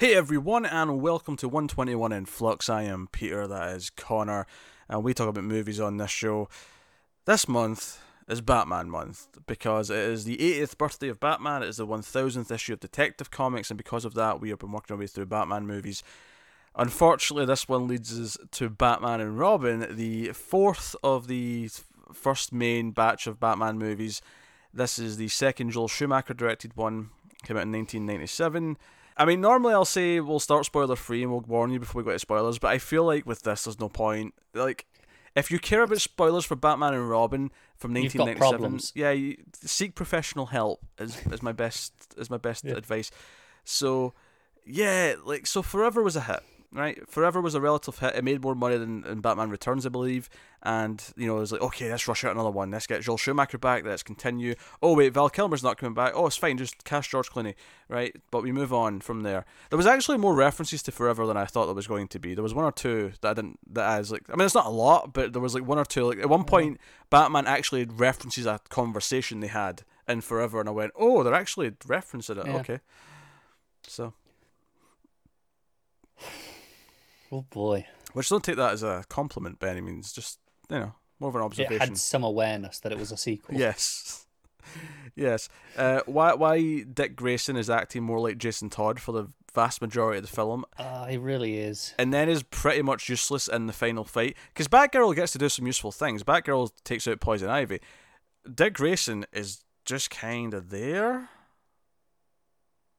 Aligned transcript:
Hey 0.00 0.14
everyone, 0.14 0.64
and 0.64 1.00
welcome 1.00 1.36
to 1.38 1.48
121 1.48 2.12
in 2.12 2.24
Flux. 2.24 2.68
I 2.68 2.84
am 2.84 3.08
Peter, 3.10 3.48
that 3.48 3.74
is 3.74 3.90
Connor, 3.90 4.46
and 4.88 5.02
we 5.02 5.12
talk 5.12 5.28
about 5.28 5.42
movies 5.42 5.80
on 5.80 5.96
this 5.96 6.12
show. 6.12 6.48
This 7.24 7.48
month 7.48 8.00
is 8.28 8.40
Batman 8.40 8.90
month 8.90 9.26
because 9.48 9.90
it 9.90 9.98
is 9.98 10.24
the 10.24 10.36
80th 10.36 10.78
birthday 10.78 11.08
of 11.08 11.18
Batman, 11.18 11.64
it 11.64 11.68
is 11.68 11.78
the 11.78 11.86
1000th 11.88 12.48
issue 12.48 12.74
of 12.74 12.78
Detective 12.78 13.32
Comics, 13.32 13.72
and 13.72 13.76
because 13.76 14.04
of 14.04 14.14
that, 14.14 14.40
we 14.40 14.50
have 14.50 14.60
been 14.60 14.70
working 14.70 14.94
our 14.94 15.00
way 15.00 15.08
through 15.08 15.26
Batman 15.26 15.66
movies. 15.66 16.04
Unfortunately, 16.76 17.44
this 17.44 17.68
one 17.68 17.88
leads 17.88 18.16
us 18.20 18.38
to 18.52 18.70
Batman 18.70 19.20
and 19.20 19.36
Robin, 19.36 19.96
the 19.96 20.28
fourth 20.28 20.94
of 21.02 21.26
the 21.26 21.68
first 22.12 22.52
main 22.52 22.92
batch 22.92 23.26
of 23.26 23.40
Batman 23.40 23.80
movies. 23.80 24.22
This 24.72 25.00
is 25.00 25.16
the 25.16 25.26
second 25.26 25.72
Joel 25.72 25.88
Schumacher 25.88 26.34
directed 26.34 26.76
one, 26.76 27.10
came 27.42 27.56
out 27.56 27.64
in 27.64 27.72
1997. 27.72 28.76
I 29.18 29.24
mean, 29.24 29.40
normally 29.40 29.74
I'll 29.74 29.84
say 29.84 30.20
we'll 30.20 30.38
start 30.38 30.64
spoiler 30.64 30.94
free 30.96 31.22
and 31.22 31.32
we'll 31.32 31.40
warn 31.40 31.72
you 31.72 31.80
before 31.80 32.00
we 32.00 32.06
go 32.06 32.12
to 32.12 32.18
spoilers, 32.18 32.58
but 32.58 32.68
I 32.68 32.78
feel 32.78 33.04
like 33.04 33.26
with 33.26 33.42
this, 33.42 33.64
there's 33.64 33.80
no 33.80 33.88
point. 33.88 34.32
Like, 34.54 34.86
if 35.34 35.50
you 35.50 35.58
care 35.58 35.82
about 35.82 36.00
spoilers 36.00 36.44
for 36.44 36.54
Batman 36.56 36.94
and 36.94 37.10
Robin 37.10 37.50
from 37.76 37.92
1997, 37.94 38.80
yeah, 38.94 39.10
you, 39.10 39.36
seek 39.52 39.94
professional 39.94 40.46
help 40.46 40.80
is, 40.98 41.18
is 41.32 41.42
my 41.42 41.52
best 41.52 41.92
is 42.16 42.30
my 42.30 42.36
best 42.38 42.64
Yeah. 42.68 42.74
advice. 42.74 43.10
So, 43.64 44.14
yeah, 44.64 45.14
like 45.24 45.46
so, 45.46 45.62
Forever 45.62 46.02
was 46.02 46.14
a 46.16 46.22
hit, 46.22 46.42
right? 46.72 47.08
Forever 47.08 47.40
was 47.40 47.54
a 47.54 47.60
relative 47.60 47.98
hit. 47.98 48.14
It 48.14 48.24
made 48.24 48.42
more 48.42 48.54
money 48.54 48.76
than, 48.76 49.02
than 49.02 49.20
Batman 49.20 49.50
Returns, 49.50 49.86
I 49.86 49.88
believe. 49.88 50.28
And 50.62 51.02
you 51.16 51.26
know, 51.26 51.36
it 51.36 51.40
was 51.40 51.52
like, 51.52 51.62
okay, 51.62 51.90
let's 51.90 52.06
rush 52.08 52.24
out 52.24 52.32
another 52.32 52.50
one. 52.50 52.70
Let's 52.70 52.86
get 52.86 53.02
Joel 53.02 53.16
Schumacher 53.16 53.58
back. 53.58 53.84
Let's 53.84 54.02
continue. 54.02 54.54
Oh 54.82 54.94
wait, 54.94 55.14
Val 55.14 55.30
Kilmer's 55.30 55.62
not 55.62 55.78
coming 55.78 55.94
back. 55.94 56.12
Oh, 56.14 56.26
it's 56.26 56.36
fine. 56.36 56.58
Just 56.58 56.84
cast 56.84 57.10
George 57.10 57.30
Clooney, 57.30 57.54
right? 57.88 58.14
But 58.30 58.42
we 58.42 58.52
move 58.52 58.72
on 58.72 59.00
from 59.00 59.22
there. 59.22 59.44
There 59.70 59.76
was 59.76 59.86
actually 59.86 60.18
more 60.18 60.34
references 60.34 60.82
to 60.84 60.92
Forever 60.92 61.26
than 61.26 61.36
I 61.36 61.44
thought 61.44 61.66
there 61.66 61.74
was 61.74 61.86
going 61.86 62.08
to 62.08 62.18
be. 62.18 62.34
There 62.34 62.42
was 62.42 62.54
one 62.54 62.64
or 62.64 62.72
two 62.72 63.12
that 63.20 63.30
I 63.30 63.34
didn't. 63.34 63.58
That 63.72 63.86
I 63.86 63.98
was 63.98 64.10
like, 64.10 64.24
I 64.28 64.36
mean, 64.36 64.44
it's 64.44 64.54
not 64.54 64.66
a 64.66 64.70
lot, 64.70 65.12
but 65.12 65.32
there 65.32 65.42
was 65.42 65.54
like 65.54 65.66
one 65.66 65.78
or 65.78 65.84
two. 65.84 66.04
Like 66.04 66.18
at 66.18 66.28
one 66.28 66.44
point, 66.44 66.78
Batman 67.08 67.46
actually 67.46 67.84
references 67.84 68.46
a 68.46 68.60
conversation 68.68 69.40
they 69.40 69.46
had 69.46 69.82
in 70.08 70.20
Forever, 70.22 70.60
and 70.60 70.68
I 70.68 70.72
went, 70.72 70.92
oh, 70.96 71.22
they're 71.22 71.34
actually 71.34 71.70
referencing 71.70 72.38
it. 72.38 72.46
Yeah. 72.46 72.56
Okay. 72.56 72.80
So, 73.86 74.14
Oh 77.32 77.42
boy. 77.50 77.86
which 78.12 78.28
don't 78.28 78.42
take 78.44 78.56
that 78.56 78.72
as 78.72 78.82
a 78.82 79.04
compliment 79.08 79.58
by 79.58 79.68
any 79.68 79.80
means. 79.80 80.12
Just 80.12 80.38
you 80.70 80.78
know, 80.78 80.94
more 81.20 81.28
of 81.30 81.36
an 81.36 81.42
observation. 81.42 81.74
It 81.76 81.80
had 81.80 81.98
some 81.98 82.24
awareness 82.24 82.78
that 82.80 82.92
it 82.92 82.98
was 82.98 83.12
a 83.12 83.16
sequel. 83.16 83.56
Yes. 83.56 84.26
yes. 85.16 85.48
Uh, 85.76 86.00
why 86.06 86.34
why 86.34 86.80
Dick 86.82 87.16
Grayson 87.16 87.56
is 87.56 87.68
acting 87.70 88.02
more 88.02 88.20
like 88.20 88.38
Jason 88.38 88.70
Todd 88.70 89.00
for 89.00 89.12
the 89.12 89.28
vast 89.54 89.80
majority 89.80 90.18
of 90.18 90.22
the 90.24 90.30
film, 90.30 90.64
Ah, 90.78 91.06
it 91.06 91.18
really 91.18 91.58
is. 91.58 91.94
and 91.98 92.12
then 92.14 92.28
is 92.28 92.42
pretty 92.44 92.82
much 92.82 93.08
useless 93.08 93.48
in 93.48 93.66
the 93.66 93.72
final 93.72 94.04
fight. 94.04 94.36
Because 94.52 94.68
Batgirl 94.68 95.16
gets 95.16 95.32
to 95.32 95.38
do 95.38 95.48
some 95.48 95.66
useful 95.66 95.90
things. 95.90 96.22
Batgirl 96.22 96.70
takes 96.84 97.08
out 97.08 97.18
Poison 97.20 97.48
Ivy. 97.48 97.80
Dick 98.54 98.74
Grayson 98.74 99.24
is 99.32 99.64
just 99.84 100.10
kind 100.10 100.54
of 100.54 100.70
there. 100.70 101.30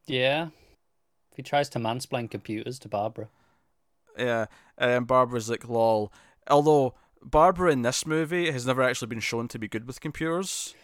Yeah. 0.07 0.49
He 1.35 1.43
tries 1.43 1.69
to 1.69 1.79
mansplain 1.79 2.29
computers 2.29 2.79
to 2.79 2.89
Barbara. 2.89 3.29
Yeah. 4.19 4.45
And 4.77 5.07
Barbara's 5.07 5.49
like, 5.49 5.67
lol. 5.67 6.11
Although 6.49 6.95
Barbara 7.23 7.71
in 7.71 7.81
this 7.81 8.05
movie 8.05 8.51
has 8.51 8.65
never 8.65 8.81
actually 8.81 9.07
been 9.07 9.19
shown 9.19 9.47
to 9.49 9.59
be 9.59 9.67
good 9.67 9.87
with 9.87 10.01
computers. 10.01 10.75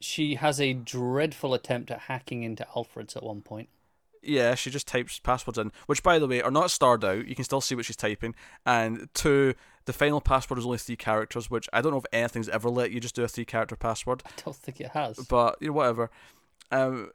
She 0.00 0.34
has 0.36 0.60
a 0.60 0.72
dreadful 0.72 1.54
attempt 1.54 1.90
at 1.90 2.00
hacking 2.00 2.42
into 2.42 2.66
Alfred's 2.76 3.16
at 3.16 3.22
one 3.22 3.42
point. 3.42 3.68
Yeah, 4.22 4.54
she 4.54 4.70
just 4.70 4.88
types 4.88 5.18
passwords 5.18 5.58
in, 5.58 5.70
which 5.86 6.02
by 6.02 6.18
the 6.18 6.26
way 6.26 6.40
are 6.40 6.50
not 6.50 6.70
starred 6.70 7.04
out. 7.04 7.26
You 7.26 7.34
can 7.34 7.44
still 7.44 7.60
see 7.60 7.74
what 7.74 7.84
she's 7.84 7.96
typing. 7.96 8.34
And 8.64 9.08
two, 9.12 9.54
the 9.84 9.92
final 9.92 10.20
password 10.20 10.58
is 10.58 10.64
only 10.64 10.78
three 10.78 10.96
characters, 10.96 11.50
which 11.50 11.68
I 11.72 11.82
don't 11.82 11.92
know 11.92 11.98
if 11.98 12.06
anything's 12.12 12.48
ever 12.48 12.70
let 12.70 12.90
you 12.90 13.00
just 13.00 13.14
do 13.14 13.24
a 13.24 13.28
three 13.28 13.44
character 13.44 13.76
password. 13.76 14.22
I 14.24 14.30
don't 14.42 14.56
think 14.56 14.80
it 14.80 14.88
has. 14.88 15.18
But 15.18 15.58
you 15.60 15.68
know, 15.68 15.74
whatever. 15.74 16.10
Um, 16.70 17.10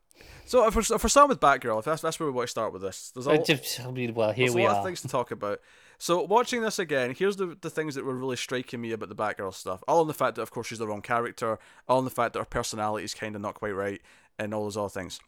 so 0.45 0.65
if 0.67 0.75
we're, 0.75 0.81
if 0.95 1.03
we're 1.03 1.09
starting 1.09 1.29
with 1.29 1.39
Batgirl, 1.39 1.79
if 1.79 1.85
that's 1.85 2.01
that's 2.01 2.19
where 2.19 2.27
we 2.27 2.33
want 2.33 2.47
to 2.47 2.51
start 2.51 2.73
with 2.73 2.81
this. 2.81 3.11
There's 3.13 3.27
a, 3.27 3.31
Uh, 3.31 3.35
lot- 3.37 3.45
just- 3.45 3.79
I 3.79 3.91
mean, 3.91 4.13
well, 4.13 4.31
here 4.31 4.51
we 4.51 4.63
a 4.63 4.67
lot 4.67 4.75
are. 4.75 4.79
of 4.79 4.85
things 4.85 5.01
to 5.01 5.07
talk 5.07 5.31
about. 5.31 5.59
So 5.97 6.21
watching 6.23 6.61
this 6.61 6.79
again, 6.79 7.13
here's 7.17 7.35
the 7.35 7.57
the 7.59 7.69
things 7.69 7.95
that 7.95 8.05
were 8.05 8.15
really 8.15 8.37
striking 8.37 8.79
me 8.81 8.91
about 8.93 9.09
the 9.09 9.15
Batgirl 9.15 9.53
stuff. 9.53 9.83
All 9.87 10.01
in 10.01 10.07
the 10.07 10.13
fact 10.13 10.35
that 10.35 10.41
of 10.41 10.51
course 10.51 10.67
she's 10.67 10.79
the 10.79 10.87
wrong 10.87 11.01
character. 11.01 11.59
All 11.87 11.99
in 11.99 12.05
the 12.05 12.11
fact 12.11 12.33
that 12.33 12.39
her 12.39 12.45
personality 12.45 13.03
is 13.05 13.13
kind 13.13 13.35
of 13.35 13.41
not 13.41 13.55
quite 13.55 13.75
right, 13.75 14.01
and 14.37 14.53
all 14.53 14.63
those 14.63 14.77
other 14.77 14.89
things. 14.89 15.19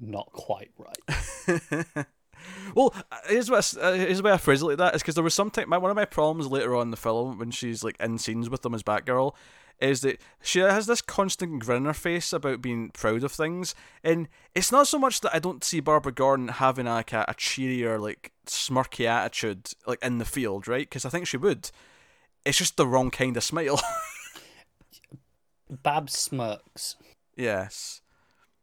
Not 0.00 0.30
quite 0.32 0.70
right. 0.78 2.06
Well, 2.74 2.94
here's 3.28 3.50
what 3.50 3.74
I 3.82 3.86
uh, 3.86 3.92
here's 3.92 4.16
the 4.16 4.22
way 4.24 4.32
I 4.32 4.38
phrase 4.38 4.62
it 4.62 4.64
like 4.64 4.78
that 4.78 4.94
is 4.94 5.02
because 5.02 5.14
there 5.14 5.22
was 5.24 5.34
something. 5.34 5.68
My 5.68 5.76
one 5.76 5.90
of 5.90 5.94
my 5.96 6.06
problems 6.06 6.46
later 6.50 6.74
on 6.74 6.82
in 6.86 6.90
the 6.90 6.96
film 6.96 7.38
when 7.38 7.50
she's 7.50 7.84
like 7.84 7.96
in 8.00 8.16
scenes 8.16 8.48
with 8.48 8.62
them 8.62 8.74
as 8.74 8.82
Batgirl 8.82 9.34
is 9.80 10.02
that 10.02 10.20
she 10.42 10.58
has 10.60 10.86
this 10.86 11.00
constant 11.02 11.60
grin 11.62 11.78
on 11.78 11.84
her 11.86 11.94
face 11.94 12.32
about 12.32 12.60
being 12.60 12.90
proud 12.90 13.24
of 13.24 13.32
things, 13.32 13.74
and 14.04 14.28
it's 14.54 14.70
not 14.70 14.86
so 14.86 14.98
much 14.98 15.20
that 15.22 15.34
I 15.34 15.38
don't 15.38 15.64
see 15.64 15.80
Barbara 15.80 16.12
Gordon 16.12 16.48
having 16.48 16.86
like 16.86 17.12
a, 17.12 17.24
a 17.28 17.34
cheerier, 17.34 17.98
like 17.98 18.32
smirky 18.46 19.06
attitude 19.06 19.70
like 19.86 20.02
in 20.04 20.18
the 20.18 20.24
field, 20.24 20.68
right? 20.68 20.88
Because 20.88 21.04
I 21.04 21.08
think 21.08 21.26
she 21.26 21.36
would. 21.36 21.70
It's 22.44 22.58
just 22.58 22.76
the 22.76 22.86
wrong 22.86 23.10
kind 23.10 23.36
of 23.36 23.44
smile. 23.44 23.80
Bab 25.70 26.10
smirks. 26.10 26.96
yes, 27.36 28.00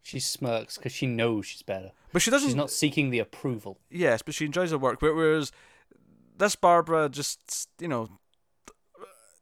She 0.04 0.20
smirks 0.20 0.78
because 0.78 0.92
she 0.92 1.06
knows 1.06 1.46
she's 1.46 1.62
better. 1.62 1.92
but 2.12 2.22
she 2.22 2.32
doesn't. 2.32 2.50
She's 2.50 2.56
not 2.56 2.70
seeking 2.72 3.10
the 3.12 3.20
approval. 3.20 3.80
Yes, 3.90 4.22
but 4.22 4.34
she 4.36 4.46
enjoys 4.46 4.72
her 4.72 4.78
work. 4.78 5.02
where- 5.02 5.14
Whereas 5.14 5.52
this 6.38 6.56
Barbara 6.56 7.10
just, 7.10 7.70
you 7.80 7.88
know, 7.88 8.10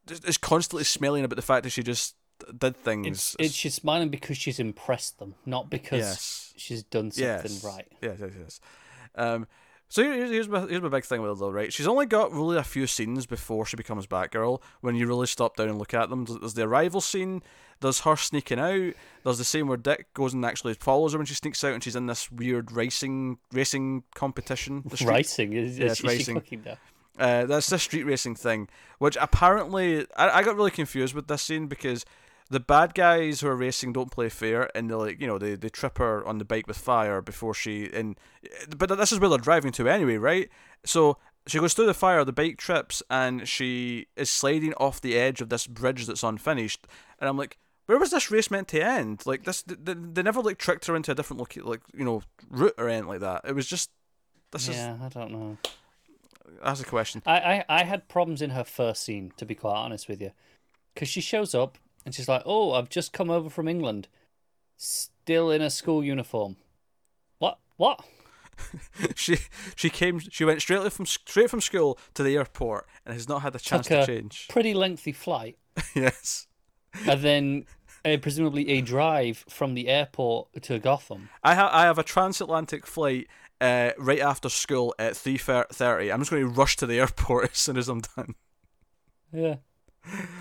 is 0.09 0.38
constantly 0.38 0.83
smelling 0.83 1.23
about 1.23 1.35
the 1.35 1.41
fact 1.41 1.63
that 1.63 1.69
she 1.71 1.83
just 1.83 2.16
did 2.57 2.75
things. 2.77 3.07
It's, 3.07 3.35
it's 3.39 3.53
she's 3.53 3.73
smiling 3.75 4.09
because 4.09 4.38
she's 4.38 4.59
impressed 4.59 5.19
them, 5.19 5.35
not 5.45 5.69
because 5.69 5.99
Yes. 5.99 6.53
she's 6.57 6.83
done 6.83 7.11
something 7.11 7.51
yes. 7.51 7.63
right. 7.63 7.88
Yes, 8.01 8.17
yes, 8.19 8.31
yes. 8.39 8.59
Um, 9.16 9.47
so 9.88 10.03
here- 10.03 10.25
here's 10.27 10.49
my 10.49 10.61
here's 10.61 10.81
my 10.81 10.89
big 10.89 11.05
thing 11.05 11.21
with 11.21 11.29
her 11.31 11.35
though, 11.35 11.49
right? 11.51 11.71
She's 11.71 11.88
only 11.88 12.05
got 12.07 12.31
really 12.33 12.57
a 12.57 12.63
few 12.63 12.88
scenes 12.88 13.25
before 13.25 13.66
she 13.66 13.77
becomes 13.77 14.07
Batgirl. 14.07 14.61
When 14.81 14.95
you 14.95 15.07
really 15.07 15.27
stop 15.27 15.55
down 15.55 15.69
and 15.69 15.77
look 15.77 15.93
at 15.93 16.09
them, 16.09 16.25
there's 16.25 16.55
the 16.55 16.63
arrival 16.63 17.01
scene. 17.01 17.41
There's 17.81 18.01
her 18.01 18.16
sneaking 18.16 18.59
out. 18.59 18.93
There's 19.23 19.37
the 19.37 19.43
scene 19.43 19.67
where 19.67 19.77
Dick 19.77 20.13
goes 20.13 20.33
and 20.33 20.43
actually 20.45 20.73
follows 20.73 21.11
her 21.13 21.19
when 21.19 21.25
she 21.25 21.35
sneaks 21.35 21.63
out, 21.63 21.73
and 21.73 21.83
she's 21.83 21.95
in 21.95 22.07
this 22.07 22.31
weird 22.31 22.72
racing 22.72 23.37
racing 23.53 24.03
competition. 24.16 24.83
Racing 25.05 25.53
is, 25.53 25.77
Yeah, 25.77 25.85
is 25.85 25.91
it's 25.91 26.01
she 26.01 26.07
racing. 26.07 26.41
Uh, 27.17 27.45
that's 27.45 27.69
the 27.69 27.79
street 27.79 28.03
racing 28.03 28.35
thing, 28.35 28.67
which 28.99 29.17
apparently 29.21 30.05
I, 30.17 30.39
I 30.39 30.43
got 30.43 30.55
really 30.55 30.71
confused 30.71 31.13
with 31.13 31.27
this 31.27 31.43
scene 31.43 31.67
because 31.67 32.05
the 32.49 32.59
bad 32.59 32.93
guys 32.93 33.41
who 33.41 33.47
are 33.47 33.55
racing 33.55 33.93
don't 33.93 34.11
play 34.11 34.29
fair 34.29 34.69
and 34.75 34.89
they 34.89 34.95
like 34.95 35.21
you 35.21 35.27
know 35.27 35.37
they, 35.37 35.55
they 35.55 35.69
trip 35.69 35.97
her 35.97 36.25
on 36.27 36.37
the 36.37 36.45
bike 36.45 36.67
with 36.67 36.77
fire 36.77 37.21
before 37.21 37.53
she 37.53 37.89
and 37.91 38.19
but 38.77 38.89
this 38.97 39.11
is 39.11 39.19
where 39.19 39.29
they're 39.29 39.39
driving 39.39 39.71
to 39.73 39.87
anyway, 39.87 40.17
right? 40.17 40.49
So 40.85 41.17
she 41.47 41.59
goes 41.59 41.73
through 41.73 41.85
the 41.85 41.93
fire, 41.93 42.23
the 42.25 42.33
bike 42.33 42.57
trips, 42.57 43.01
and 43.09 43.47
she 43.47 44.07
is 44.15 44.29
sliding 44.29 44.73
off 44.75 44.99
the 44.99 45.17
edge 45.17 45.41
of 45.41 45.49
this 45.49 45.67
bridge 45.67 46.07
that's 46.07 46.23
unfinished, 46.23 46.87
and 47.19 47.29
I'm 47.29 47.37
like. 47.37 47.57
Where 47.87 47.99
was 47.99 48.09
this 48.09 48.31
race 48.31 48.49
meant 48.49 48.67
to 48.69 48.83
end? 48.83 49.21
Like 49.27 49.43
this, 49.43 49.61
they, 49.61 49.93
they 49.93 50.23
never 50.23 50.41
like 50.41 50.57
tricked 50.57 50.87
her 50.87 50.95
into 50.95 51.11
a 51.11 51.13
different 51.13 51.39
look, 51.39 51.55
like 51.55 51.81
you 51.95 52.03
know, 52.03 52.23
route 52.49 52.73
or 52.79 52.89
anything 52.89 53.07
like 53.07 53.19
that. 53.19 53.41
It 53.45 53.53
was 53.53 53.67
just 53.67 53.91
this 54.51 54.67
is 54.67 54.75
yeah, 54.75 54.97
I 54.99 55.07
don't 55.09 55.31
know. 55.31 55.57
That's 56.63 56.81
a 56.81 56.85
question. 56.85 57.22
I, 57.25 57.38
I, 57.38 57.66
I 57.69 57.83
had 57.83 58.07
problems 58.07 58.41
in 58.41 58.51
her 58.51 58.63
first 58.63 59.03
scene, 59.03 59.31
to 59.38 59.45
be 59.45 59.56
quite 59.56 59.75
honest 59.75 60.07
with 60.07 60.22
you. 60.22 60.31
Because 60.94 61.09
she 61.09 61.22
shows 61.22 61.53
up 61.53 61.78
and 62.06 62.13
she's 62.13 62.29
like, 62.29 62.44
Oh, 62.45 62.73
I've 62.73 62.89
just 62.89 63.13
come 63.13 63.29
over 63.29 63.50
from 63.50 63.67
England. 63.67 64.07
Still 64.78 65.51
in 65.51 65.61
a 65.61 65.69
school 65.69 66.03
uniform. 66.03 66.58
What? 67.40 67.59
What? 67.78 68.05
she 69.16 69.37
she 69.75 69.90
came 69.90 70.19
she 70.19 70.46
went 70.46 70.61
straight 70.61 70.91
from 70.93 71.05
straight 71.05 71.49
from 71.49 71.59
school 71.59 71.99
to 72.14 72.23
the 72.23 72.37
airport 72.37 72.87
and 73.05 73.14
has 73.14 73.28
not 73.28 73.41
had 73.41 73.53
a 73.53 73.59
chance 73.59 73.87
Took 73.87 73.97
to 73.97 74.03
a 74.03 74.05
change. 74.05 74.47
pretty 74.49 74.73
lengthy 74.73 75.11
flight. 75.11 75.58
yes. 75.93 76.47
And 77.05 77.22
then 77.22 77.66
uh, 78.05 78.17
presumably 78.22 78.69
a 78.69 78.81
drive 78.81 79.43
from 79.49 79.73
the 79.73 79.87
airport 79.90 80.47
to 80.64 80.79
Gotham. 80.79 81.29
I 81.43 81.55
have 81.55 81.69
I 81.72 81.84
have 81.84 81.97
a 81.97 82.03
transatlantic 82.03 82.85
flight 82.85 83.28
uh, 83.66 83.91
right 83.97 84.20
after 84.20 84.50
school 84.50 84.94
at 85.00 85.16
three 85.16 85.38
thirty. 85.38 86.12
I'm 86.12 86.20
just 86.20 86.32
going 86.32 86.44
to 86.44 86.50
rush 86.50 86.76
to 86.78 86.85
the 86.85 87.00
airport 87.00 87.52
as 87.52 87.58
soon 87.58 87.78
as 87.78 87.90
I'm 87.90 88.02
done. 88.16 88.35
Yeah. 89.34 89.56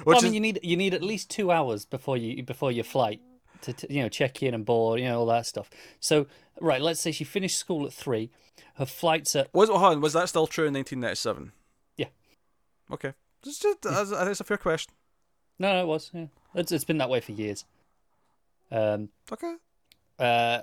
Well, 0.05 0.17
I 0.17 0.19
is, 0.19 0.25
mean, 0.25 0.35
you 0.35 0.41
need 0.41 0.61
you 0.63 0.77
need 0.77 0.93
at 0.93 1.03
least 1.03 1.31
two 1.31 1.51
hours 1.51 1.87
before 1.87 2.19
you 2.19 2.43
before 2.43 2.71
your 2.71 2.85
flight 2.85 3.23
to, 3.63 3.73
to 3.73 3.91
you 3.91 4.03
know 4.03 4.11
check 4.11 4.43
in 4.43 4.53
and 4.53 4.63
board, 4.63 5.01
you 5.01 5.07
know 5.07 5.21
all 5.21 5.27
that 5.27 5.47
stuff. 5.47 5.71
So 6.01 6.27
right, 6.61 6.83
let's 6.83 7.01
say 7.01 7.13
she 7.13 7.25
finished 7.25 7.57
school 7.59 7.87
at 7.87 7.93
three. 7.95 8.31
Her 8.75 8.85
flight's 8.85 9.35
at 9.35 9.49
was 9.55 9.71
on, 9.71 10.03
was 10.03 10.13
that 10.13 10.29
still 10.29 10.47
true 10.47 10.67
in 10.67 10.75
1997? 10.75 11.53
Yeah. 11.97 12.09
Okay. 12.91 13.15
Just, 13.43 13.63
just, 13.63 13.87
I 13.87 14.05
think 14.05 14.31
it's 14.31 14.41
a 14.41 14.45
fair 14.45 14.59
question. 14.59 14.93
no, 15.59 15.73
no, 15.73 15.81
it 15.81 15.87
was 15.87 16.11
yeah. 16.13 16.27
It's 16.55 16.71
it's 16.71 16.85
been 16.85 16.99
that 16.99 17.09
way 17.09 17.21
for 17.21 17.33
years. 17.33 17.65
Um. 18.71 19.09
Okay. 19.33 19.55
Uh. 20.19 20.61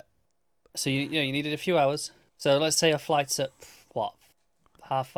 So 0.76 0.92
you 0.92 1.02
you 1.02 1.10
know 1.10 1.22
you 1.22 1.32
needed 1.32 1.54
a 1.54 1.58
few 1.58 1.76
hours 1.78 2.12
So 2.42 2.58
let's 2.58 2.76
say 2.76 2.92
her 2.92 2.98
flight's 2.98 3.40
at 3.40 3.52
what 3.94 4.14
half 4.90 5.16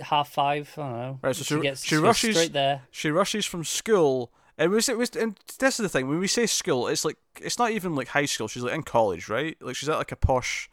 half 0.00 0.28
five. 0.28 0.68
I 0.76 0.80
don't 0.82 0.92
know. 0.92 1.18
Right, 1.22 1.36
so 1.36 1.44
she- 1.44 1.60
gets 1.62 1.84
she 1.84 1.94
rushes- 1.96 2.34
straight 2.36 2.52
there. 2.52 2.82
She 2.90 3.10
rushes 3.12 3.46
from 3.46 3.62
school, 3.62 4.32
and 4.58 4.72
we 4.72 4.80
say, 4.80 4.94
we, 4.94 5.06
and 5.20 5.38
this 5.60 5.78
is 5.78 5.84
the 5.84 5.88
thing 5.88 6.08
when 6.08 6.18
we 6.18 6.26
say 6.26 6.46
school, 6.46 6.88
it's 6.88 7.04
like 7.04 7.16
it's 7.40 7.60
not 7.60 7.70
even 7.70 7.94
like 7.94 8.08
high 8.08 8.24
school. 8.24 8.48
She's 8.48 8.64
like 8.64 8.74
in 8.74 8.82
college, 8.82 9.28
right? 9.28 9.56
Like 9.60 9.76
she's 9.76 9.88
at 9.88 9.98
like 9.98 10.10
a 10.10 10.16
posh 10.16 10.68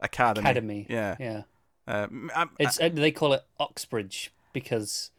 academy. 0.00 0.44
Academy. 0.44 0.86
Yeah. 0.90 1.16
Yeah. 1.18 1.42
Um, 1.86 2.30
I'm- 2.36 2.50
It's 2.58 2.78
uh, 2.78 2.90
they 2.92 3.10
call 3.10 3.32
it 3.32 3.42
Oxbridge 3.58 4.32
because 4.52 5.11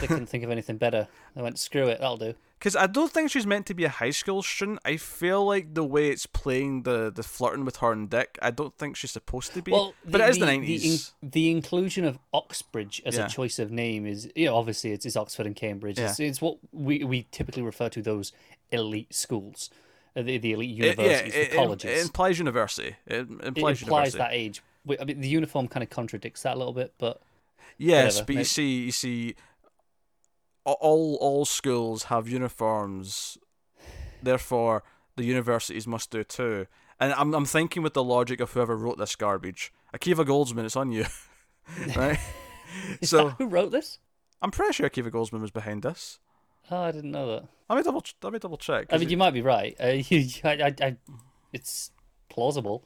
they 0.00 0.06
couldn't 0.06 0.26
think 0.26 0.44
of 0.44 0.50
anything 0.50 0.76
better. 0.76 1.08
They 1.34 1.42
went, 1.42 1.58
screw 1.58 1.86
it, 1.88 2.00
that'll 2.00 2.16
do. 2.16 2.34
Because 2.58 2.74
I 2.74 2.88
don't 2.88 3.12
think 3.12 3.30
she's 3.30 3.46
meant 3.46 3.66
to 3.66 3.74
be 3.74 3.84
a 3.84 3.88
high 3.88 4.10
school 4.10 4.42
student. 4.42 4.80
I 4.84 4.96
feel 4.96 5.44
like 5.46 5.74
the 5.74 5.84
way 5.84 6.08
it's 6.08 6.26
playing 6.26 6.82
the, 6.82 7.12
the 7.14 7.22
flirting 7.22 7.64
with 7.64 7.76
her 7.76 7.92
and 7.92 8.10
Dick, 8.10 8.36
I 8.42 8.50
don't 8.50 8.76
think 8.76 8.96
she's 8.96 9.12
supposed 9.12 9.52
to 9.54 9.62
be. 9.62 9.70
Well, 9.70 9.94
but 10.04 10.20
it 10.20 10.28
is 10.30 10.38
the 10.40 10.46
nineties. 10.46 11.12
The, 11.22 11.26
in- 11.26 11.30
the 11.30 11.50
inclusion 11.52 12.04
of 12.04 12.18
Oxbridge 12.34 13.00
as 13.06 13.16
Yeah. 13.16 13.26
a 13.26 13.28
choice 13.28 13.60
of 13.60 13.70
name 13.70 14.06
is, 14.06 14.28
you 14.34 14.46
know, 14.46 14.56
obviously 14.56 14.90
it's, 14.90 15.06
it's 15.06 15.16
Oxford 15.16 15.46
and 15.46 15.54
Cambridge. 15.54 16.00
It's, 16.00 16.18
it's 16.18 16.40
what 16.42 16.58
we, 16.72 17.04
we 17.04 17.26
typically 17.30 17.62
refer 17.62 17.88
to 17.90 18.02
those 18.02 18.32
elite 18.72 19.14
schools, 19.14 19.70
uh, 20.16 20.22
the, 20.22 20.38
the 20.38 20.52
elite 20.54 20.70
It- 20.70 20.76
yeah, 20.84 20.90
universities, 20.90 21.34
it, 21.36 21.52
colleges. 21.52 21.98
it 22.00 22.02
implies 22.02 22.38
university. 22.40 22.96
It 23.06 23.14
it 23.14 23.20
implies, 23.30 23.80
implies 23.82 24.14
university. 24.14 24.18
that 24.18 24.32
age. 24.32 24.62
I 25.00 25.04
mean, 25.04 25.20
the 25.20 25.28
uniform 25.28 25.68
kind 25.68 25.84
of 25.84 25.90
contradicts 25.90 26.42
that 26.42 26.56
a 26.56 26.58
little 26.58 26.72
bit, 26.72 26.92
but 26.98 27.20
Yes, 27.80 28.14
whatever, 28.16 28.26
but 28.26 28.34
you 28.36 28.44
see, 28.44 28.78
you 28.86 28.90
see, 28.90 29.36
all 30.72 31.16
all 31.20 31.44
schools 31.44 32.04
have 32.04 32.28
uniforms. 32.28 33.38
Therefore, 34.22 34.82
the 35.16 35.24
universities 35.24 35.86
must 35.86 36.10
do 36.10 36.24
too. 36.24 36.66
And 37.00 37.12
I'm 37.12 37.34
I'm 37.34 37.44
thinking 37.44 37.82
with 37.82 37.94
the 37.94 38.04
logic 38.04 38.40
of 38.40 38.52
whoever 38.52 38.76
wrote 38.76 38.98
this 38.98 39.16
garbage. 39.16 39.72
Akiva 39.94 40.26
Goldsman, 40.26 40.64
it's 40.64 40.76
on 40.76 40.92
you, 40.92 41.06
right? 41.96 42.18
so 43.02 43.30
who 43.30 43.46
wrote 43.46 43.70
this? 43.70 43.98
I'm 44.42 44.50
pretty 44.50 44.72
sure 44.72 44.88
Akiva 44.88 45.10
Goldsman 45.10 45.40
was 45.40 45.50
behind 45.50 45.82
this. 45.82 46.18
Oh, 46.70 46.82
I 46.82 46.92
didn't 46.92 47.10
know 47.10 47.26
that. 47.32 47.48
Let 47.68 47.76
me 47.76 47.82
double 47.82 48.04
let 48.22 48.32
me 48.32 48.38
double 48.38 48.58
check. 48.58 48.86
I 48.90 48.98
mean, 48.98 49.08
you 49.08 49.16
might 49.16 49.32
be 49.32 49.42
right. 49.42 49.76
Uh, 49.80 49.86
you, 50.08 50.28
I, 50.44 50.50
I, 50.50 50.74
I, 50.80 50.96
it's 51.52 51.90
plausible. 52.28 52.84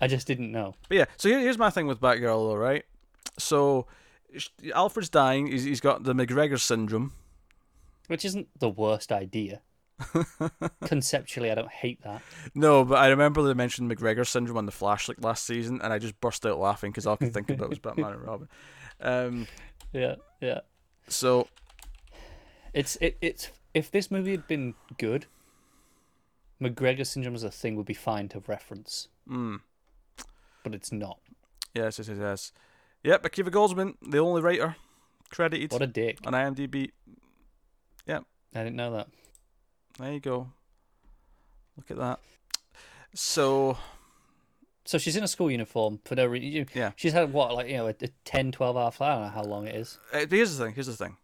I 0.00 0.06
just 0.06 0.26
didn't 0.26 0.52
know. 0.52 0.74
But 0.88 0.96
yeah, 0.96 1.04
so 1.16 1.28
here, 1.28 1.40
here's 1.40 1.58
my 1.58 1.70
thing 1.70 1.86
with 1.86 2.00
Batgirl, 2.00 2.50
though, 2.50 2.54
right? 2.54 2.84
So 3.38 3.86
Alfred's 4.74 5.08
dying. 5.08 5.46
He's, 5.48 5.64
he's 5.64 5.80
got 5.80 6.04
the 6.04 6.14
McGregor 6.14 6.58
syndrome. 6.60 7.12
Which 8.08 8.24
isn't 8.24 8.48
the 8.58 8.68
worst 8.70 9.12
idea. 9.12 9.60
Conceptually, 10.84 11.50
I 11.50 11.54
don't 11.54 11.70
hate 11.70 12.02
that. 12.02 12.22
No, 12.54 12.84
but 12.84 12.98
I 12.98 13.08
remember 13.08 13.42
they 13.42 13.54
mentioned 13.54 13.90
McGregor 13.90 14.26
syndrome 14.26 14.56
on 14.56 14.66
the 14.66 14.72
Flash 14.72 15.08
like 15.08 15.22
last 15.22 15.44
season, 15.44 15.80
and 15.82 15.92
I 15.92 15.98
just 15.98 16.20
burst 16.20 16.46
out 16.46 16.58
laughing 16.58 16.90
because 16.90 17.06
all 17.06 17.14
I 17.14 17.16
could 17.16 17.34
think 17.34 17.50
about 17.50 17.68
was 17.70 17.78
Batman 17.78 18.12
and 18.12 18.22
Robin. 18.22 18.48
Um, 19.00 19.46
Yeah, 19.92 20.16
yeah. 20.40 20.60
so 21.08 21.48
It's 22.74 22.96
it, 22.96 23.16
it's 23.22 23.50
if 23.72 23.90
this 23.90 24.10
movie 24.10 24.32
had 24.32 24.46
been 24.46 24.74
good, 24.98 25.24
McGregor 26.60 27.06
syndrome 27.06 27.34
as 27.34 27.42
a 27.42 27.50
thing 27.50 27.74
would 27.76 27.86
be 27.86 27.94
fine 27.94 28.28
to 28.28 28.42
reference, 28.46 29.08
mm, 29.28 29.60
but 30.62 30.74
it's 30.74 30.92
not. 30.92 31.20
yes, 31.74 31.98
yes, 31.98 32.08
yes, 32.08 32.18
yes. 32.20 32.52
Yep, 33.04 33.22
Akiva 33.22 33.50
Goldsman, 33.50 33.94
the 34.02 34.18
only 34.18 34.42
writer 34.42 34.76
credited 35.30 35.72
What 35.72 35.82
a 35.82 35.86
dick! 35.86 36.18
on 36.26 36.32
IMDb. 36.32 36.90
Yep. 38.06 38.24
I 38.54 38.58
didn't 38.58 38.76
know 38.76 38.92
that. 38.92 39.08
There 39.98 40.12
you 40.12 40.20
go. 40.20 40.48
Look 41.76 41.90
at 41.90 41.96
that. 41.98 42.20
So 43.14 43.76
So 44.84 44.98
she's 44.98 45.16
in 45.16 45.24
a 45.24 45.28
school 45.28 45.50
uniform 45.50 46.00
for 46.04 46.14
no 46.14 46.26
reason. 46.26 46.66
Yeah. 46.74 46.92
She's 46.96 47.12
had 47.12 47.32
what, 47.32 47.54
like 47.54 47.68
you 47.68 47.76
know, 47.76 47.86
a, 47.88 47.94
a 48.00 48.08
10, 48.24 48.52
12 48.52 48.76
hour 48.76 48.90
flight. 48.90 49.10
I 49.10 49.14
don't 49.14 49.22
know 49.24 49.28
how 49.28 49.42
long 49.44 49.66
it 49.66 49.76
is. 49.76 49.98
Uh, 50.12 50.26
here's 50.28 50.56
the 50.56 50.64
thing. 50.64 50.74
Here's 50.74 50.86
the 50.86 50.94
thing. 50.96 51.16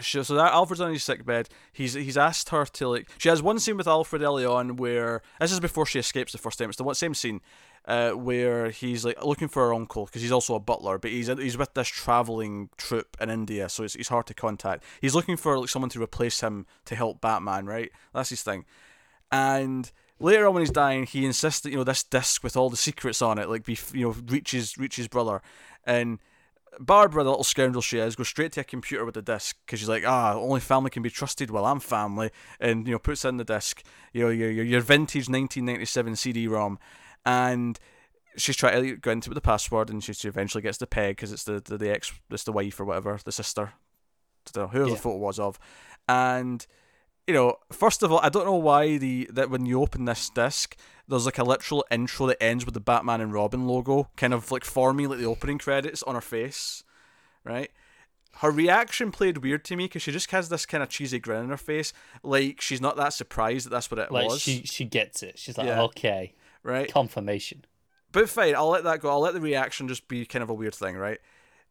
So, 0.00 0.22
so 0.22 0.34
that 0.34 0.52
Alfred's 0.52 0.80
on 0.80 0.92
his 0.92 1.04
sick 1.04 1.24
bed. 1.24 1.48
He's 1.72 1.94
he's 1.94 2.16
asked 2.16 2.48
her 2.48 2.64
to 2.64 2.88
like. 2.88 3.08
She 3.18 3.28
has 3.28 3.42
one 3.42 3.58
scene 3.60 3.76
with 3.76 3.86
Alfred 3.86 4.22
early 4.22 4.44
on 4.44 4.76
where 4.76 5.22
this 5.38 5.52
is 5.52 5.60
before 5.60 5.86
she 5.86 5.98
escapes 6.00 6.32
the 6.32 6.38
first 6.38 6.58
time. 6.58 6.68
It's 6.68 6.78
the 6.78 6.94
same 6.94 7.14
scene, 7.14 7.40
uh, 7.86 8.10
where 8.10 8.70
he's 8.70 9.04
like 9.04 9.22
looking 9.24 9.48
for 9.48 9.66
her 9.66 9.74
uncle 9.74 10.06
because 10.06 10.22
he's 10.22 10.32
also 10.32 10.54
a 10.54 10.60
butler, 10.60 10.98
but 10.98 11.10
he's 11.10 11.28
he's 11.28 11.56
with 11.56 11.74
this 11.74 11.88
traveling 11.88 12.70
troupe 12.76 13.16
in 13.20 13.30
India, 13.30 13.68
so 13.68 13.84
it's, 13.84 13.94
it's 13.94 14.08
hard 14.08 14.26
to 14.26 14.34
contact. 14.34 14.82
He's 15.00 15.14
looking 15.14 15.36
for 15.36 15.58
like 15.58 15.68
someone 15.68 15.90
to 15.90 16.02
replace 16.02 16.40
him 16.40 16.66
to 16.86 16.96
help 16.96 17.20
Batman, 17.20 17.66
right? 17.66 17.90
That's 18.12 18.30
his 18.30 18.42
thing. 18.42 18.64
And 19.30 19.90
later 20.18 20.46
on 20.46 20.54
when 20.54 20.62
he's 20.62 20.70
dying, 20.70 21.04
he 21.04 21.24
insists 21.24 21.60
that 21.60 21.70
you 21.70 21.76
know 21.76 21.84
this 21.84 22.02
disc 22.02 22.42
with 22.42 22.56
all 22.56 22.70
the 22.70 22.76
secrets 22.76 23.22
on 23.22 23.38
it, 23.38 23.48
like 23.48 23.64
be 23.64 23.78
you 23.92 24.06
know 24.06 24.16
reaches 24.26 24.76
reaches 24.78 25.06
brother, 25.06 25.42
and 25.84 26.18
Barbara, 26.80 27.22
the 27.24 27.30
little 27.30 27.44
scoundrel 27.44 27.82
she 27.82 27.98
is, 27.98 28.16
goes 28.16 28.28
straight 28.28 28.52
to 28.52 28.60
a 28.60 28.64
computer 28.64 29.04
with 29.04 29.14
the 29.14 29.22
disc 29.22 29.56
because 29.64 29.78
she's 29.80 29.88
like, 29.88 30.04
ah, 30.06 30.34
only 30.34 30.60
family 30.60 30.90
can 30.90 31.02
be 31.02 31.10
trusted. 31.10 31.50
Well, 31.50 31.64
I'm 31.66 31.80
family, 31.80 32.30
and 32.60 32.86
you 32.86 32.92
know 32.92 32.98
puts 32.98 33.24
in 33.24 33.36
the 33.36 33.44
disc, 33.44 33.82
you 34.12 34.22
know 34.24 34.30
your 34.30 34.50
your, 34.50 34.64
your 34.64 34.80
vintage 34.80 35.28
1997 35.28 36.16
CD-ROM, 36.16 36.78
and 37.24 37.78
she's 38.36 38.56
trying 38.56 38.82
to 38.82 38.96
go 38.96 39.10
into 39.10 39.28
it 39.28 39.30
with 39.30 39.36
the 39.36 39.40
password, 39.40 39.90
and 39.90 40.02
she, 40.02 40.12
she 40.12 40.28
eventually 40.28 40.62
gets 40.62 40.78
the 40.78 40.86
peg 40.86 41.16
because 41.16 41.32
it's 41.32 41.44
the, 41.44 41.60
the 41.64 41.78
the 41.78 41.90
ex, 41.90 42.12
it's 42.30 42.44
the 42.44 42.52
wife 42.52 42.78
or 42.80 42.84
whatever, 42.84 43.18
the 43.24 43.32
sister, 43.32 43.72
I 44.46 44.50
don't 44.52 44.62
know, 44.64 44.68
whoever 44.68 44.88
Yeah. 44.88 44.94
the 44.96 45.00
photo 45.00 45.16
was 45.18 45.38
of, 45.38 45.58
and 46.08 46.66
you 47.26 47.34
know, 47.34 47.56
first 47.72 48.02
of 48.02 48.12
all, 48.12 48.20
I 48.22 48.28
don't 48.28 48.44
know 48.44 48.54
why 48.54 48.98
the 48.98 49.28
that 49.32 49.50
when 49.50 49.66
you 49.66 49.80
open 49.80 50.04
this 50.04 50.28
disc, 50.30 50.76
there's 51.08 51.26
like 51.26 51.38
a 51.38 51.44
literal 51.44 51.84
intro 51.90 52.26
that 52.26 52.42
ends 52.42 52.64
with 52.64 52.74
the 52.74 52.80
Batman 52.80 53.20
and 53.20 53.32
Robin 53.32 53.66
logo, 53.66 54.08
kind 54.16 54.34
of 54.34 54.50
like 54.50 54.64
forming 54.64 55.08
like 55.08 55.18
the 55.18 55.26
opening 55.26 55.58
credits 55.58 56.02
on 56.02 56.14
her 56.14 56.20
face, 56.20 56.84
right? 57.44 57.70
Her 58.38 58.50
reaction 58.50 59.12
played 59.12 59.38
weird 59.38 59.64
to 59.66 59.76
me 59.76 59.84
because 59.84 60.02
she 60.02 60.10
just 60.10 60.30
has 60.32 60.48
this 60.48 60.66
kind 60.66 60.82
of 60.82 60.88
cheesy 60.88 61.20
grin 61.20 61.44
on 61.44 61.50
her 61.50 61.56
face, 61.56 61.92
like 62.22 62.60
she's 62.60 62.80
not 62.80 62.96
that 62.96 63.12
surprised 63.12 63.66
that 63.66 63.70
that's 63.70 63.90
what 63.90 64.00
it 64.00 64.10
Like 64.10 64.28
was, 64.28 64.40
she 64.40 64.62
she 64.64 64.84
gets 64.84 65.22
it. 65.22 65.38
She's 65.38 65.56
like, 65.56 65.68
Yeah. 65.68 65.82
okay, 65.82 66.34
right? 66.62 66.90
confirmation. 66.92 67.64
But 68.12 68.28
fine, 68.28 68.54
I'll 68.54 68.68
let 68.68 68.84
that 68.84 69.00
go. 69.00 69.08
I'll 69.10 69.20
let 69.20 69.34
the 69.34 69.40
reaction 69.40 69.88
just 69.88 70.06
be 70.08 70.24
kind 70.24 70.42
of 70.42 70.50
a 70.50 70.54
weird 70.54 70.74
thing, 70.74 70.96
right? 70.96 71.18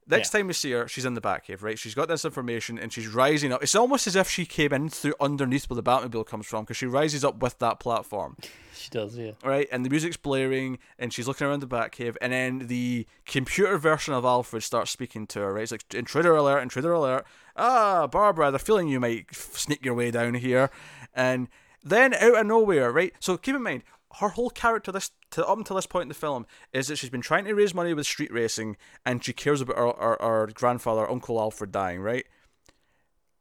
Next 0.08 0.30
time 0.32 0.48
we 0.48 0.54
see 0.54 0.72
her, 0.72 0.88
she's 0.88 1.06
in 1.06 1.14
the 1.14 1.22
Batcave, 1.22 1.62
right? 1.62 1.80
She's 1.80 1.94
got 1.94 2.08
this 2.08 2.26
information 2.26 2.78
and 2.78 2.92
she's 2.92 3.08
rising 3.08 3.52
up. 3.54 3.64
It's 3.64 3.76
almost 3.76 4.08
as 4.08 4.16
if 4.16 4.30
she 4.30 4.46
came 4.46 4.74
in 4.74 4.90
through 4.90 5.14
underneath 5.20 5.70
where 5.70 5.76
the 5.76 5.84
Batmobile 5.84 6.26
comes 6.26 6.46
from 6.46 6.64
because 6.64 6.78
she 6.78 6.86
rises 6.86 7.24
up 7.24 7.42
with 7.42 7.60
that 7.60 7.80
platform, 7.80 8.38
She 8.76 8.90
does, 8.90 9.18
yeah. 9.18 9.32
right? 9.44 9.68
And 9.72 9.86
the 9.86 9.90
music's 9.90 10.18
blaring 10.18 10.80
and 11.00 11.14
she's 11.14 11.28
looking 11.28 11.48
around 11.48 11.62
the 11.62 11.68
Batcave 11.68 12.16
and 12.22 12.34
then 12.34 12.68
the 12.68 13.08
computer 13.26 13.78
version 13.78 14.14
of 14.14 14.26
Alfred 14.26 14.64
starts 14.64 14.92
speaking 14.92 15.26
to 15.28 15.40
her, 15.40 15.54
right? 15.54 15.64
It's 15.64 15.72
like, 15.72 15.94
intruder 15.94 16.36
alert, 16.36 16.62
intruder 16.62 16.94
alert. 16.94 17.26
Ah, 17.56 18.08
Barbara, 18.08 18.52
they're 18.52 18.60
feeling 18.60 18.88
you 18.88 19.00
might 19.00 19.34
sneak 19.34 19.86
your 19.86 19.94
way 19.94 20.12
down 20.12 20.34
here. 20.34 20.70
And 21.14 21.48
then 21.84 22.14
out 22.14 22.38
of 22.40 22.46
nowhere, 22.48 22.92
right? 22.92 23.14
So 23.20 23.38
keep 23.38 23.56
in 23.56 23.64
mind, 23.64 23.84
her 24.20 24.30
whole 24.30 24.50
character 24.50 24.92
this 24.92 25.12
to 25.32 25.46
up 25.46 25.58
until 25.58 25.76
this 25.76 25.88
point 25.88 26.04
in 26.04 26.10
the 26.10 26.14
film 26.14 26.46
is 26.72 26.88
that 26.88 26.98
she's 26.98 27.10
been 27.10 27.22
trying 27.22 27.46
to 27.46 27.54
raise 27.54 27.74
money 27.74 27.94
with 27.94 28.06
street 28.06 28.32
racing 28.32 28.78
and 29.06 29.24
she 29.24 29.34
cares 29.34 29.62
about 29.62 29.78
her, 29.78 29.94
her, 30.00 30.18
her 30.22 30.50
grandfather, 30.54 31.10
Uncle 31.10 31.40
Alfred, 31.40 31.72
dying, 31.72 32.00
right? 32.00 32.26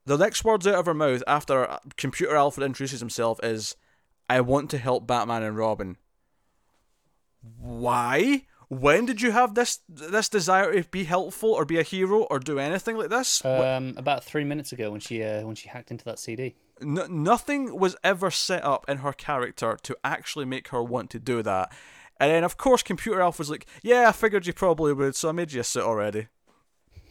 The 0.07 0.17
next 0.17 0.45
words 0.45 0.67
out 0.67 0.75
of 0.75 0.87
her 0.87 0.95
mouth 0.95 1.23
after 1.27 1.79
computer 1.97 2.35
Alfred 2.35 2.65
introduces 2.65 3.01
himself 3.01 3.39
is, 3.43 3.77
I 4.29 4.41
want 4.41 4.71
to 4.71 4.79
help 4.79 5.07
Batman 5.07 5.43
and 5.43 5.57
Robin. 5.57 5.97
Why? 7.59 8.47
When 8.69 9.05
did 9.05 9.21
you 9.21 9.33
have 9.33 9.55
this 9.55 9.81
this 9.87 10.31
desire 10.31 10.73
to 10.73 10.89
be 10.89 11.05
helpful 11.05 11.51
or 11.51 11.67
be 11.67 11.79
a 11.79 11.83
hero 11.83 12.23
or 12.23 12.39
do 12.39 12.59
anything 12.59 12.97
like 12.97 13.11
this? 13.11 13.45
Um, 13.45 13.95
about 13.99 14.25
three 14.25 14.45
minutes 14.45 14.73
ago 14.73 14.91
when 14.91 15.01
she 15.01 15.23
uh, 15.23 15.43
when 15.45 15.55
she 15.55 15.69
hacked 15.69 15.91
into 15.91 16.05
that 16.07 16.19
CD. 16.19 16.55
N- 16.81 17.07
nothing 17.23 17.79
was 17.79 17.97
ever 18.03 18.31
set 18.31 18.65
up 18.65 18.85
in 18.89 18.99
her 18.99 19.13
character 19.13 19.79
to 19.83 19.97
actually 20.03 20.45
make 20.45 20.69
her 20.69 20.83
want 20.83 21.11
to 21.11 21.19
do 21.19 21.43
that. 21.43 21.73
And 22.19 22.31
then, 22.31 22.45
of 22.45 22.57
course, 22.57 22.83
Computer 22.83 23.21
Elf 23.21 23.39
was 23.39 23.51
like, 23.51 23.67
yeah, 23.83 24.09
I 24.09 24.13
figured 24.13 24.47
you 24.47 24.53
probably 24.53 24.93
would, 24.93 25.17
so 25.17 25.29
I 25.29 25.33
made 25.33 25.53
you 25.53 25.61
a 25.61 25.65
suit 25.65 25.83
already. 25.83 26.29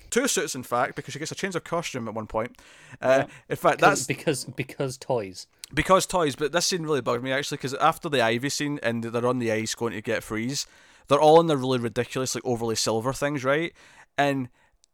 Two 0.10 0.27
suits, 0.27 0.56
in 0.56 0.63
fact, 0.63 0.96
because 0.96 1.13
she 1.13 1.20
gets 1.20 1.32
a 1.32 1.36
change 1.36 1.56
of 1.56 1.63
costume 1.63 2.08
at 2.08 2.13
one 2.13 2.27
point. 2.27 2.58
Uh, 3.01 3.25
In 3.50 3.56
fact, 3.56 3.80
that's 3.80 4.06
because 4.06 4.44
because 4.44 4.98
toys. 4.98 5.48
because 5.74 6.06
toys, 6.06 6.36
but 6.36 6.51
this 6.51 6.65
scene 6.65 6.84
really 6.84 7.00
bugged 7.01 7.24
me 7.24 7.32
actually 7.32 7.58
because 7.58 7.74
after 7.75 8.10
the 8.10 8.22
Ivy 8.22 8.50
scene 8.50 8.77
and 8.84 9.03
they're 9.06 9.25
on 9.25 9.39
the 9.39 9.51
ice 9.53 9.74
going 9.74 9.94
to 9.94 10.01
get 10.01 10.22
freeze, 10.22 10.68
they're 11.08 11.22
all 11.22 11.39
in 11.39 11.48
their 11.48 11.56
really 11.56 11.80
ridiculous, 11.80 12.36
like 12.36 12.46
overly 12.46 12.75
silver 12.75 13.13
things, 13.13 13.46
right? 13.46 13.72
And 14.18 14.50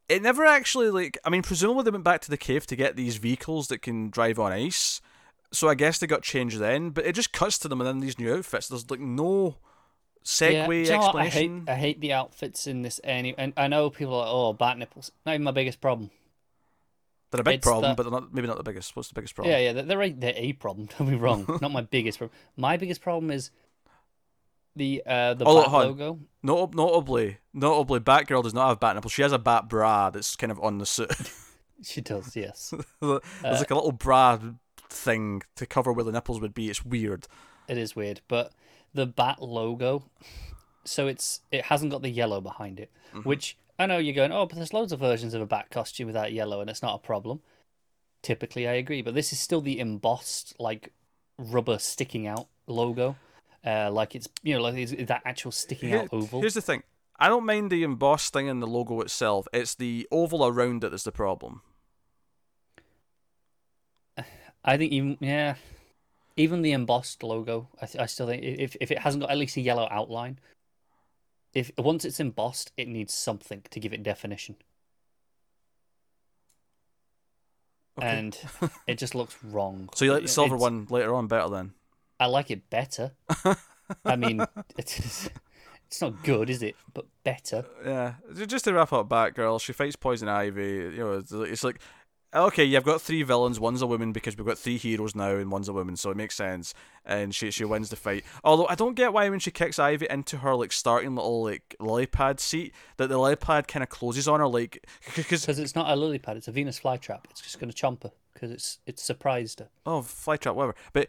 it 0.10 0.22
never 0.22 0.46
actually 0.46 0.90
like 0.90 1.18
I 1.26 1.30
mean, 1.30 1.42
presumably 1.42 1.84
they 1.84 1.92
went 1.92 2.04
back 2.04 2.22
to 2.22 2.30
the 2.30 2.38
cave 2.38 2.66
to 2.68 2.76
get 2.76 2.96
these 2.96 3.18
vehicles 3.18 3.68
that 3.68 3.82
can 3.82 4.10
drive 4.10 4.40
on 4.40 4.52
ice. 4.52 5.02
So 5.52 5.70
I 5.70 5.76
guess 5.76 5.98
they 6.00 6.08
got 6.08 6.24
changed 6.24 6.60
then, 6.60 6.90
but 6.90 7.06
it 7.06 7.14
just 7.16 7.32
cuts 7.32 7.58
to 7.60 7.68
them 7.68 7.80
and 7.82 7.88
then 7.88 8.00
these 8.02 8.20
new 8.20 8.34
outfits. 8.34 8.68
There's 8.68 8.90
like 8.92 9.00
no 9.00 9.58
Yeah, 10.42 10.68
segue 10.68 10.90
know 10.90 11.00
what? 11.00 11.16
I 11.16 11.28
hate 11.28 11.52
explanation. 11.52 11.64
I 11.68 11.76
hate 11.76 12.02
the 12.02 12.14
outfits 12.14 12.68
in 12.68 12.82
this 12.82 13.00
any 13.04 13.34
and 13.38 13.54
I 13.58 13.68
know 13.68 13.90
people 13.90 14.16
are 14.16 14.26
like, 14.26 14.30
oh 14.30 14.54
bat 14.54 14.78
nipples. 14.78 15.12
Not 15.26 15.34
even 15.34 15.44
my 15.44 15.52
biggest 15.52 15.80
problem. 15.82 16.12
They're 17.32 17.42
a 17.42 17.44
big 17.44 17.56
it's 17.56 17.64
problem, 17.66 17.92
the- 17.92 17.96
but 17.96 18.04
they're 18.04 18.20
not 18.22 18.34
maybe 18.34 18.48
not 18.48 18.58
the 18.58 18.64
biggest. 18.64 18.96
What's 18.96 19.10
the 19.10 19.14
biggest 19.16 19.36
problem? 19.36 19.52
Yeah, 19.52 19.60
yeah, 19.60 19.74
they're 19.74 19.84
they're 19.84 20.02
a, 20.02 20.10
they're 20.12 20.34
a 20.36 20.54
problem. 20.54 20.88
Don't 20.98 21.10
be 21.10 21.16
wrong. 21.16 21.46
Not 21.62 21.72
my 21.72 21.82
biggest 21.82 22.18
problem. 22.20 22.38
My 22.56 22.78
biggest 22.78 23.02
problem 23.02 23.32
is 23.32 23.52
The 24.78 25.02
uh, 25.06 25.34
the 25.34 25.46
Oh, 25.46 25.62
bat 25.62 25.68
hold 25.70 25.82
on. 25.84 25.88
logo. 25.90 26.20
Notab- 26.46 26.74
notably, 26.76 27.38
notably, 27.54 28.00
Batgirl 28.00 28.44
does 28.44 28.54
not 28.54 28.70
have 28.70 28.80
bat 28.80 28.96
nipples. 28.96 29.12
She 29.12 29.22
has 29.24 29.32
a 29.32 29.40
bat 29.40 29.68
bra 29.68 30.10
that's 30.12 30.36
kind 30.36 30.52
of 30.52 30.60
on 30.62 30.78
the 30.78 30.86
suit. 30.86 31.12
She 31.84 32.02
does, 32.02 32.36
yes. 32.36 32.74
There's 33.02 33.22
like 33.44 33.70
a 33.70 33.76
little 33.76 33.92
bra 33.92 34.40
thing 34.90 35.44
to 35.58 35.68
cover 35.68 35.94
where 35.94 36.04
the 36.04 36.12
nipples 36.12 36.42
would 36.42 36.56
be. 36.56 36.72
It's 36.72 36.84
weird. 36.84 37.28
It 37.68 37.78
is 37.78 37.96
weird, 37.96 38.22
but 38.28 38.52
the 38.96 39.06
bat 39.06 39.44
logo, 39.44 40.06
so 40.86 41.06
it's 41.06 41.42
it 41.52 41.66
hasn't 41.66 41.92
got 41.92 42.02
the 42.02 42.10
yellow 42.10 42.42
behind 42.42 42.80
it, 42.80 42.90
Mm-hmm. 43.14 43.30
which 43.30 43.58
I 43.78 43.86
know 43.86 44.00
you're 44.00 44.16
going, 44.16 44.32
oh, 44.32 44.48
but 44.48 44.56
there's 44.56 44.74
loads 44.74 44.92
of 44.92 45.00
versions 45.00 45.36
of 45.36 45.42
a 45.44 45.46
bat 45.46 45.70
costume 45.70 46.08
without 46.08 46.34
yellow, 46.34 46.62
and 46.62 46.70
it's 46.70 46.82
not 46.82 46.96
a 46.96 47.06
problem. 47.06 47.42
Typically, 48.24 48.68
I 48.68 48.74
agree, 48.74 49.04
but 49.04 49.14
this 49.14 49.32
is 49.32 49.40
still 49.40 49.62
the 49.62 49.80
embossed, 49.80 50.56
like 50.60 50.92
rubber 51.38 51.78
sticking 51.78 52.26
out 52.26 52.48
logo, 52.66 53.18
uh, 53.68 53.90
like 53.92 54.16
it's 54.16 54.28
you 54.44 54.54
know 54.56 54.62
like 54.62 54.76
it's 54.76 54.94
that 55.12 55.22
actual 55.26 55.52
sticking 55.52 55.90
Here- 55.90 56.00
out 56.04 56.10
oval. 56.12 56.40
Here's 56.42 56.54
the 56.54 56.62
thing. 56.62 56.84
I 57.20 57.28
don't 57.30 57.46
mind 57.46 57.72
the 57.72 57.82
embossed 57.84 58.32
thing 58.32 58.48
in 58.48 58.60
the 58.60 58.68
logo 58.68 59.02
itself. 59.02 59.48
It's 59.52 59.74
the 59.76 60.08
oval 60.12 60.46
around 60.46 60.84
it 60.84 60.92
that's 60.92 61.04
the 61.04 61.12
problem. 61.12 61.62
I 64.64 64.78
think 64.78 64.92
even 64.92 65.18
yeah, 65.20 65.56
even 66.36 66.62
the 66.62 66.74
embossed 66.74 67.24
logo, 67.24 67.70
I, 67.82 67.86
th- 67.86 68.02
I 68.02 68.06
still 68.06 68.28
think 68.28 68.44
if 68.44 68.76
if 68.82 68.92
it 68.92 69.00
hasn't 69.00 69.22
got 69.22 69.32
at 69.32 69.38
least 69.38 69.58
a 69.58 69.62
yellow 69.62 69.88
outline, 69.90 70.40
if 71.54 71.72
once 71.78 72.06
it's 72.06 72.20
embossed, 72.20 72.72
it 72.78 72.88
needs 72.88 73.14
something 73.14 73.64
to 73.72 73.80
give 73.80 73.94
it 73.94 74.04
definition. 74.04 74.56
Okay. 77.98 78.08
and 78.08 78.38
it 78.88 79.00
just 79.00 79.16
looks 79.16 79.36
wrong. 79.44 79.90
So 79.96 80.06
you 80.06 80.14
like 80.14 80.22
the 80.24 80.28
silver 80.28 80.56
It's- 80.56 80.62
one 80.62 80.86
later 80.90 81.16
on 81.16 81.28
better 81.28 81.50
then? 81.50 81.74
I 82.20 82.26
like 82.28 82.52
it 82.52 82.70
better. 82.70 83.12
I 84.06 84.16
mean, 84.16 84.46
it's 84.78 85.30
it's 85.88 86.02
not 86.02 86.24
good, 86.24 86.50
is 86.50 86.62
it? 86.64 86.76
But 86.94 87.06
better. 87.24 87.66
Yeah. 87.86 88.16
Just 88.48 88.66
to 88.66 88.74
wrap 88.74 88.92
up 88.94 89.08
Batgirl, 89.08 89.62
she 89.62 89.74
fights 89.74 89.96
Poison 89.96 90.28
Ivy. 90.28 90.62
You 90.96 90.98
know, 90.98 91.14
it's- 91.20 91.32
it's 91.32 91.64
like 91.64 91.80
okay, 92.36 92.64
you've 92.66 92.84
got 92.84 93.02
three 93.02 93.24
villains. 93.24 93.60
One's 93.60 93.82
a 93.82 93.88
woman 93.88 94.12
because 94.12 94.38
we've 94.38 94.46
got 94.46 94.58
three 94.60 94.78
heroes 94.78 95.16
now, 95.16 95.32
and 95.38 95.50
one's 95.50 95.70
a 95.70 95.74
woman, 95.74 95.96
so 95.96 96.12
it 96.12 96.18
makes 96.18 96.36
sense. 96.36 96.74
And 97.06 97.34
she 97.34 97.50
she 97.52 97.64
wins 97.64 97.90
the 97.90 97.96
fight. 97.96 98.26
Although 98.44 98.68
I 98.68 98.76
don't 98.76 98.96
get 98.96 99.14
why 99.14 99.30
when 99.30 99.40
she 99.40 99.50
kicks 99.50 99.80
Ivy 99.80 100.08
into 100.10 100.38
her 100.38 100.54
like 100.54 100.72
starting 100.74 101.16
little 101.16 101.44
like 101.44 101.76
lily 101.80 102.06
pad 102.06 102.40
seat, 102.40 102.74
that 102.98 103.08
the 103.08 103.18
lily 103.18 103.38
pad 103.38 103.68
kind 103.68 103.82
of 103.82 103.90
closes 103.90 104.28
on 104.28 104.40
her, 104.42 104.48
like 104.48 104.86
because 105.16 105.48
it's 105.48 105.74
not 105.76 105.90
a 105.90 105.96
lily 105.96 106.20
pad; 106.20 106.36
it's 106.38 106.50
a 106.50 106.52
Venus 106.52 106.80
flytrap. 106.82 107.22
It's 107.32 107.42
just 107.42 107.60
going 107.60 107.72
to 107.72 107.76
chomp 107.86 108.04
her 108.04 108.12
because 108.34 108.52
it's 108.52 108.80
it's 108.86 109.02
surprised 109.02 109.60
her. 109.60 109.70
oh 109.86 110.02
flytrap 110.02 110.54
whatever. 110.56 110.76
But 110.94 111.08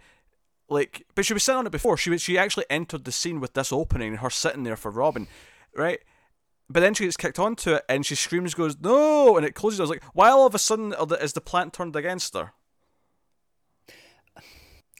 like, 0.69 1.07
but 1.15 1.25
she 1.25 1.33
was 1.35 1.43
sitting 1.43 1.59
on 1.59 1.67
it 1.67 1.73
before. 1.73 1.97
She 1.97 2.11
was 2.11 2.23
she 2.23 2.37
actually 2.39 2.67
entered 2.69 3.05
the 3.05 3.13
scene 3.13 3.41
with 3.41 3.55
this 3.55 3.73
opening 3.73 4.09
and 4.11 4.19
her 4.19 4.31
sitting 4.31 4.63
there 4.65 4.77
for 4.77 4.91
Robin, 4.91 5.27
right? 5.75 6.01
But 6.71 6.81
then 6.81 6.93
she 6.95 7.05
gets 7.05 7.17
kicked 7.17 7.39
onto 7.39 7.75
it 7.75 7.85
and 7.89 8.05
she 8.05 8.15
screams, 8.15 8.53
goes 8.55 8.77
no, 8.79 9.37
and 9.37 9.47
it 9.47 9.55
closes. 9.55 9.81
I 9.81 9.85
was 9.85 9.91
like, 9.91 10.05
why 10.13 10.29
all 10.29 10.47
of 10.47 10.55
a 10.55 10.59
sudden 10.59 10.93
are 10.95 11.07
the- 11.07 11.23
is 11.23 11.33
the 11.33 11.41
plant 11.41 11.73
turned 11.73 11.97
against 11.97 12.35
her? 12.35 12.53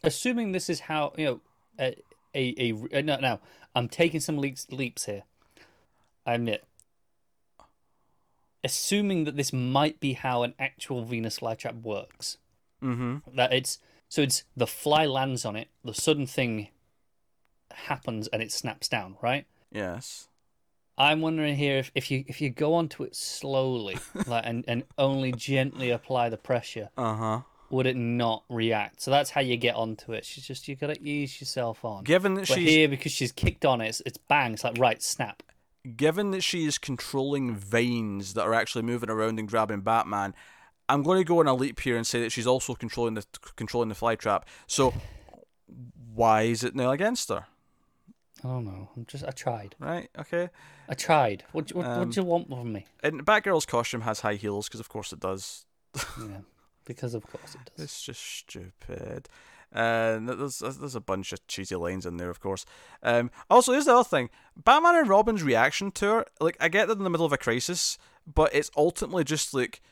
Assuming 0.03 0.53
this 0.53 0.71
is 0.71 0.81
how 0.81 1.13
you 1.17 1.25
know 1.25 1.41
a 1.79 1.97
a, 2.35 2.73
a 2.93 3.03
no 3.03 3.17
no. 3.17 3.41
I'm 3.75 3.89
taking 3.89 4.21
some 4.21 4.39
leaps 4.39 4.67
leaps 4.71 5.07
here. 5.07 5.25
I 6.25 6.35
admit. 6.35 6.65
Assuming 8.65 9.25
that 9.25 9.37
this 9.37 9.53
might 9.53 10.01
be 10.01 10.15
how 10.15 10.43
an 10.43 10.55
actual 10.59 11.05
Venus 11.05 11.41
flytrap 11.41 11.83
works. 11.83 12.39
Mm-hmm. 12.83 13.37
that 13.37 13.53
it's 13.53 13.81
so 14.09 14.23
it's 14.23 14.45
the 14.57 14.67
fly 14.67 15.07
lands 15.07 15.45
on 15.45 15.57
it, 15.57 15.69
the 15.85 15.95
sudden 15.95 16.27
thing 16.27 16.69
happens 17.73 18.29
and 18.29 18.43
it 18.43 18.53
snaps 18.53 18.88
down, 18.88 19.17
right? 19.23 19.47
Yes. 19.71 20.29
I'm 20.97 21.21
wondering 21.21 21.57
here 21.57 21.79
if, 21.79 21.93
if 21.95 22.11
you 22.11 22.25
if 22.27 22.41
you 22.41 22.50
go 22.50 22.75
onto 22.75 23.05
it 23.05 23.15
slowly, 23.15 23.99
like 24.27 24.45
and, 24.47 24.65
and 24.67 24.83
only 24.97 25.31
gently 25.33 25.91
apply 25.91 26.29
the 26.29 26.37
pressure, 26.37 26.88
Uh 26.97 27.15
huh. 27.15 27.41
would 27.71 27.87
it 27.87 27.97
not 27.97 28.43
react? 28.49 29.00
So 29.00 29.11
that's 29.12 29.31
how 29.31 29.41
you 29.41 29.57
get 29.57 29.77
onto 29.77 30.12
it. 30.12 30.25
She's 30.25 30.45
just 30.47 30.67
you 30.67 30.75
gotta 30.75 30.97
ease 31.00 31.41
yourself 31.41 31.85
on. 31.85 32.03
Given 32.05 32.35
that 32.35 32.49
but 32.49 32.59
she's 32.59 32.69
here 32.69 32.88
because 32.88 33.12
she's 33.12 33.31
kicked 33.31 33.65
on 33.65 33.81
it, 33.81 33.88
it's, 33.88 34.03
it's 34.07 34.19
bang. 34.19 34.55
It's 34.55 34.65
like 34.65 34.79
right 34.79 35.00
snap. 35.00 35.43
given 35.97 36.33
that 36.33 36.43
she 36.43 36.65
is 36.67 36.79
controlling 36.79 37.55
veins 37.55 38.35
that 38.35 38.43
are 38.43 38.55
actually 38.55 38.83
moving 38.83 39.09
around 39.11 39.38
and 39.38 39.47
grabbing 39.49 39.83
Batman, 39.83 40.35
I'm 40.88 41.02
going 41.02 41.18
to 41.18 41.25
go 41.25 41.40
on 41.40 41.47
a 41.47 41.54
leap 41.54 41.80
here 41.80 41.97
and 41.97 42.07
say 42.07 42.21
that 42.21 42.33
she's 42.33 42.47
also 42.47 42.75
controlling 42.75 43.14
the 43.14 43.25
controlling 43.57 43.88
the 43.88 43.95
flytrap. 43.95 44.42
So 44.66 44.95
why 46.14 46.42
is 46.42 46.64
it 46.64 46.75
now 46.75 46.90
against 46.90 47.28
her? 47.28 47.47
I 48.45 48.49
don't 48.49 48.64
know. 48.64 48.88
I'm 48.97 49.04
just 49.07 49.25
I 49.25 49.30
tried. 49.30 49.75
Right? 49.78 50.09
Okay. 50.18 50.49
I 50.88 50.95
tried. 50.95 51.45
What 51.52 51.73
what, 51.75 51.87
Um, 51.87 51.99
what 51.99 52.11
do 52.11 52.21
you 52.21 52.26
want 52.26 52.49
from 52.49 52.73
me? 52.73 52.87
And 53.02 53.25
Batgirl's 53.26 53.66
costume 53.66 54.02
has 54.02 54.21
high 54.21 54.35
heels 54.37 54.68
because, 54.68 54.80
of 54.80 54.88
course, 54.88 55.12
it 55.12 55.21
does. 55.21 55.66
Yeah, 56.18 56.40
because 56.85 57.14
of 57.14 57.26
course 57.26 57.54
it 57.54 57.61
does. 57.76 57.85
It's 57.85 58.02
just 58.02 58.23
stupid. 58.23 59.28
And 59.71 60.28
there's 60.28 60.61
there's 60.61 60.95
a 60.95 61.00
bunch 61.00 61.33
of 61.33 61.47
cheesy 61.47 61.76
lines 61.76 62.07
in 62.07 62.16
there, 62.16 62.30
of 62.30 62.40
course. 62.40 62.64
Um, 63.02 63.30
also, 63.50 63.73
here's 63.73 63.85
the 63.85 63.95
other 63.95 64.04
thing: 64.09 64.30
Batman 64.57 64.97
and 64.97 65.09
Robin's 65.09 65.42
reaction 65.42 65.90
to 65.92 66.07
her. 66.07 66.25
Like, 66.40 66.57
I 66.61 66.68
get 66.68 66.88
that 66.88 66.97
in 66.97 67.04
the 67.04 67.11
middle 67.11 67.26
of 67.26 67.33
a 67.33 67.37
crisis, 67.38 67.99
but 68.26 68.54
it's 68.54 68.71
ultimately 68.76 69.25
just 69.25 69.52
like, 69.52 69.83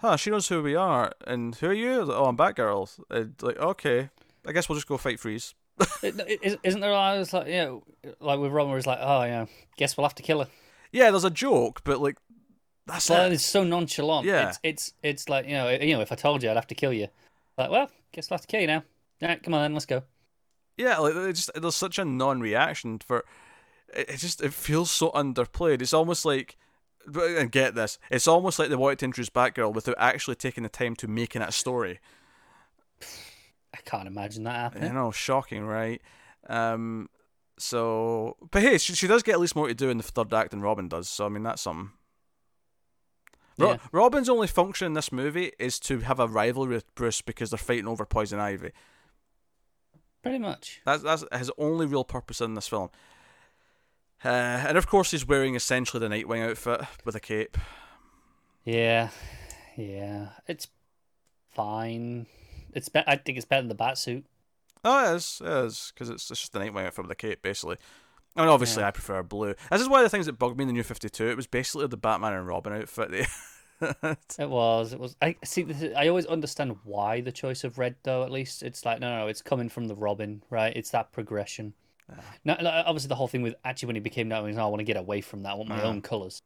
"Huh, 0.00 0.16
she 0.16 0.30
knows 0.30 0.48
who 0.48 0.62
we 0.62 0.74
are, 0.74 1.12
and 1.26 1.54
who 1.56 1.68
are 1.68 1.72
you? 1.72 2.12
Oh, 2.12 2.26
I'm 2.26 2.36
Batgirl." 2.36 2.98
And 3.10 3.34
like, 3.42 3.56
okay, 3.58 4.10
I 4.46 4.52
guess 4.52 4.68
we'll 4.68 4.76
just 4.76 4.88
go 4.88 4.96
fight 4.96 5.20
Freeze. 5.20 5.54
It- 6.02 6.18
it- 6.20 6.40
is- 6.42 6.58
Isn't 6.62 6.80
there 6.80 6.92
always 6.92 7.32
like 7.32 7.46
you 7.48 7.52
know, 7.54 7.82
like 8.20 8.38
with 8.38 8.52
Robin, 8.52 8.70
where 8.70 8.78
it's 8.78 8.86
like, 8.86 8.98
oh 9.00 9.24
yeah, 9.24 9.46
guess 9.76 9.96
we'll 9.96 10.04
have 10.06 10.14
to 10.16 10.22
kill 10.22 10.40
her. 10.40 10.48
Yeah, 10.92 11.10
there's 11.10 11.24
a 11.24 11.30
joke, 11.30 11.82
but 11.84 12.00
like, 12.00 12.16
that's 12.86 13.10
Well, 13.10 13.26
it. 13.26 13.32
it's 13.34 13.44
so 13.44 13.64
nonchalant. 13.64 14.26
Yeah. 14.26 14.48
It's 14.48 14.58
it's 14.62 14.92
it's 15.02 15.28
like 15.28 15.46
you 15.46 15.52
know 15.54 15.68
you 15.70 15.94
know 15.94 16.00
if 16.00 16.12
I 16.12 16.14
told 16.14 16.42
you 16.42 16.50
I'd 16.50 16.56
have 16.56 16.66
to 16.68 16.74
kill 16.74 16.92
you, 16.92 17.08
like 17.58 17.70
well, 17.70 17.90
guess 18.12 18.30
we'll 18.30 18.36
have 18.36 18.42
to 18.42 18.48
kill 18.48 18.60
you 18.60 18.66
now. 18.68 18.82
All 19.22 19.28
right, 19.28 19.42
come 19.42 19.54
on 19.54 19.62
then, 19.62 19.72
let's 19.74 19.86
go. 19.86 20.02
Yeah, 20.76 20.98
like 20.98 21.14
it 21.16 21.32
just 21.32 21.50
there's 21.54 21.74
such 21.74 21.98
a 21.98 22.04
non-reaction 22.04 22.98
for 23.00 23.24
it. 23.94 24.10
it 24.10 24.16
Just 24.18 24.42
it 24.42 24.52
feels 24.52 24.90
so 24.90 25.10
underplayed. 25.12 25.80
It's 25.82 25.94
almost 25.94 26.24
like, 26.26 26.56
and 27.14 27.50
get 27.52 27.74
this, 27.74 27.98
it's 28.10 28.26
almost 28.28 28.58
like 28.58 28.68
they 28.68 28.76
wanted 28.76 28.98
to 29.00 29.04
introduce 29.04 29.30
Batgirl 29.30 29.72
without 29.74 29.94
actually 29.98 30.34
taking 30.36 30.62
the 30.62 30.68
time 30.68 30.94
to 30.96 31.06
making 31.08 31.42
it 31.42 31.48
a 31.48 31.52
story. 31.52 32.00
I 33.74 33.78
can't 33.84 34.06
imagine 34.08 34.44
that 34.44 34.54
happening. 34.56 34.88
You 34.88 34.94
know, 34.94 35.10
shocking, 35.10 35.64
right? 35.66 36.00
Um, 36.48 37.08
so, 37.58 38.36
but 38.50 38.62
hey, 38.62 38.78
she, 38.78 38.94
she 38.94 39.06
does 39.06 39.22
get 39.22 39.32
at 39.34 39.40
least 39.40 39.56
more 39.56 39.68
to 39.68 39.74
do 39.74 39.90
in 39.90 39.96
the 39.98 40.02
third 40.02 40.32
act 40.32 40.50
than 40.50 40.60
Robin 40.62 40.88
does. 40.88 41.08
So 41.08 41.26
I 41.26 41.28
mean, 41.28 41.42
that's 41.42 41.62
something. 41.62 41.90
Ro- 43.58 43.72
Yeah. 43.72 43.76
Robin's 43.92 44.28
only 44.28 44.46
function 44.46 44.86
in 44.86 44.92
this 44.94 45.10
movie 45.12 45.52
is 45.58 45.78
to 45.80 46.00
have 46.00 46.20
a 46.20 46.26
rivalry 46.28 46.74
with 46.74 46.94
Bruce 46.94 47.22
because 47.22 47.50
they're 47.50 47.58
fighting 47.58 47.88
over 47.88 48.04
Poison 48.04 48.38
Ivy. 48.38 48.72
Pretty 50.22 50.38
much. 50.38 50.80
That's 50.84 51.02
that's 51.02 51.24
his 51.32 51.50
only 51.58 51.86
real 51.86 52.04
purpose 52.04 52.40
in 52.40 52.54
this 52.54 52.68
film. 52.68 52.90
Uh, 54.26 54.64
and 54.68 54.76
of 54.76 54.86
course, 54.86 55.12
he's 55.12 55.26
wearing 55.26 55.54
essentially 55.54 56.00
the 56.00 56.14
Nightwing 56.14 56.48
outfit 56.48 56.80
with 57.04 57.14
a 57.14 57.20
cape. 57.20 57.56
Yeah, 58.64 59.10
yeah. 59.76 60.30
It's 60.48 60.66
fine. 61.52 62.26
It's 62.72 62.88
be- 62.88 63.04
I 63.06 63.16
think 63.16 63.38
it's 63.38 63.46
better 63.46 63.62
than 63.62 63.68
the 63.68 63.74
bat 63.74 63.98
suit. 63.98 64.24
Oh, 64.84 65.12
it 65.12 65.16
is, 65.16 65.40
it 65.44 65.50
is, 65.50 65.92
because 65.94 66.10
it's, 66.10 66.30
it's 66.30 66.40
just 66.40 66.52
the 66.52 66.58
Nightwing 66.58 66.86
outfit 66.86 67.04
with 67.04 67.10
a 67.12 67.16
cape, 67.16 67.42
basically. 67.42 67.76
I 68.36 68.42
mean, 68.42 68.50
obviously, 68.50 68.82
Yeah. 68.82 68.88
I 68.88 68.90
prefer 68.90 69.22
blue. 69.22 69.54
This 69.70 69.80
is 69.80 69.88
one 69.88 70.00
of 70.00 70.04
the 70.04 70.10
things 70.10 70.26
that 70.26 70.38
bugged 70.38 70.58
me 70.58 70.62
in 70.62 70.68
the 70.68 70.74
New 70.74 70.82
Fifty 70.82 71.08
Two. 71.08 71.28
It 71.28 71.36
was 71.36 71.46
basically 71.46 71.86
the 71.86 71.96
Batman 71.96 72.34
and 72.34 72.46
Robin 72.46 72.72
outfit. 72.72 73.26
It 73.80 74.48
was. 74.50 74.92
It 74.92 75.00
was. 75.00 75.16
I 75.22 75.36
see. 75.44 75.62
This 75.62 75.82
is, 75.82 75.94
I 75.94 76.08
always 76.08 76.26
understand 76.26 76.76
why 76.84 77.20
the 77.20 77.32
choice 77.32 77.62
of 77.64 77.78
red, 77.78 77.96
though. 78.02 78.24
At 78.24 78.30
least 78.30 78.62
it's 78.62 78.84
like 78.84 79.00
no, 79.00 79.20
no, 79.20 79.26
it's 79.28 79.42
coming 79.42 79.68
from 79.68 79.86
the 79.86 79.94
Robin, 79.94 80.42
right? 80.50 80.74
It's 80.76 80.90
that 80.90 81.12
progression. 81.12 81.74
Now, 82.44 82.56
like, 82.60 82.84
obviously, 82.86 83.08
the 83.08 83.16
whole 83.16 83.28
thing 83.28 83.42
with 83.42 83.54
actually 83.64 83.86
when 83.88 83.96
he 83.96 84.00
became 84.00 84.28
Nightwing, 84.28 84.50
is, 84.50 84.58
"Oh, 84.58 84.62
I 84.62 84.66
want 84.66 84.80
to 84.80 84.84
get 84.84 84.96
away 84.96 85.20
from 85.20 85.42
that. 85.42 85.50
I 85.50 85.54
want 85.54 85.68
my 85.68 85.78
Yeah. 85.78 85.86
own 85.86 86.02
colors. 86.02 86.40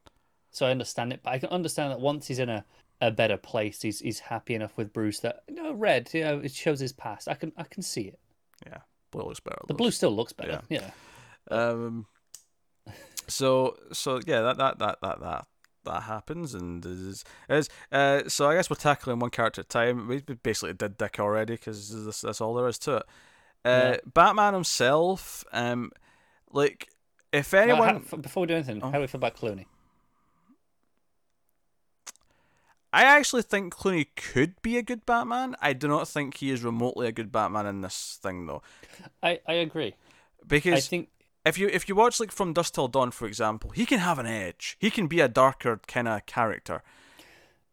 So 0.51 0.67
I 0.67 0.71
understand 0.71 1.13
it, 1.13 1.21
but 1.23 1.31
I 1.31 1.39
can 1.39 1.51
understand 1.51 1.93
that 1.93 2.01
once 2.01 2.27
he's 2.27 2.39
in 2.39 2.49
a, 2.49 2.65
a 3.01 3.11
better 3.11 3.37
place, 3.37 3.83
he's 3.83 4.01
he's 4.01 4.19
happy 4.19 4.55
enough 4.55 4.77
with 4.77 4.93
Bruce 4.93 5.21
that 5.21 5.43
no 5.49 5.73
red, 5.73 6.11
you 6.13 6.25
know, 6.25 6.39
it 6.41 6.53
shows 6.53 6.81
his 6.81 6.93
past. 6.93 7.29
I 7.29 7.35
can 7.35 7.53
I 7.57 7.65
can 7.65 7.83
see 7.83 8.03
it. 8.03 8.19
yeah, 8.67 8.79
blue 9.11 9.23
looks 9.23 9.41
better. 9.41 9.61
The 9.69 9.75
blue 9.75 9.91
still 9.91 10.11
looks 10.15 10.33
better. 10.33 10.63
Yeah. 10.69 10.91
Um. 11.51 12.07
So 13.29 13.77
so 13.93 14.21
yeah, 14.27 14.41
that 14.41 14.57
that 14.59 14.79
that 14.79 14.99
that 15.03 15.21
that 15.21 15.47
that 15.85 16.03
happens 16.03 16.55
and 16.55 16.85
is 16.85 17.25
is 17.49 17.69
uh. 17.93 18.23
So 18.29 18.49
I 18.49 18.55
guess 18.55 18.69
we're 18.71 18.77
tackling 18.77 19.19
one 19.19 19.31
character 19.31 19.61
at 19.61 19.67
a 19.67 19.69
time. 19.69 20.09
We 20.09 20.23
we 20.27 20.35
basically 20.35 20.73
did 20.75 20.97
Dick 20.99 21.21
already 21.21 21.55
because 21.55 22.05
that's 22.07 22.23
that's 22.23 22.41
all 22.41 22.55
there 22.55 22.67
is 22.69 22.79
to 22.81 22.97
it. 22.99 23.03
Uh, 23.65 23.69
Yeah. 23.69 23.97
Batman 24.07 24.55
himself. 24.55 25.45
Um, 25.53 25.91
like 26.53 26.89
if 27.33 27.53
Well, 27.53 27.63
anyone, 27.63 28.05
how- 28.11 28.17
before 28.17 28.43
we 28.43 28.47
do 28.49 28.55
anything, 28.55 28.81
Oh. 28.83 28.87
how 28.87 28.95
do 28.95 29.01
we 29.03 29.07
feel 29.07 29.19
about 29.19 29.37
Clooney? 29.37 29.67
I 32.93 33.05
actually 33.05 33.43
think 33.43 33.73
Clooney 33.75 34.09
could 34.17 34.61
be 34.63 34.77
a 34.77 34.83
good 34.83 35.07
Batman. 35.07 35.55
I 35.61 35.73
do 35.75 35.87
not 35.87 36.09
think 36.09 36.39
he 36.39 36.51
is 36.51 36.65
remotely 36.65 37.07
a 37.07 37.13
good 37.13 37.31
Batman 37.31 37.67
in 37.67 37.83
this 37.83 38.19
thing 38.21 38.47
though, 38.47 38.63
I, 39.23 39.41
I 39.47 39.53
agree. 39.55 39.95
because 40.47 40.75
I 40.75 40.81
think 40.81 41.09
if 41.47 41.57
you 41.57 41.69
if 41.69 41.89
you 41.89 41.95
watch 41.95 42.19
like 42.19 42.33
From 42.33 42.53
Dusk 42.53 42.75
Till 42.75 42.89
Dawn, 42.89 43.13
for 43.13 43.27
example, 43.27 43.71
he 43.71 43.87
can 43.87 44.01
have 44.01 44.19
an 44.19 44.27
edge. 44.27 44.77
He 44.81 44.91
can 44.91 45.07
be 45.07 45.21
a 45.21 45.29
darker 45.29 45.81
kind 45.87 46.09
of 46.09 46.27
character. 46.27 46.83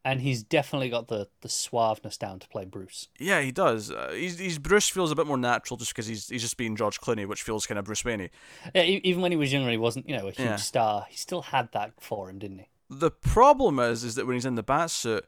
And 0.08 0.22
he's 0.22 0.42
definitely 0.42 0.90
got 0.90 1.10
the, 1.10 1.28
the 1.42 1.50
suaveness 1.50 2.18
down 2.18 2.40
to 2.40 2.48
play 2.48 2.64
Bruce. 2.64 3.10
Yeah, 3.20 3.42
he 3.42 3.52
does. 3.52 3.92
Uh, 3.92 4.14
he's, 4.14 4.40
he's 4.40 4.58
Bruce 4.58 4.88
feels 4.88 5.12
a 5.12 5.16
bit 5.16 5.28
more 5.28 5.38
natural 5.38 5.76
just 5.76 5.92
because 5.92 6.08
he's 6.08 6.30
he's 6.30 6.42
just 6.42 6.56
being 6.56 6.78
George 6.78 7.02
Clooney, 7.02 7.28
which 7.28 7.44
feels 7.44 7.66
kind 7.66 7.78
of 7.78 7.84
Bruce 7.84 8.06
Wayne. 8.06 8.30
Yeah, 8.74 8.84
even 8.84 9.22
when 9.22 9.34
he 9.34 9.38
was 9.38 9.52
younger, 9.52 9.70
he 9.70 9.76
wasn't 9.76 10.08
you 10.08 10.16
know 10.16 10.28
a 10.28 10.32
huge 10.32 10.40
yeah. 10.40 10.56
star. 10.56 11.06
He 11.10 11.18
still 11.18 11.42
had 11.42 11.74
that 11.74 11.92
for 12.00 12.30
him, 12.30 12.40
didn't 12.40 12.60
he? 12.60 12.68
The 12.90 13.12
problem 13.12 13.80
is, 13.80 14.06
is 14.06 14.16
that 14.16 14.26
when 14.26 14.36
he's 14.36 14.46
in 14.46 14.56
the 14.56 14.64
bat 14.64 14.92
suit, 14.92 15.26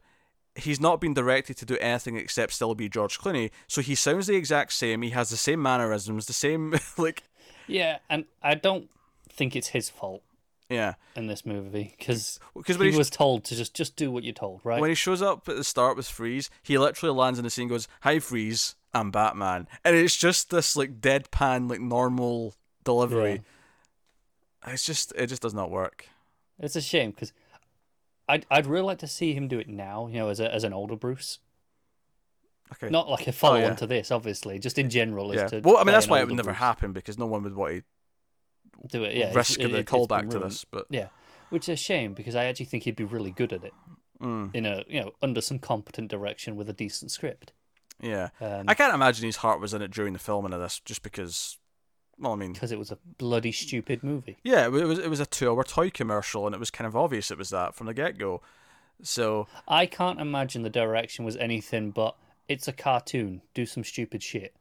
he's 0.54 0.80
not 0.80 0.98
been 0.98 1.12
directed 1.12 1.58
to 1.58 1.66
do 1.66 1.76
anything 1.76 2.16
except 2.16 2.54
still 2.54 2.74
be 2.74 2.88
George 2.88 3.18
Clooney. 3.18 3.50
So 3.66 3.82
he 3.82 3.94
sounds 3.94 4.28
the 4.28 4.34
exact 4.34 4.72
same. 4.72 5.02
He 5.02 5.10
has 5.10 5.28
the 5.28 5.36
same 5.36 5.60
mannerisms, 5.60 6.24
the 6.24 6.32
same 6.32 6.74
like. 6.96 7.24
Yeah, 7.66 7.98
and 8.08 8.24
I 8.42 8.54
don't 8.54 8.88
think 9.28 9.54
it's 9.54 9.68
his 9.68 9.90
fault. 9.90 10.22
Yeah. 10.70 10.94
In 11.16 11.26
this 11.26 11.44
movie, 11.44 11.94
because 11.98 12.38
because 12.54 12.76
he, 12.76 12.92
he 12.92 12.96
was 12.96 13.10
told 13.10 13.44
to 13.46 13.56
just 13.56 13.74
just 13.74 13.96
do 13.96 14.10
what 14.10 14.22
you're 14.22 14.32
told, 14.32 14.60
right? 14.62 14.80
When 14.80 14.88
he 14.88 14.94
shows 14.94 15.20
up 15.20 15.48
at 15.48 15.56
the 15.56 15.64
start 15.64 15.96
with 15.96 16.06
Freeze, 16.06 16.48
he 16.62 16.78
literally 16.78 17.14
lands 17.14 17.38
in 17.40 17.44
the 17.44 17.50
scene, 17.50 17.66
goes, 17.66 17.88
"Hi, 18.02 18.20
Freeze, 18.20 18.76
I'm 18.94 19.10
Batman," 19.10 19.66
and 19.84 19.96
it's 19.96 20.16
just 20.16 20.50
this 20.50 20.76
like 20.76 21.00
deadpan, 21.00 21.68
like 21.68 21.80
normal 21.80 22.54
delivery. 22.84 23.42
Yeah. 24.64 24.72
It's 24.72 24.84
just 24.84 25.12
it 25.16 25.26
just 25.26 25.42
does 25.42 25.54
not 25.54 25.70
work. 25.70 26.06
It's 26.60 26.76
a 26.76 26.80
shame 26.80 27.10
because 27.10 27.32
I'd 28.28 28.46
I'd 28.48 28.66
really 28.66 28.86
like 28.86 28.98
to 28.98 29.08
see 29.08 29.34
him 29.34 29.48
do 29.48 29.58
it 29.58 29.68
now. 29.68 30.06
You 30.06 30.20
know, 30.20 30.28
as 30.28 30.38
a 30.38 30.54
as 30.54 30.62
an 30.62 30.72
older 30.72 30.96
Bruce. 30.96 31.40
Okay. 32.72 32.88
Not 32.88 33.08
like 33.08 33.26
a 33.26 33.32
follow 33.32 33.56
oh, 33.56 33.60
yeah. 33.62 33.70
on 33.70 33.76
to 33.76 33.86
this, 33.88 34.12
obviously, 34.12 34.60
just 34.60 34.78
in 34.78 34.90
general. 34.90 35.34
Yeah. 35.34 35.48
well, 35.64 35.78
I 35.78 35.82
mean, 35.82 35.92
that's 35.92 36.06
why 36.06 36.20
it 36.20 36.28
would 36.28 36.36
never 36.36 36.50
Bruce. 36.50 36.58
happen 36.58 36.92
because 36.92 37.18
no 37.18 37.26
one 37.26 37.42
would 37.42 37.56
want 37.56 37.78
to 37.78 37.82
do 38.86 39.04
it. 39.04 39.16
Yeah, 39.16 39.32
risk 39.34 39.60
it, 39.60 39.68
the 39.68 39.84
callback 39.84 40.30
to 40.30 40.38
this, 40.38 40.64
but 40.64 40.86
yeah, 40.90 41.08
which 41.50 41.68
is 41.68 41.80
a 41.80 41.82
shame 41.82 42.14
because 42.14 42.36
I 42.36 42.44
actually 42.44 42.66
think 42.66 42.84
he'd 42.84 42.96
be 42.96 43.04
really 43.04 43.30
good 43.30 43.52
at 43.52 43.64
it. 43.64 43.74
Mm. 44.20 44.54
In 44.54 44.66
a 44.66 44.84
you 44.86 45.00
know 45.00 45.12
under 45.22 45.40
some 45.40 45.58
competent 45.58 46.10
direction 46.10 46.56
with 46.56 46.68
a 46.68 46.74
decent 46.74 47.10
script. 47.10 47.52
Yeah, 48.00 48.28
um, 48.40 48.64
I 48.68 48.74
can't 48.74 48.94
imagine 48.94 49.26
his 49.26 49.36
heart 49.36 49.60
was 49.60 49.74
in 49.74 49.82
it 49.82 49.90
during 49.90 50.12
the 50.12 50.18
filming 50.18 50.52
of 50.52 50.60
this, 50.60 50.80
just 50.84 51.02
because. 51.02 51.58
Well, 52.18 52.32
I 52.32 52.36
mean, 52.36 52.52
because 52.52 52.70
it 52.70 52.78
was 52.78 52.90
a 52.90 52.98
bloody 53.16 53.50
stupid 53.50 54.02
movie. 54.02 54.36
Yeah, 54.44 54.66
it 54.66 54.72
was. 54.72 54.98
It 54.98 55.08
was 55.08 55.20
a 55.20 55.26
two-hour 55.26 55.64
toy 55.64 55.88
commercial, 55.88 56.44
and 56.44 56.54
it 56.54 56.58
was 56.58 56.70
kind 56.70 56.86
of 56.86 56.94
obvious 56.94 57.30
it 57.30 57.38
was 57.38 57.48
that 57.48 57.74
from 57.74 57.86
the 57.86 57.94
get-go. 57.94 58.42
So 59.02 59.46
I 59.66 59.86
can't 59.86 60.20
imagine 60.20 60.62
the 60.62 60.70
direction 60.70 61.24
was 61.24 61.36
anything 61.36 61.90
but 61.90 62.16
it's 62.48 62.68
a 62.68 62.72
cartoon. 62.72 63.42
Do 63.54 63.64
some 63.64 63.84
stupid 63.84 64.22
shit. 64.22 64.54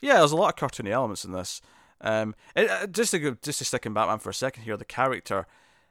Yeah, 0.00 0.18
there's 0.18 0.32
a 0.32 0.36
lot 0.36 0.60
of 0.60 0.70
cartoony 0.70 0.90
elements 0.90 1.24
in 1.24 1.32
this. 1.32 1.60
Um, 2.00 2.34
it, 2.54 2.70
uh, 2.70 2.86
just 2.86 3.10
to 3.12 3.18
go, 3.18 3.36
just 3.42 3.58
to 3.58 3.64
stick 3.64 3.86
in 3.86 3.94
Batman 3.94 4.18
for 4.18 4.30
a 4.30 4.34
second 4.34 4.62
here, 4.64 4.76
the 4.76 4.84
character, 4.84 5.46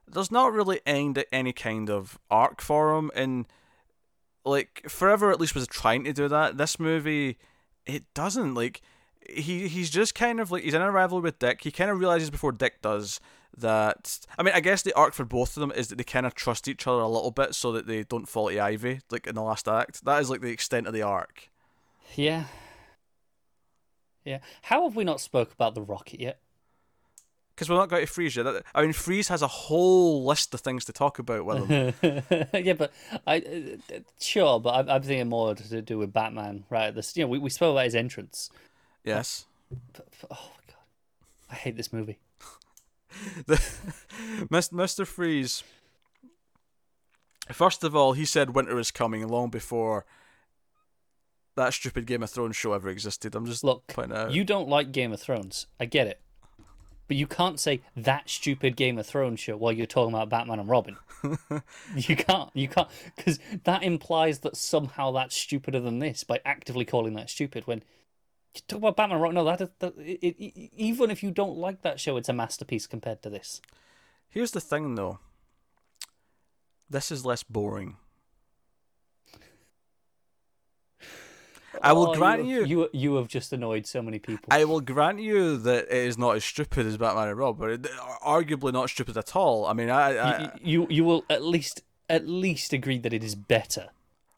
there's 0.07 0.31
not 0.31 0.53
really 0.53 0.79
any 0.85 1.13
any 1.31 1.53
kind 1.53 1.89
of 1.89 2.17
arc 2.31 2.61
for 2.61 2.97
him, 2.97 3.11
and 3.13 3.45
like 4.45 4.83
Forever 4.87 5.31
at 5.31 5.39
least 5.39 5.55
was 5.55 5.67
trying 5.67 6.03
to 6.05 6.13
do 6.13 6.27
that. 6.27 6.57
This 6.57 6.79
movie, 6.79 7.37
it 7.85 8.05
doesn't 8.13 8.53
like. 8.53 8.81
He 9.29 9.67
he's 9.67 9.89
just 9.89 10.15
kind 10.15 10.39
of 10.39 10.51
like 10.51 10.63
he's 10.63 10.73
in 10.73 10.81
a 10.81 10.91
rivalry 10.91 11.23
with 11.23 11.39
Dick. 11.39 11.61
He 11.63 11.71
kind 11.71 11.91
of 11.91 11.99
realizes 11.99 12.29
before 12.29 12.53
Dick 12.53 12.81
does 12.81 13.19
that. 13.57 14.19
I 14.37 14.43
mean, 14.43 14.53
I 14.55 14.61
guess 14.61 14.81
the 14.81 14.93
arc 14.93 15.13
for 15.13 15.25
both 15.25 15.57
of 15.57 15.61
them 15.61 15.71
is 15.71 15.89
that 15.89 15.97
they 15.97 16.05
kind 16.05 16.25
of 16.25 16.33
trust 16.33 16.69
each 16.69 16.87
other 16.87 17.01
a 17.01 17.09
little 17.09 17.31
bit 17.31 17.53
so 17.53 17.73
that 17.73 17.87
they 17.87 18.03
don't 18.03 18.29
fall 18.29 18.49
to 18.49 18.59
Ivy 18.59 19.01
like 19.11 19.27
in 19.27 19.35
the 19.35 19.41
last 19.41 19.67
act. 19.67 20.05
That 20.05 20.21
is 20.21 20.29
like 20.29 20.41
the 20.41 20.51
extent 20.51 20.87
of 20.87 20.93
the 20.93 21.01
arc. 21.01 21.49
Yeah, 22.15 22.45
yeah. 24.27 24.39
How 24.63 24.83
have 24.83 24.95
we 24.95 25.05
not 25.05 25.21
spoke 25.21 25.53
about 25.53 25.73
the 25.73 25.81
rocket 25.81 26.19
yet? 26.19 26.39
Because 27.55 27.69
we're 27.69 27.77
not 27.77 27.89
going 27.89 28.05
to 28.05 28.11
Freeze 28.11 28.35
yet. 28.35 28.45
I 28.75 28.81
mean, 28.83 28.93
Freeze 28.93 29.29
has 29.29 29.41
a 29.41 29.47
whole 29.47 30.25
list 30.25 30.53
of 30.53 30.59
things 30.59 30.85
to 30.85 30.93
talk 30.93 31.17
about 31.17 31.45
with 31.45 31.65
him. 31.65 31.93
yeah, 32.53 32.73
but 32.73 32.91
I 33.25 33.37
uh, 33.37 33.99
sure, 34.19 34.59
but 34.59 34.75
I'm, 34.75 34.89
I'm, 34.89 35.01
thinking 35.01 35.29
more 35.29 35.55
to 35.55 35.81
do 35.81 35.97
with 35.97 36.13
Batman, 36.13 36.65
right? 36.69 36.93
This, 36.93 37.17
you 37.17 37.23
know, 37.23 37.29
we, 37.29 37.39
we 37.39 37.49
spoke 37.49 37.71
about 37.71 37.85
his 37.85 37.95
entrance. 37.95 38.51
Yes. 39.03 39.47
But, 39.93 40.07
but, 40.21 40.31
oh 40.31 40.51
my 40.51 40.73
god, 40.73 40.83
I 41.49 41.55
hate 41.55 41.77
this 41.77 41.91
movie. 41.91 42.19
the, 43.47 43.55
Mr. 44.51 45.07
Freeze. 45.07 45.63
First 47.49 47.83
of 47.83 47.95
all, 47.95 48.13
he 48.13 48.25
said 48.25 48.53
winter 48.53 48.77
is 48.77 48.91
coming 48.91 49.27
long 49.27 49.49
before 49.49 50.05
that 51.57 51.73
stupid 51.73 52.05
Game 52.05 52.23
of 52.23 52.29
Thrones 52.29 52.55
show 52.55 52.71
ever 52.73 52.89
existed. 52.89 53.35
I'm 53.35 53.45
just 53.45 53.63
look. 53.63 53.85
pointing 53.87 54.17
out. 54.17 54.31
You 54.31 54.45
don't 54.45 54.69
like 54.69 54.91
Game 54.91 55.11
of 55.11 55.19
Thrones. 55.19 55.67
I 55.79 55.85
get 55.85 56.07
it, 56.07 56.21
but 57.07 57.17
you 57.17 57.27
can't 57.27 57.59
say 57.59 57.81
that 57.95 58.29
stupid 58.29 58.77
Game 58.77 58.97
of 58.97 59.05
Thrones 59.05 59.39
show 59.41 59.57
while 59.57 59.73
you're 59.73 59.85
talking 59.85 60.13
about 60.13 60.29
Batman 60.29 60.59
and 60.59 60.69
Robin. 60.69 60.97
you 61.95 62.15
can't. 62.15 62.49
You 62.53 62.69
can't 62.69 62.87
because 63.17 63.39
that 63.65 63.83
implies 63.83 64.39
that 64.39 64.55
somehow 64.55 65.11
that's 65.11 65.35
stupider 65.35 65.79
than 65.79 65.99
this 65.99 66.23
by 66.23 66.39
actively 66.45 66.85
calling 66.85 67.13
that 67.15 67.29
stupid. 67.29 67.67
When 67.67 67.83
you 68.53 68.61
talk 68.67 68.77
about 68.79 68.95
Batman, 68.95 69.15
and 69.17 69.23
Robin, 69.23 69.35
no, 69.35 69.43
that, 69.43 69.79
that 69.79 69.97
it, 69.97 70.35
it, 70.37 70.71
even 70.75 71.11
if 71.11 71.21
you 71.21 71.31
don't 71.31 71.57
like 71.57 71.81
that 71.81 71.99
show, 71.99 72.17
it's 72.17 72.29
a 72.29 72.33
masterpiece 72.33 72.87
compared 72.87 73.21
to 73.23 73.29
this. 73.29 73.61
Here's 74.29 74.51
the 74.51 74.61
thing, 74.61 74.95
though. 74.95 75.19
This 76.89 77.11
is 77.11 77.25
less 77.25 77.43
boring. 77.43 77.97
I 81.81 81.93
will 81.93 82.09
oh, 82.09 82.15
grant 82.15 82.45
you, 82.45 82.65
you, 82.65 82.65
you 82.65 82.89
you 82.93 83.15
have 83.15 83.27
just 83.27 83.53
annoyed 83.53 83.85
so 83.85 84.01
many 84.01 84.19
people. 84.19 84.47
I 84.49 84.65
will 84.65 84.81
grant 84.81 85.19
you 85.19 85.57
that 85.57 85.85
it 85.85 86.07
is 86.07 86.17
not 86.17 86.35
as 86.35 86.43
stupid 86.43 86.85
as 86.85 86.97
Batman 86.97 87.29
and 87.29 87.37
Rob, 87.37 87.59
but 87.59 87.83
arguably 88.25 88.73
not 88.73 88.89
stupid 88.89 89.17
at 89.17 89.35
all. 89.35 89.65
I 89.65 89.73
mean, 89.73 89.89
I, 89.89 90.17
I 90.17 90.41
you, 90.61 90.81
you 90.81 90.87
you 90.89 91.03
will 91.03 91.25
at 91.29 91.43
least 91.43 91.83
at 92.09 92.27
least 92.27 92.73
agree 92.73 92.97
that 92.99 93.13
it 93.13 93.23
is 93.23 93.35
better. 93.35 93.89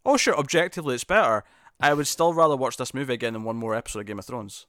Oh 0.05 0.17
sure, 0.17 0.37
objectively 0.37 0.95
it's 0.95 1.03
better. 1.03 1.43
I 1.79 1.93
would 1.93 2.07
still 2.07 2.33
rather 2.33 2.57
watch 2.57 2.77
this 2.77 2.93
movie 2.93 3.13
again 3.13 3.33
than 3.33 3.43
one 3.43 3.55
more 3.55 3.73
episode 3.73 4.01
of 4.01 4.05
Game 4.05 4.19
of 4.19 4.25
Thrones. 4.25 4.65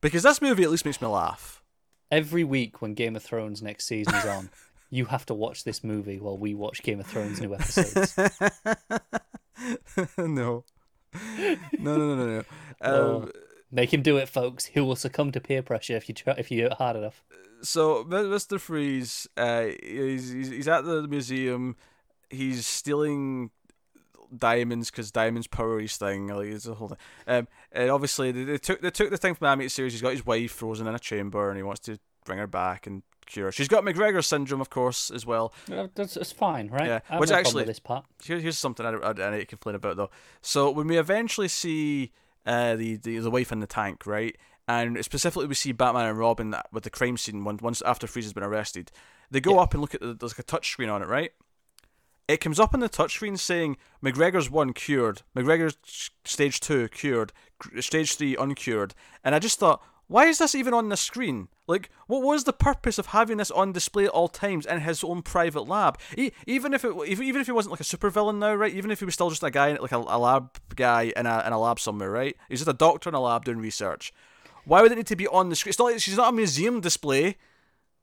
Because 0.00 0.24
this 0.24 0.42
movie 0.42 0.64
at 0.64 0.70
least 0.70 0.84
makes 0.84 1.00
me 1.00 1.08
laugh. 1.08 1.62
Every 2.10 2.44
week 2.44 2.82
when 2.82 2.92
Game 2.92 3.16
of 3.16 3.22
Thrones 3.22 3.62
next 3.62 3.86
season 3.86 4.14
is 4.14 4.26
on, 4.26 4.50
you 4.94 5.06
have 5.06 5.26
to 5.26 5.34
watch 5.34 5.64
this 5.64 5.82
movie 5.82 6.20
while 6.20 6.36
we 6.36 6.54
watch 6.54 6.82
Game 6.82 7.00
of 7.00 7.06
Thrones 7.06 7.40
new 7.40 7.52
episodes. 7.52 8.16
no. 10.16 10.64
No, 11.78 11.78
no, 11.78 11.96
no, 11.96 12.14
no, 12.14 12.26
no. 12.26 12.44
Um, 12.80 13.30
Make 13.70 13.94
him 13.94 14.02
do 14.02 14.18
it, 14.18 14.28
folks. 14.28 14.66
He 14.66 14.80
will 14.80 14.94
succumb 14.94 15.32
to 15.32 15.40
peer 15.40 15.62
pressure 15.62 15.96
if 15.96 16.08
you 16.08 16.14
try 16.14 16.34
if 16.34 16.50
you 16.50 16.60
do 16.60 16.66
it 16.66 16.74
hard 16.74 16.96
enough. 16.96 17.24
So, 17.62 18.04
Mister 18.04 18.58
Freeze, 18.58 19.26
uh, 19.36 19.66
he's, 19.82 20.30
he's 20.30 20.68
at 20.68 20.84
the 20.84 21.08
museum. 21.08 21.76
He's 22.30 22.66
stealing 22.66 23.50
diamonds 24.36 24.90
because 24.90 25.10
diamonds 25.10 25.46
power 25.46 25.80
his 25.80 25.96
thing. 25.96 26.28
Like 26.28 26.48
it's 26.48 26.66
a 26.66 26.74
whole 26.74 26.88
thing. 26.88 26.98
Um, 27.26 27.48
and 27.72 27.90
obviously 27.90 28.32
they, 28.32 28.44
they 28.44 28.58
took 28.58 28.80
they 28.80 28.90
took 28.90 29.10
the 29.10 29.16
thing 29.16 29.34
from 29.34 29.46
the 29.46 29.50
animated 29.50 29.72
series. 29.72 29.92
He's 29.92 30.02
got 30.02 30.12
his 30.12 30.26
wife 30.26 30.52
frozen 30.52 30.86
in 30.86 30.94
a 30.94 30.98
chamber, 30.98 31.48
and 31.48 31.56
he 31.56 31.62
wants 31.62 31.80
to 31.82 31.98
bring 32.24 32.38
her 32.38 32.46
back 32.46 32.86
and 32.86 33.02
cure. 33.26 33.52
She's 33.52 33.68
got 33.68 33.84
McGregor 33.84 34.24
syndrome, 34.24 34.60
of 34.60 34.70
course, 34.70 35.10
as 35.10 35.24
well. 35.26 35.52
That's, 35.66 36.14
that's 36.14 36.32
fine, 36.32 36.68
right? 36.68 36.86
Yeah. 36.86 37.18
Which 37.18 37.30
no 37.30 37.36
actually, 37.36 37.64
this 37.64 37.78
part. 37.78 38.04
Here, 38.22 38.38
here's 38.38 38.58
something 38.58 38.84
I, 38.84 38.90
I, 38.90 39.10
I, 39.10 39.30
need 39.30 39.40
to 39.40 39.46
complain 39.46 39.74
about 39.76 39.96
though. 39.96 40.10
So 40.40 40.70
when 40.70 40.86
we 40.86 40.98
eventually 40.98 41.48
see 41.48 42.12
uh, 42.46 42.76
the, 42.76 42.96
the 42.96 43.18
the 43.18 43.30
wife 43.30 43.52
in 43.52 43.60
the 43.60 43.66
tank, 43.66 44.06
right, 44.06 44.36
and 44.68 45.02
specifically 45.04 45.46
we 45.46 45.54
see 45.54 45.72
Batman 45.72 46.08
and 46.08 46.18
Robin 46.18 46.54
with 46.72 46.84
the 46.84 46.90
crime 46.90 47.16
scene 47.16 47.44
once 47.44 47.62
once 47.62 47.82
after 47.82 48.06
Freeze 48.06 48.26
has 48.26 48.32
been 48.32 48.44
arrested, 48.44 48.90
they 49.30 49.40
go 49.40 49.54
yeah. 49.54 49.60
up 49.60 49.74
and 49.74 49.80
look 49.80 49.94
at 49.94 50.00
the, 50.00 50.14
there's 50.14 50.32
like 50.32 50.38
a 50.40 50.44
touch 50.44 50.70
screen 50.70 50.88
on 50.88 51.02
it, 51.02 51.08
right? 51.08 51.32
It 52.26 52.40
comes 52.40 52.58
up 52.58 52.72
on 52.72 52.80
the 52.80 52.88
touchscreen 52.88 53.38
saying 53.38 53.76
McGregor's 54.02 54.50
one 54.50 54.72
cured, 54.72 55.22
McGregor's 55.36 55.76
stage 56.24 56.58
two 56.58 56.88
cured, 56.88 57.32
stage 57.80 58.16
three 58.16 58.34
uncured, 58.34 58.94
and 59.22 59.34
I 59.34 59.38
just 59.38 59.58
thought, 59.58 59.82
why 60.06 60.26
is 60.26 60.38
this 60.38 60.54
even 60.54 60.74
on 60.74 60.88
the 60.90 60.96
screen? 60.96 61.48
Like, 61.66 61.90
what 62.06 62.22
was 62.22 62.44
the 62.44 62.52
purpose 62.52 62.98
of 62.98 63.06
having 63.06 63.38
this 63.38 63.50
on 63.50 63.72
display 63.72 64.04
at 64.04 64.10
all 64.10 64.28
times 64.28 64.66
in 64.66 64.80
his 64.80 65.02
own 65.02 65.22
private 65.22 65.62
lab? 65.62 65.98
Even 66.46 66.74
if 66.74 66.84
it, 66.84 66.94
even 67.08 67.40
if 67.40 67.46
he 67.46 67.52
wasn't 67.52 67.72
like 67.72 67.80
a 67.80 67.84
supervillain 67.84 68.38
now, 68.38 68.54
right? 68.54 68.74
Even 68.74 68.90
if 68.90 68.98
he 68.98 69.06
was 69.06 69.14
still 69.14 69.30
just 69.30 69.42
a 69.42 69.50
guy, 69.50 69.72
like 69.74 69.92
a, 69.92 69.96
a 69.96 70.18
lab 70.18 70.58
guy 70.76 71.12
in 71.16 71.26
a 71.26 71.42
in 71.46 71.52
a 71.52 71.58
lab 71.58 71.80
somewhere, 71.80 72.10
right? 72.10 72.36
He's 72.48 72.60
just 72.60 72.68
a 72.68 72.74
doctor 72.74 73.08
in 73.08 73.14
a 73.14 73.20
lab 73.20 73.44
doing 73.46 73.58
research. 73.58 74.12
Why 74.66 74.82
would 74.82 74.92
it 74.92 74.96
need 74.96 75.06
to 75.06 75.16
be 75.16 75.28
on 75.28 75.48
the 75.48 75.56
screen? 75.56 75.70
It's 75.70 75.78
not 75.78 75.86
like 75.86 76.00
she's 76.00 76.16
not 76.16 76.32
a 76.32 76.36
museum 76.36 76.80
display. 76.80 77.36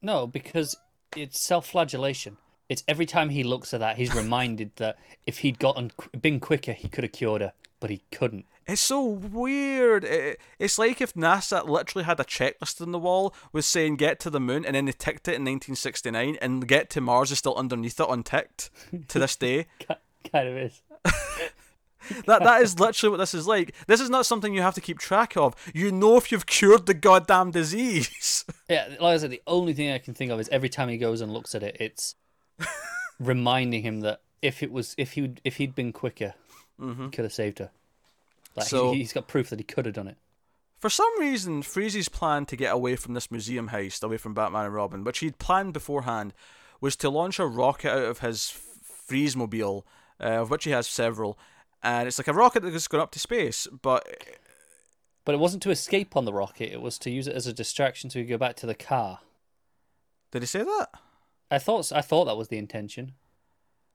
No, 0.01 0.25
because 0.25 0.75
it's 1.15 1.39
self-flagellation. 1.39 2.37
It's 2.67 2.83
every 2.87 3.05
time 3.05 3.29
he 3.29 3.43
looks 3.43 3.73
at 3.73 3.79
that, 3.81 3.97
he's 3.97 4.15
reminded 4.15 4.71
that 4.77 4.97
if 5.27 5.39
he'd 5.39 5.59
gotten 5.59 5.91
been 6.19 6.39
quicker, 6.39 6.73
he 6.73 6.87
could 6.87 7.03
have 7.03 7.13
cured 7.13 7.41
her, 7.41 7.53
but 7.79 7.89
he 7.89 8.01
couldn't. 8.11 8.45
It's 8.67 8.81
so 8.81 9.03
weird. 9.03 10.03
It, 10.03 10.39
it's 10.59 10.77
like 10.77 11.01
if 11.01 11.13
NASA 11.13 11.67
literally 11.67 12.05
had 12.05 12.19
a 12.19 12.23
checklist 12.23 12.81
on 12.81 12.91
the 12.91 12.99
wall 12.99 13.33
was 13.51 13.65
saying 13.65 13.95
get 13.95 14.19
to 14.21 14.29
the 14.29 14.39
moon 14.39 14.65
and 14.65 14.75
then 14.75 14.85
they 14.85 14.91
ticked 14.91 15.27
it 15.27 15.35
in 15.35 15.41
1969 15.41 16.37
and 16.41 16.67
get 16.67 16.89
to 16.91 17.01
Mars 17.01 17.31
is 17.31 17.39
still 17.39 17.55
underneath 17.55 17.99
it 17.99 18.07
unticked 18.09 18.69
to 19.07 19.19
this 19.19 19.35
day. 19.35 19.67
kind 20.31 20.47
of 20.47 20.57
is. 20.57 20.81
that 22.25 22.43
that 22.43 22.61
is 22.61 22.79
literally 22.79 23.11
what 23.11 23.17
this 23.17 23.33
is 23.33 23.47
like. 23.47 23.73
This 23.87 24.01
is 24.01 24.09
not 24.09 24.25
something 24.25 24.53
you 24.53 24.61
have 24.61 24.75
to 24.75 24.81
keep 24.81 24.99
track 24.99 25.35
of. 25.35 25.55
You 25.73 25.91
know 25.91 26.17
if 26.17 26.31
you've 26.31 26.45
cured 26.45 26.85
the 26.85 26.93
goddamn 26.93 27.51
disease. 27.51 28.45
Yeah, 28.69 28.87
like 29.01 29.15
I 29.15 29.17
said, 29.17 29.31
the 29.31 29.41
only 29.47 29.73
thing 29.73 29.91
I 29.91 29.97
can 29.97 30.13
think 30.13 30.31
of 30.31 30.39
is 30.39 30.47
every 30.47 30.69
time 30.69 30.87
he 30.87 30.97
goes 30.97 31.19
and 31.19 31.33
looks 31.33 31.53
at 31.55 31.61
it, 31.61 31.75
it's 31.81 32.15
reminding 33.19 33.81
him 33.81 33.99
that 33.99 34.21
if 34.41 34.63
it 34.63 34.71
was 34.71 34.95
if 34.97 35.11
he 35.11 35.33
if 35.43 35.57
he'd 35.57 35.75
been 35.75 35.91
quicker, 35.91 36.35
mm-hmm. 36.79 37.05
he 37.05 37.11
could 37.11 37.25
have 37.25 37.33
saved 37.33 37.59
her. 37.59 37.69
Like 38.55 38.67
So- 38.67 38.91
he, 38.93 38.99
he's 38.99 39.13
got 39.13 39.27
proof 39.27 39.49
that 39.49 39.59
he 39.59 39.63
could 39.63 39.85
have 39.85 39.95
done 39.95 40.07
it. 40.07 40.17
For 40.77 40.89
some 40.89 41.11
reason, 41.19 41.61
Freeze's 41.61 42.09
plan 42.09 42.45
to 42.47 42.55
get 42.55 42.73
away 42.73 42.95
from 42.95 43.13
this 43.13 43.29
museum 43.29 43.69
heist, 43.69 44.03
away 44.03 44.17
from 44.17 44.33
Batman 44.33 44.65
and 44.65 44.73
Robin, 44.73 45.03
which 45.03 45.19
he'd 45.19 45.37
planned 45.37 45.73
beforehand, 45.73 46.33
was 46.79 46.95
to 46.97 47.09
launch 47.09 47.37
a 47.37 47.45
rocket 47.45 47.91
out 47.91 48.03
of 48.03 48.19
his 48.19 48.49
Freeze 48.49 49.35
mobile, 49.35 49.85
uh, 50.19 50.23
of 50.41 50.49
which 50.49 50.63
he 50.63 50.71
has 50.71 50.87
several, 50.87 51.37
and 51.83 52.07
it's 52.07 52.17
like 52.17 52.27
a 52.27 52.33
rocket 52.33 52.61
that's 52.63 52.87
going 52.87 53.01
up 53.03 53.11
to 53.11 53.19
space. 53.19 53.67
But 53.83 54.07
But 55.23 55.35
it 55.35 55.39
wasn't 55.39 55.61
to 55.63 55.69
escape 55.69 56.15
on 56.17 56.25
the 56.25 56.33
rocket; 56.33 56.73
it 56.73 56.81
was 56.81 56.97
to 56.99 57.11
use 57.11 57.27
it 57.27 57.35
as 57.35 57.45
a 57.45 57.53
distraction 57.53 58.09
to 58.11 58.23
go 58.23 58.37
back 58.39 58.55
to 58.57 58.65
the 58.65 58.73
car. 58.73 59.19
did 60.31 60.41
he 60.41 60.47
say 60.47 60.63
that? 60.63 60.87
I 61.51 61.59
thought 61.59 61.91
I 61.91 62.01
thought 62.01 62.25
that 62.25 62.37
was 62.37 62.47
the 62.47 62.57
intention, 62.57 63.13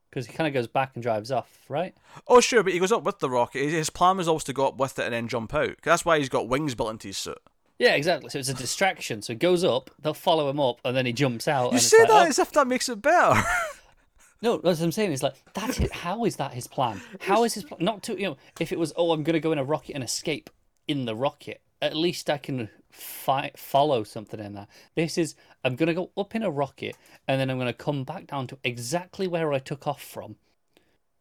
because 0.09 0.25
he 0.25 0.33
kind 0.33 0.47
of 0.47 0.53
goes 0.53 0.67
back 0.67 0.91
and 0.93 1.03
drives 1.03 1.31
off, 1.31 1.59
right? 1.69 1.95
Oh, 2.27 2.39
sure, 2.39 2.63
but 2.63 2.73
he 2.73 2.79
goes 2.79 2.91
up 2.91 3.03
with 3.03 3.19
the 3.19 3.29
rocket. 3.29 3.69
His- 3.69 3.89
plan 3.89 4.17
was 4.17 4.27
always 4.27 4.43
to 4.45 4.53
go 4.53 4.67
up 4.67 4.77
with 4.77 4.99
it 4.99 5.05
and 5.05 5.13
then 5.13 5.27
jump 5.27 5.53
out. 5.53 5.77
That's 5.83 6.05
why 6.05 6.19
he's 6.19 6.29
got 6.29 6.47
wings 6.47 6.75
built 6.75 6.91
into 6.91 7.07
his 7.07 7.17
suit. 7.17 7.39
Yeah, 7.79 7.93
exactly. 7.95 8.29
So 8.29 8.39
it's 8.39 8.49
a 8.49 8.53
distraction. 8.53 9.21
So 9.21 9.33
he 9.33 9.37
goes 9.37 9.63
up, 9.63 9.91
they'll 9.99 10.13
follow 10.13 10.49
him 10.49 10.59
up, 10.59 10.79
and 10.83 10.95
then 10.97 11.05
he 11.05 11.13
jumps 11.13 11.47
out. 11.47 11.73
You 11.73 11.79
say 11.79 11.99
like, 11.99 12.07
that 12.07 12.25
oh, 12.25 12.29
as 12.29 12.39
if 12.39 12.51
that 12.53 12.67
makes 12.67 12.89
it 12.89 13.01
better. 13.01 13.41
No, 14.41 14.57
that's 14.57 14.79
what 14.79 14.85
I'm 14.85 14.91
saying. 14.91 15.11
It's 15.11 15.23
like 15.23 15.35
that's 15.53 15.79
it. 15.79 15.91
How 15.91 16.25
is 16.25 16.35
that 16.35 16.53
his 16.53 16.67
plan? 16.67 17.01
How 17.21 17.43
is 17.43 17.53
his 17.53 17.63
plan? 17.63 17.83
Not 17.83 18.03
to 18.03 18.19
you 18.19 18.27
know, 18.27 18.37
if 18.59 18.71
it 18.71 18.79
was 18.79 18.93
oh, 18.95 19.11
I'm 19.11 19.23
gonna 19.23 19.39
go 19.39 19.51
in 19.51 19.57
a 19.57 19.63
rocket 19.63 19.93
and 19.93 20.03
escape 20.03 20.49
in 20.87 21.05
the 21.05 21.15
rocket. 21.15 21.61
At 21.81 21.95
least 21.95 22.29
I 22.29 22.37
can 22.37 22.69
fi- 22.97 23.51
follow 23.55 24.03
something 24.03 24.39
in 24.39 24.53
that. 24.53 24.67
This 24.95 25.17
is 25.17 25.35
I'm 25.63 25.75
gonna 25.75 25.93
go 25.93 26.11
up 26.17 26.35
in 26.35 26.43
a 26.43 26.51
rocket 26.51 26.97
and 27.27 27.39
then 27.39 27.49
I'm 27.49 27.57
gonna 27.57 27.73
come 27.73 28.03
back 28.03 28.27
down 28.27 28.47
to 28.47 28.57
exactly 28.63 29.27
where 29.27 29.53
I 29.53 29.59
took 29.59 29.87
off 29.87 30.01
from, 30.01 30.35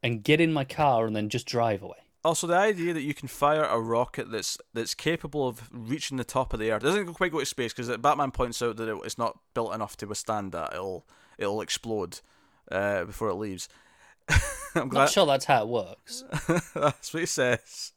and 0.03 0.23
get 0.23 0.41
in 0.41 0.53
my 0.53 0.65
car 0.65 1.07
and 1.07 1.15
then 1.15 1.29
just 1.29 1.47
drive 1.47 1.83
away. 1.83 1.97
Also, 2.25 2.49
the 2.49 2.57
idea 2.57 2.93
that 2.93 3.03
you 3.03 3.15
can 3.15 3.29
fire 3.29 3.65
a 3.65 3.79
rocket 3.79 4.31
that's 4.31 4.59
that's 4.75 4.95
capable 4.95 5.47
of 5.47 5.69
reaching 5.73 6.17
the 6.17 6.25
top 6.25 6.53
of 6.53 6.59
the 6.59 6.73
earth 6.73 6.83
it 6.83 6.87
doesn't 6.87 7.15
quite 7.15 7.31
go 7.31 7.39
to 7.39 7.47
space 7.47 7.73
because 7.73 7.95
Batman 7.99 8.33
points 8.33 8.61
out 8.63 8.77
that 8.79 8.89
it, 8.89 8.97
it's 9.05 9.19
not 9.19 9.39
built 9.55 9.75
enough 9.75 9.97
to 9.99 10.07
withstand 10.07 10.53
that. 10.53 10.73
It'll 10.73 11.07
it'll 11.39 11.61
explode 11.61 12.21
uh, 12.71 13.05
before 13.05 13.29
it 13.29 13.35
leaves. 13.35 13.69
I'm 14.75 14.89
glad 14.89 15.03
Not 15.03 15.11
sure 15.11 15.27
that's 15.27 15.45
how 15.45 15.63
it 15.63 15.69
works. 15.69 16.25
that's 16.75 17.15
what 17.15 17.21
he 17.21 17.27
says. 17.27 17.93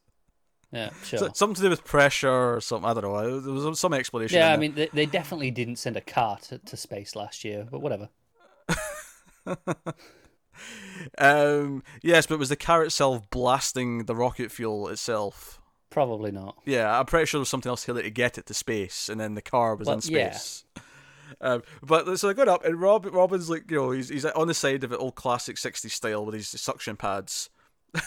Yeah, 0.71 0.91
sure. 1.03 1.19
So- 1.19 1.29
something 1.34 1.55
to 1.55 1.62
do 1.63 1.69
with 1.69 1.84
pressure 1.84 2.29
or 2.55 2.62
something. 2.62 2.89
I 2.89 2.93
don't 2.93 3.03
know. 3.03 3.39
There 3.39 3.53
was 3.53 3.79
some 3.79 3.93
explanation. 3.93 4.38
yeah, 4.38 4.53
I 4.53 4.58
mean 4.58 4.75
they, 4.75 4.89
they 4.93 5.05
definitely 5.05 5.51
didn't 5.51 5.77
send 5.77 5.97
a 5.97 6.01
car 6.01 6.38
to, 6.49 6.58
to 6.60 6.77
space 6.77 7.15
last 7.15 7.43
year, 7.43 7.67
but 7.69 7.82
whatever. 7.82 8.10
um, 11.17 11.84
yes, 12.03 12.25
but 12.27 12.39
was 12.39 12.49
the 12.49 12.55
car 12.55 12.84
itself 12.84 13.29
blasting 13.29 14.05
the 14.05 14.15
rocket 14.15 14.51
fuel 14.51 14.88
itself. 14.89 15.62
Probably 15.89 16.32
not. 16.32 16.55
Yeah, 16.65 16.99
I'm 16.99 17.05
pretty 17.05 17.25
sure 17.25 17.39
there 17.39 17.41
was 17.41 17.49
something 17.49 17.69
else 17.69 17.86
here 17.86 17.95
to 17.95 18.10
get 18.12 18.38
it 18.38 18.45
to 18.47 18.53
space, 18.53 19.10
and 19.10 19.19
then 19.19 19.34
the 19.36 19.41
car 19.41 19.75
was 19.75 19.88
Well, 19.88 19.95
in 19.97 20.01
yeah. 20.13 20.32
space. 20.32 20.65
Um, 21.41 21.63
but 21.82 22.19
so 22.19 22.27
they 22.27 22.34
got 22.34 22.47
up, 22.47 22.63
and 22.65 22.79
Rob, 22.79 23.05
Robin's 23.12 23.49
like, 23.49 23.69
you 23.71 23.77
know, 23.77 23.91
he's 23.91 24.10
he's 24.10 24.25
on 24.25 24.47
the 24.47 24.53
side 24.53 24.84
of 24.84 24.91
it, 24.91 24.97
old 24.99 25.15
classic 25.15 25.55
'60s 25.55 25.91
style 25.91 26.25
with 26.25 26.36
his 26.36 26.47
suction 26.47 26.95
pads. 26.95 27.49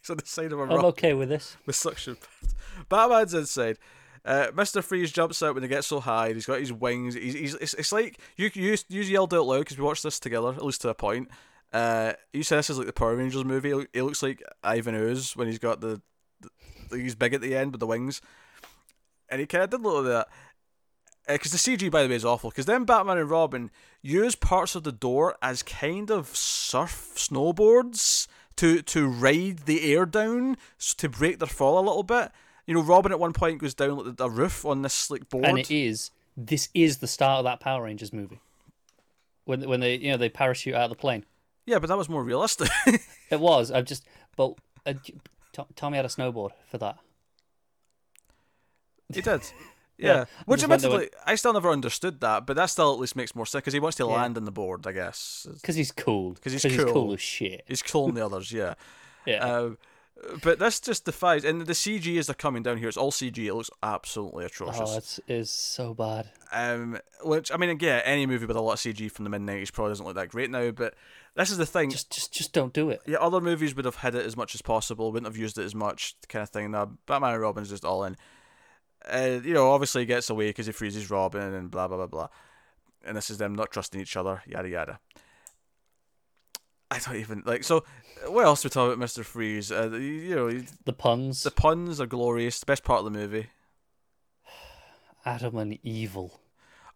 he's 0.02 0.10
on 0.10 0.16
the 0.16 0.26
side 0.26 0.52
of 0.52 0.58
a 0.58 0.62
I'm 0.62 0.68
rock 0.70 0.84
okay 0.84 1.14
with 1.14 1.28
this. 1.28 1.56
with 1.66 1.76
suction 1.76 2.16
pads. 2.16 2.54
Batman's 2.88 3.34
inside. 3.34 3.78
Uh, 4.24 4.48
Mr. 4.48 4.84
Freeze 4.84 5.12
jumps 5.12 5.42
out 5.42 5.54
when 5.54 5.62
he 5.62 5.68
gets 5.68 5.86
so 5.86 6.00
high. 6.00 6.32
He's 6.32 6.44
got 6.46 6.60
his 6.60 6.72
wings. 6.72 7.14
He's, 7.14 7.34
he's 7.34 7.54
it's, 7.54 7.74
it's 7.74 7.92
like 7.92 8.18
you 8.36 8.50
you 8.54 8.76
you 8.88 9.02
yelled 9.02 9.32
out 9.32 9.46
loud 9.46 9.60
because 9.60 9.78
we 9.78 9.84
watched 9.84 10.02
this 10.02 10.20
together, 10.20 10.48
at 10.48 10.64
least 10.64 10.82
to 10.82 10.90
a 10.90 10.94
point. 10.94 11.28
Uh, 11.72 12.12
you 12.32 12.42
said 12.42 12.58
this 12.58 12.70
is 12.70 12.78
like 12.78 12.86
the 12.86 12.92
Power 12.92 13.16
Rangers 13.16 13.44
movie. 13.44 13.86
He 13.92 14.02
looks 14.02 14.22
like 14.22 14.42
Ivan 14.62 14.94
Ooze 14.94 15.36
when 15.36 15.46
he's 15.46 15.58
got 15.58 15.80
the, 15.80 16.02
the 16.90 16.98
he's 16.98 17.14
big 17.14 17.32
at 17.32 17.40
the 17.40 17.56
end 17.56 17.72
with 17.72 17.80
the 17.80 17.86
wings, 17.86 18.20
and 19.28 19.40
he 19.40 19.46
kind 19.46 19.64
of 19.64 19.70
did 19.70 19.80
a 19.80 19.82
little 19.82 20.00
of 20.00 20.06
that. 20.06 20.28
Because 21.28 21.52
the 21.52 21.58
CG, 21.58 21.90
by 21.90 22.02
the 22.02 22.08
way, 22.08 22.16
is 22.16 22.24
awful. 22.24 22.50
Because 22.50 22.66
then 22.66 22.84
Batman 22.84 23.18
and 23.18 23.30
Robin 23.30 23.70
use 24.02 24.34
parts 24.34 24.74
of 24.74 24.82
the 24.82 24.90
door 24.90 25.36
as 25.40 25.62
kind 25.62 26.10
of 26.10 26.34
surf 26.34 27.12
snowboards 27.14 28.26
to 28.60 28.82
to 28.82 29.08
ride 29.08 29.60
the 29.60 29.90
air 29.94 30.04
down 30.04 30.56
to 30.98 31.08
break 31.08 31.38
their 31.38 31.48
fall 31.48 31.78
a 31.78 31.86
little 31.86 32.02
bit. 32.02 32.30
You 32.66 32.74
know, 32.74 32.82
Robin 32.82 33.10
at 33.10 33.18
one 33.18 33.32
point 33.32 33.58
goes 33.58 33.72
down 33.72 33.96
like 33.96 34.16
the, 34.16 34.28
roof 34.28 34.66
on 34.66 34.82
this 34.82 35.10
like 35.10 35.30
board. 35.30 35.46
and 35.46 35.58
it 35.58 35.70
is 35.70 36.10
this 36.36 36.68
is 36.74 36.98
the 36.98 37.06
start 37.06 37.38
of 37.38 37.44
that 37.44 37.60
Power 37.60 37.84
Rangers 37.84 38.12
movie. 38.12 38.40
When 39.46 39.66
when 39.66 39.80
they 39.80 39.96
you 39.96 40.10
know 40.10 40.18
they 40.18 40.28
parachute 40.28 40.74
out 40.74 40.84
of 40.84 40.90
the 40.90 40.96
plane. 40.96 41.24
Yeah, 41.64 41.78
but 41.78 41.88
that 41.88 41.96
was 41.96 42.08
more 42.08 42.22
realistic. 42.22 42.68
It 43.30 43.38
was. 43.38 43.70
I've 43.70 43.84
just 43.84 44.04
but 44.36 44.54
uh, 44.84 44.94
Tommy 45.76 45.96
had 45.96 46.04
a 46.04 46.08
snowboard 46.08 46.50
for 46.68 46.78
that. 46.78 46.98
he 49.14 49.20
did. 49.20 49.42
Yeah, 50.00 50.14
Yeah, 50.14 50.24
which 50.46 50.60
went 50.66 50.82
admittedly, 50.84 51.10
I 51.26 51.34
still 51.34 51.52
never 51.52 51.70
understood 51.70 52.20
that, 52.20 52.46
but 52.46 52.56
that 52.56 52.66
still 52.66 52.92
at 52.92 52.98
least 52.98 53.16
makes 53.16 53.34
more 53.34 53.46
sense 53.46 53.60
because 53.62 53.74
he 53.74 53.80
wants 53.80 53.96
to 53.98 54.04
Yeah. 54.04 54.14
land 54.14 54.36
on 54.36 54.44
the 54.44 54.50
board, 54.52 54.86
I 54.86 54.92
guess. 54.92 55.46
Because 55.52 55.76
he's 55.76 55.92
cool. 55.92 56.32
Because 56.32 56.52
he's 56.62 56.76
cool. 56.76 56.92
cool 56.92 57.12
as 57.12 57.20
shit. 57.20 57.62
He's 57.66 57.82
killing 57.82 58.14
the 58.14 58.24
others, 58.24 58.50
yeah. 58.52 58.74
Yeah. 59.26 59.44
Um, 59.44 59.78
but 60.42 60.58
this 60.58 60.80
just 60.80 61.04
defies, 61.04 61.44
and 61.44 61.62
the 61.66 61.72
CG 61.74 62.18
as 62.18 62.26
they're 62.26 62.34
coming 62.34 62.62
down 62.62 62.76
here, 62.78 62.88
it's 62.88 62.96
all 62.96 63.10
CG. 63.10 63.38
It 63.46 63.54
looks 63.54 63.70
absolutely 63.82 64.44
atrocious. 64.44 64.80
oh, 64.82 64.96
it 64.98 65.18
is 65.32 65.50
so 65.50 65.94
bad. 65.94 66.30
Um, 66.52 66.98
which 67.22 67.50
I 67.52 67.56
mean, 67.56 67.70
again, 67.70 68.02
any 68.04 68.26
movie 68.26 68.44
with 68.46 68.56
a 68.56 68.60
lot 68.60 68.72
of 68.74 68.78
CG 68.80 69.10
from 69.10 69.24
the 69.24 69.30
mid 69.30 69.40
'90s 69.42 69.72
probably 69.72 69.92
doesn't 69.92 70.04
look 70.04 70.16
that 70.16 70.28
great 70.28 70.50
now. 70.50 70.70
But 70.72 70.94
this 71.36 71.50
is 71.50 71.56
the 71.58 71.64
thing. 71.66 71.90
Just 71.90 72.10
just 72.10 72.32
just 72.32 72.52
don't 72.52 72.72
do 72.74 72.90
it. 72.90 73.00
yeah, 73.06 73.16
other 73.18 73.40
movies 73.40 73.74
would 73.74 73.84
have 73.86 73.96
hid 73.96 74.14
it 74.14 74.26
as 74.26 74.36
much 74.36 74.54
as 74.54 74.60
possible, 74.62 75.10
wouldn't 75.10 75.26
have 75.30 75.38
used 75.38 75.56
it 75.58 75.64
as 75.64 75.74
much, 75.74 76.14
kind 76.28 76.42
of 76.42 76.50
thing. 76.50 76.70
Now, 76.70 76.92
Batman 77.06 77.32
and 77.32 77.40
Robin's 77.42 77.70
just 77.70 77.84
all 77.84 78.04
in. 78.04 78.16
Uh, 79.08 79.40
you 79.42 79.54
know, 79.54 79.70
obviously 79.70 80.02
he 80.02 80.06
gets 80.06 80.28
away 80.30 80.48
because 80.48 80.66
he 80.66 80.72
freezes 80.72 81.10
Robin 81.10 81.54
and 81.54 81.70
blah 81.70 81.88
blah 81.88 81.96
blah 81.96 82.06
blah. 82.06 82.28
And 83.04 83.16
this 83.16 83.30
is 83.30 83.38
them 83.38 83.54
not 83.54 83.70
trusting 83.70 84.00
each 84.00 84.16
other, 84.16 84.42
yada 84.46 84.68
yada. 84.68 85.00
I 86.90 86.98
don't 86.98 87.16
even 87.16 87.42
like. 87.46 87.64
So, 87.64 87.84
what 88.26 88.44
else 88.44 88.64
we 88.64 88.70
talk 88.70 88.88
about, 88.88 88.98
Mister 88.98 89.22
Freeze? 89.24 89.70
Uh, 89.72 89.90
you 89.92 90.34
know, 90.34 90.62
The 90.84 90.92
puns. 90.92 91.42
the 91.44 91.50
puns 91.50 92.00
are 92.00 92.06
glorious. 92.06 92.60
The 92.60 92.66
best 92.66 92.82
part 92.84 92.98
of 92.98 93.04
the 93.12 93.18
movie. 93.18 93.46
Adam 95.24 95.56
and 95.56 95.78
evil. 95.82 96.40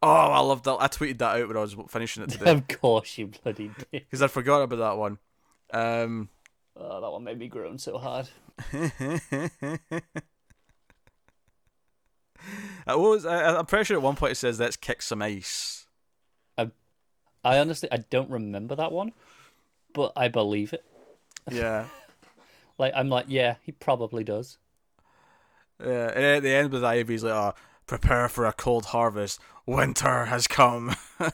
Oh, 0.02 0.10
I 0.10 0.40
love 0.40 0.62
that. 0.64 0.76
I 0.80 0.88
tweeted 0.88 1.18
that 1.18 1.40
out 1.40 1.48
when 1.48 1.56
I 1.56 1.60
was 1.60 1.76
finishing 1.88 2.22
it 2.24 2.28
today 2.30 2.50
of 2.52 2.68
course 2.68 3.16
you 3.16 3.28
bloody 3.28 3.68
did. 3.68 3.86
because 3.92 4.20
I 4.20 4.26
forgot 4.26 4.60
about 4.62 4.76
that 4.78 4.98
one. 4.98 5.18
Um, 5.72 6.28
Oh, 6.76 7.00
that 7.00 7.10
one 7.10 7.22
made 7.24 7.38
me 7.38 7.46
groan 7.48 7.78
so 7.78 7.96
hard. 7.98 8.28
I 12.86 12.96
was. 12.96 13.24
I, 13.26 13.56
I'm 13.58 13.66
pretty 13.66 13.84
sure 13.84 13.96
at 13.96 14.02
one 14.02 14.16
point 14.16 14.32
it 14.32 14.36
says 14.36 14.60
let's 14.60 14.76
kick 14.76 15.02
some 15.02 15.22
ice. 15.22 15.86
I 16.58 16.70
I 17.44 17.58
honestly 17.58 17.88
I 17.90 17.98
don't 17.98 18.30
remember 18.30 18.74
that 18.76 18.92
one, 18.92 19.12
but 19.92 20.12
I 20.16 20.28
believe 20.28 20.72
it. 20.72 20.84
Yeah, 21.50 21.86
Like 22.78 22.92
I'm 22.96 23.08
like, 23.08 23.26
yeah, 23.28 23.56
he 23.62 23.72
probably 23.72 24.24
does. 24.24 24.58
yeah. 25.80 26.10
And 26.14 26.24
at 26.24 26.42
the 26.42 26.50
end 26.54 26.72
with 26.72 26.84
Ivy, 26.84 27.14
he's 27.14 27.24
like, 27.24 27.32
"Oh, 27.34 27.54
prepare 27.86 28.28
for 28.28 28.46
a 28.46 28.52
cold 28.52 28.86
harvest. 28.86 29.40
Winter 29.66 30.26
has 30.26 30.46
come." 30.46 30.94
uh, 31.20 31.30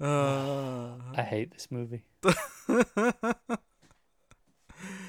I 0.00 1.22
hate 1.22 1.52
this 1.52 1.68
movie. 1.70 2.04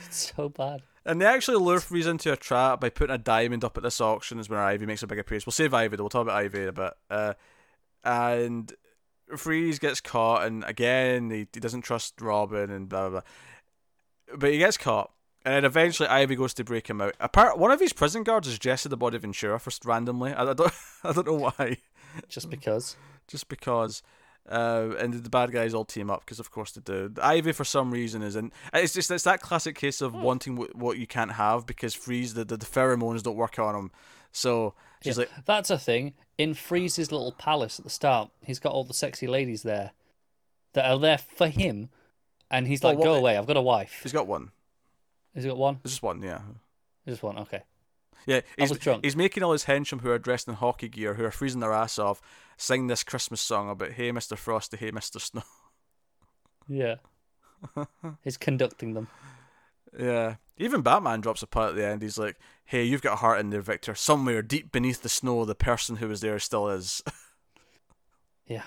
so 0.35 0.49
bad. 0.49 0.81
and 1.05 1.21
they 1.21 1.25
actually 1.25 1.57
lure 1.57 1.79
Freeze 1.79 2.07
into 2.07 2.31
a 2.31 2.37
trap 2.37 2.81
by 2.81 2.89
putting 2.89 3.13
a 3.15 3.17
diamond 3.17 3.63
up 3.63 3.77
at 3.77 3.83
this 3.83 3.99
auction. 4.01 4.39
Is 4.39 4.49
when 4.49 4.59
Ivy 4.59 4.85
makes 4.85 5.03
a 5.03 5.07
big 5.07 5.19
appearance. 5.19 5.45
We'll 5.45 5.51
save 5.51 5.73
Ivy 5.73 5.95
though. 5.95 6.03
We'll 6.03 6.09
talk 6.09 6.23
about 6.23 6.37
Ivy 6.37 6.61
in 6.63 6.67
a 6.67 6.73
bit. 6.73 6.93
Uh, 7.09 7.33
and 8.03 8.71
Freeze 9.35 9.79
gets 9.79 10.01
caught, 10.01 10.45
and 10.45 10.63
again 10.65 11.29
he, 11.29 11.47
he 11.53 11.59
doesn't 11.59 11.81
trust 11.81 12.19
Robin, 12.21 12.69
and 12.69 12.89
blah 12.89 13.09
blah 13.09 13.21
blah. 13.21 14.37
But 14.37 14.51
he 14.51 14.57
gets 14.59 14.77
caught, 14.77 15.11
and 15.45 15.55
then 15.55 15.65
eventually 15.65 16.07
Ivy 16.09 16.35
goes 16.35 16.53
to 16.55 16.63
break 16.63 16.87
him 16.89 17.01
out. 17.01 17.15
Apart, 17.19 17.57
one 17.57 17.71
of 17.71 17.79
his 17.79 17.93
prison 17.93 18.23
guards 18.23 18.47
is 18.47 18.59
Jesse 18.59 18.89
the 18.89 18.97
Body 18.97 19.15
of 19.15 19.23
Ventura 19.23 19.59
first 19.59 19.85
randomly. 19.85 20.33
I, 20.33 20.43
I 20.51 20.53
don't, 20.53 20.73
I 21.03 21.11
don't 21.13 21.27
know 21.27 21.33
why, 21.57 21.77
Just 22.27 22.49
because. 22.49 22.95
just 23.27 23.47
because. 23.49 24.01
Uh, 24.49 24.95
and 24.97 25.13
the 25.13 25.29
bad 25.29 25.51
guys 25.51 25.75
all 25.75 25.85
team 25.85 26.09
up 26.09 26.21
because 26.21 26.39
of 26.39 26.49
course 26.49 26.71
they 26.71 26.81
do. 26.81 27.13
Ivy 27.21 27.51
for 27.51 27.63
some 27.63 27.91
reason 27.91 28.23
is 28.23 28.35
in. 28.35 28.51
It's 28.73 28.93
just 28.93 29.12
it's 29.12 29.23
that 29.25 29.41
classic 29.41 29.75
case 29.75 30.01
of 30.01 30.15
wanting 30.15 30.55
w- 30.55 30.73
what 30.73 30.97
you 30.97 31.05
can't 31.05 31.33
have 31.33 31.67
because 31.67 31.93
Freeze 31.93 32.33
the, 32.33 32.43
the 32.43 32.57
the 32.57 32.65
pheromones 32.65 33.21
don't 33.21 33.35
work 33.35 33.59
on 33.59 33.75
him. 33.75 33.91
So 34.31 34.73
she's 35.03 35.17
Yeah, 35.17 35.25
like, 35.35 35.45
That's 35.45 35.69
a 35.69 35.77
thing. 35.77 36.13
In 36.39 36.53
Freeze's 36.55 37.12
little 37.12 37.31
palace 37.33 37.79
at 37.79 37.85
the 37.85 37.91
start, 37.91 38.31
he's 38.43 38.59
got 38.59 38.71
all 38.71 38.83
the 38.83 38.93
sexy 38.93 39.27
ladies 39.27 39.62
there 39.62 39.91
that 40.73 40.89
are 40.89 40.97
there 40.97 41.17
for 41.17 41.47
him, 41.47 41.89
and 42.49 42.67
he's 42.67 42.83
like, 42.83 42.97
Well, 42.97 43.05
"Go 43.05 43.13
away! 43.15 43.38
I've 43.38 43.45
got 43.47 43.57
a 43.57 43.62
wife." 43.62 43.99
He's 44.01 44.13
got 44.13 44.25
one. 44.25 44.51
He's 45.35 45.45
got 45.45 45.57
one? 45.57 45.79
There's 45.83 45.93
just 45.93 46.03
one, 46.03 46.23
yeah. 46.23 46.41
Just 47.07 47.21
one. 47.21 47.38
Okay. 47.38 47.62
Yeah, 48.25 48.41
he's, 48.58 48.71
he's 49.01 49.15
making 49.15 49.43
all 49.43 49.53
his 49.53 49.63
henchmen 49.63 50.01
who 50.01 50.12
are 50.12 50.19
dressed 50.19 50.47
in 50.47 50.55
hockey 50.55 50.89
gear, 50.89 51.15
who 51.15 51.23
are 51.25 51.32
freezing 51.32 51.62
their 51.62 51.73
ass 51.73 51.97
off, 51.97 52.21
sing 52.58 52.88
this 52.88 53.03
Christmas 53.03 53.41
song 53.41 53.69
about 53.69 53.91
"Hey, 53.91 54.12
Mister 54.12 54.36
Frosty, 54.36 54.77
hey, 54.77 54.91
Mister 54.91 55.19
Snow." 55.19 55.43
Yeah. 56.67 56.95
he's 58.23 58.38
conducting 58.38 58.93
them. 58.93 59.08
Yeah, 59.97 60.36
even 60.58 60.82
Batman 60.82 61.21
drops 61.21 61.41
a 61.41 61.47
part 61.47 61.69
at 61.71 61.75
the 61.75 61.86
end. 61.86 62.01
He's 62.01 62.17
like, 62.17 62.38
"Hey, 62.65 62.84
you've 62.84 63.01
got 63.01 63.13
a 63.13 63.17
heart 63.17 63.39
in 63.39 63.49
there, 63.49 63.62
Victor. 63.62 63.95
Somewhere 63.95 64.41
deep 64.41 64.71
beneath 64.71 65.01
the 65.01 65.10
snow, 65.10 65.45
the 65.45 65.55
person 65.55 65.95
who 65.97 66.08
was 66.08 66.21
there 66.21 66.39
still 66.39 66.69
is." 66.69 67.01
Yeah. 68.45 68.63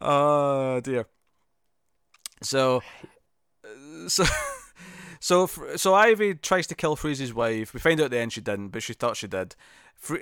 Oh 0.00 0.80
dear. 0.80 1.06
So, 2.42 2.80
so, 4.08 4.24
so, 5.20 5.46
so 5.76 5.94
Ivy 5.94 6.34
tries 6.34 6.66
to 6.68 6.74
kill 6.74 6.96
Freeze's 6.96 7.32
wife. 7.32 7.72
We 7.72 7.78
find 7.80 8.00
out 8.00 8.06
at 8.06 8.10
the 8.10 8.18
end 8.18 8.32
she 8.32 8.40
didn't, 8.40 8.68
but 8.70 8.82
she 8.82 8.94
thought 8.94 9.16
she 9.16 9.28
did. 9.28 9.54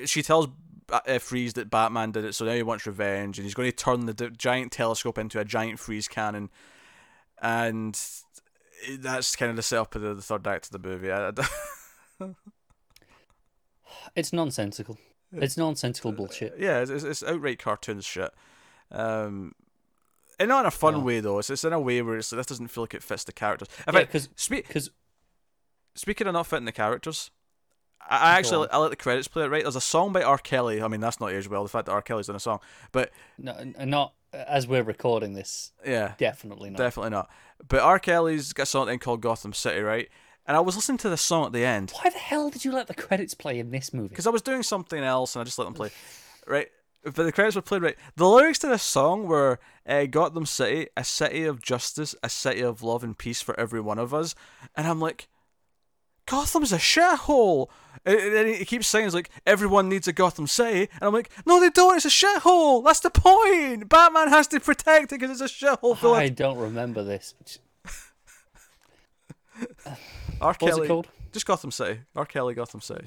She 0.05 0.23
tells 0.23 0.49
uh, 0.91 1.19
Freeze 1.19 1.53
that 1.55 1.71
Batman 1.71 2.11
did 2.13 2.25
it, 2.25 2.35
so 2.35 2.45
now 2.45 2.53
he 2.55 2.63
wants 2.63 2.87
revenge, 2.87 3.39
and 3.39 3.45
he's 3.45 3.55
going 3.55 3.71
to 3.71 3.77
turn 3.77 4.07
the 4.07 4.15
giant 4.31 4.73
telescope 4.73 5.17
into 5.19 5.39
a 5.41 5.45
giant 5.45 5.79
freeze 5.79 6.09
cannon, 6.09 6.51
and 7.41 7.99
that's 8.99 9.37
kind 9.37 9.51
of 9.51 9.57
the 9.57 9.63
setup 9.63 9.95
of 9.95 10.03
the, 10.03 10.21
third 10.23 10.47
act 10.47 10.67
of 10.67 10.73
the 10.83 10.89
movie. 10.89 11.11
I, 11.13 11.29
I- 12.21 12.31
It's 14.17 14.33
nonsensical. 14.33 14.99
It's 15.33 15.57
nonsensical 15.57 16.13
bullshit. 16.13 16.55
yeah, 16.59 16.81
it's, 16.81 16.91
it's, 16.91 17.05
it's 17.05 17.23
outright 17.23 17.59
cartoon 17.59 18.01
shit. 18.01 18.31
Um, 18.91 19.55
and 20.39 20.49
not 20.49 20.61
in 20.61 20.67
a 20.67 20.71
fun 20.71 21.05
way 21.05 21.21
though. 21.21 21.39
It's, 21.39 21.51
it's 21.51 21.65
in 21.65 21.73
a 21.73 21.81
way 21.81 22.01
where 22.03 22.17
it's 22.19 22.31
this 22.31 22.47
doesn't 22.47 22.69
feel 22.69 22.85
like 22.85 22.95
it 22.95 23.03
fits 23.03 23.25
the 23.25 23.33
characters. 23.33 23.69
In 23.87 23.95
Yeah, 23.95 24.01
fact, 24.01 24.13
because 24.13 24.29
spe- 24.37 24.67
because 24.67 24.91
speaking 25.95 26.27
of 26.27 26.33
not 26.33 26.47
fitting 26.47 26.65
the 26.67 26.73
characters, 26.73 27.31
I, 28.09 28.17
I 28.35 28.39
actually. 28.39 28.69
I 28.71 28.79
let 28.79 28.91
the 28.91 28.97
credits 28.97 29.29
play 29.29 29.45
it 29.45 29.49
right. 29.51 29.63
There's 29.63 29.77
a 29.77 29.81
song 29.81 30.13
by 30.13 30.23
R. 30.23 30.39
Kelly. 30.39 30.83
I 30.83 30.89
mean, 30.89 31.01
that's 31.01 31.21
not 31.21 31.33
aged 31.33 31.49
well. 31.49 31.63
The 31.63 31.69
fact 31.69 31.87
that 31.87 31.93
R. 31.93 32.03
Kelly's 32.03 32.27
done 32.29 32.37
a 32.37 32.41
song, 32.41 32.61
but 32.93 33.11
no, 33.37 33.55
not 33.85 34.15
as 34.33 34.67
we're 34.67 34.83
recording 34.83 35.33
this. 35.35 35.73
yeah, 35.87 36.13
Definitely 36.19 36.71
not. 36.71 36.79
definitely 36.79 37.11
not. 37.11 37.31
But 37.67 37.81
R. 37.81 37.99
Kelly's 37.99 38.53
got 38.53 38.69
something 38.69 38.99
called 38.99 39.21
Gotham 39.23 39.53
City, 39.53 39.81
right? 39.81 40.09
And 40.47 40.57
I 40.57 40.61
was 40.61 40.77
listening 40.77 40.99
to 40.99 41.11
the 41.11 41.17
song 41.19 41.45
at 41.47 41.53
the 41.53 41.65
end 41.65 41.91
Why 42.03 42.09
the 42.11 42.19
hell 42.19 42.49
did 42.49 42.65
you 42.65 42.73
let 42.73 42.87
the 42.87 42.95
credits 42.95 43.35
play 43.35 43.59
in 43.59 43.71
this 43.71 43.93
movie? 43.93 44.09
because 44.09 44.27
I 44.27 44.31
was 44.31 44.41
doing 44.43 44.63
something 44.63 45.03
else 45.03 45.35
and 45.35 45.41
I 45.43 45.45
just 45.45 45.59
let 45.59 45.65
them 45.67 45.75
play, 45.75 45.91
right? 46.47 46.69
But 47.05 47.15
the 47.15 47.33
credits 47.33 47.57
were 47.57 47.63
played 47.63 47.83
right. 47.83 47.97
The 48.17 48.29
lyrics 48.29 48.59
to 48.61 48.67
this 48.67 48.83
song 48.83 49.27
were 49.27 49.61
uh, 49.87 50.07
"Gotham 50.07 50.47
City, 50.47 50.89
a 50.97 51.05
city 51.05 51.45
of 51.45 51.63
justice, 51.63 52.15
a 52.23 52.29
city 52.29 52.61
of 52.61 52.83
love 52.83 53.05
and 53.05 53.17
peace 53.17 53.41
for 53.41 53.59
every 53.59 53.81
one 53.81 53.99
of 53.99 54.13
us," 54.13 54.35
and 54.75 54.87
I'm 54.87 55.01
like, 55.01 55.29
Gotham's 56.29 56.73
a 56.73 56.79
shithole. 56.79 57.69
And 58.05 58.19
and 58.19 58.35
then 58.35 58.47
he 58.47 58.65
keeps 58.65 58.87
saying, 58.87 59.07
it's 59.07 59.15
like, 59.15 59.31
everyone 59.47 59.89
needs 59.89 60.07
a 60.07 60.13
Gotham 60.13 60.47
City. 60.47 60.89
And 60.93 61.03
I'm 61.03 61.13
like, 61.13 61.31
no, 61.47 61.61
they 61.61 61.71
don't. 61.71 61.97
It's 61.97 62.05
a 62.05 62.09
shithole. 62.09 62.85
That's 62.85 63.01
the 63.01 63.11
point. 63.11 63.89
Batman 63.89 64.29
has 64.29 64.47
to 64.49 64.61
protect 64.61 65.13
it 65.13 65.19
because 65.19 65.41
it's 65.41 65.63
a 65.63 65.67
shithole. 65.67 66.15
I 66.15 66.29
don't 66.29 66.59
remember 66.59 67.03
this. 67.03 67.35
R. 70.41 70.55
What's 70.59 70.59
Kelly. 70.59 70.85
it 70.85 70.89
called? 70.89 71.09
Just 71.33 71.47
Gotham 71.47 71.71
City. 71.71 72.01
R. 72.15 72.25
Kelly, 72.25 72.55
Gotham 72.55 72.81
City. 72.81 73.07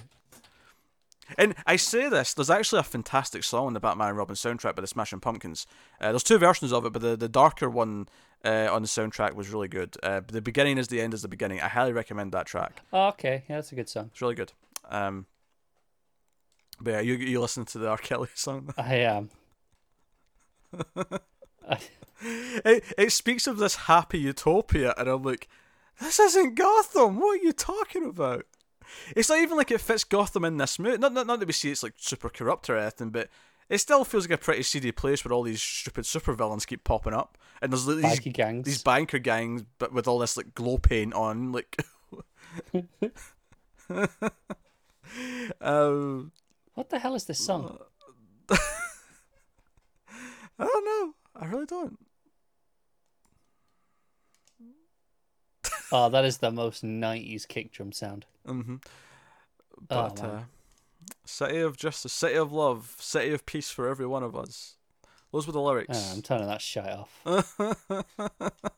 And 1.37 1.55
I 1.65 1.75
say 1.75 2.09
this, 2.09 2.33
there's 2.33 2.49
actually 2.49 2.79
a 2.79 2.83
fantastic 2.83 3.43
song 3.43 3.67
in 3.69 3.73
the 3.73 3.79
Batman 3.79 4.09
and 4.09 4.17
Robin 4.17 4.35
soundtrack 4.35 4.75
by 4.75 4.81
the 4.81 4.87
Smashing 4.87 5.19
Pumpkins. 5.19 5.65
Uh, 5.99 6.11
there's 6.11 6.23
two 6.23 6.37
versions 6.37 6.71
of 6.73 6.85
it, 6.85 6.93
but 6.93 7.01
the, 7.01 7.15
the 7.15 7.29
darker 7.29 7.69
one 7.69 8.07
uh, 8.43 8.67
on 8.71 8.81
the 8.81 8.87
soundtrack 8.87 9.33
was 9.33 9.49
really 9.49 9.67
good. 9.67 9.95
Uh, 10.03 10.21
the 10.25 10.41
beginning 10.41 10.77
is 10.77 10.87
the 10.87 11.01
end 11.01 11.13
is 11.13 11.21
the 11.21 11.27
beginning. 11.27 11.61
I 11.61 11.67
highly 11.67 11.93
recommend 11.93 12.31
that 12.31 12.45
track. 12.45 12.81
Oh, 12.91 13.09
okay, 13.09 13.43
yeah, 13.49 13.57
that's 13.57 13.71
a 13.71 13.75
good 13.75 13.89
song. 13.89 14.09
It's 14.11 14.21
really 14.21 14.35
good. 14.35 14.53
Um, 14.89 15.25
but 16.79 16.91
yeah, 16.91 16.99
you 17.01 17.15
you 17.15 17.39
listen 17.39 17.65
to 17.65 17.77
the 17.77 17.87
R. 17.87 17.97
Kelly 17.97 18.29
song. 18.35 18.73
I 18.77 18.95
am. 18.95 19.29
It, 22.23 22.83
it 22.97 23.11
speaks 23.11 23.47
of 23.47 23.57
this 23.57 23.75
happy 23.75 24.19
utopia, 24.19 24.93
and 24.97 25.09
I'm 25.09 25.23
like, 25.23 25.49
this 25.99 26.19
isn't 26.19 26.55
Gotham. 26.55 27.19
What 27.19 27.39
are 27.39 27.43
you 27.43 27.51
talking 27.51 28.05
about? 28.05 28.45
It's 29.15 29.29
not 29.29 29.39
even 29.39 29.57
like 29.57 29.71
it 29.71 29.81
fits 29.81 30.03
Gotham 30.03 30.45
in 30.45 30.57
this 30.57 30.79
movie. 30.79 30.97
Not, 30.97 31.13
not, 31.13 31.27
not 31.27 31.39
that 31.39 31.45
we 31.45 31.53
see 31.53 31.71
it's 31.71 31.83
like 31.83 31.93
super 31.97 32.29
corrupt 32.29 32.69
or 32.69 32.77
anything, 32.77 33.09
but 33.09 33.29
it 33.69 33.79
still 33.79 34.03
feels 34.03 34.27
like 34.27 34.39
a 34.39 34.43
pretty 34.43 34.63
seedy 34.63 34.91
place 34.91 35.23
where 35.23 35.33
all 35.33 35.43
these 35.43 35.61
stupid 35.61 36.03
supervillains 36.05 36.67
keep 36.67 36.83
popping 36.83 37.13
up, 37.13 37.37
and 37.61 37.71
there's 37.71 37.85
these 37.85 38.19
gangs. 38.19 38.65
these 38.65 38.83
banker 38.83 39.19
gangs, 39.19 39.63
but 39.79 39.93
with 39.93 40.07
all 40.07 40.19
this 40.19 40.35
like 40.37 40.53
glow 40.53 40.77
paint 40.77 41.13
on, 41.13 41.51
like. 41.51 41.81
um, 45.61 46.31
What 46.73 46.89
the 46.89 46.99
hell 46.99 47.15
is 47.15 47.25
this 47.25 47.39
song? 47.39 47.77
I 48.49 48.57
don't 50.59 50.85
know. 50.85 51.13
I 51.35 51.45
really 51.45 51.65
don't. 51.65 51.97
Oh, 55.91 56.09
that 56.09 56.25
is 56.25 56.37
the 56.37 56.51
most 56.51 56.83
'90s 56.83 57.47
kick 57.47 57.71
drum 57.71 57.91
sound. 57.91 58.25
Mm-hmm. 58.47 58.75
Oh, 58.85 59.81
But 59.87 60.21
man. 60.21 60.31
uh, 60.31 60.43
city 61.25 61.59
of 61.59 61.77
justice, 61.77 62.13
city 62.13 62.35
of 62.35 62.51
love, 62.51 62.95
city 62.99 63.33
of 63.33 63.45
peace 63.45 63.69
for 63.71 63.87
every 63.89 64.05
one 64.05 64.23
of 64.23 64.35
us. 64.35 64.75
Those 65.31 65.47
were 65.47 65.53
the 65.53 65.59
Oh, 65.59 65.63
lyrics. 65.65 66.13
I'm 66.13 66.21
turning 66.21 66.47
that 66.47 66.61
shit 66.61 66.85
off. 66.85 67.25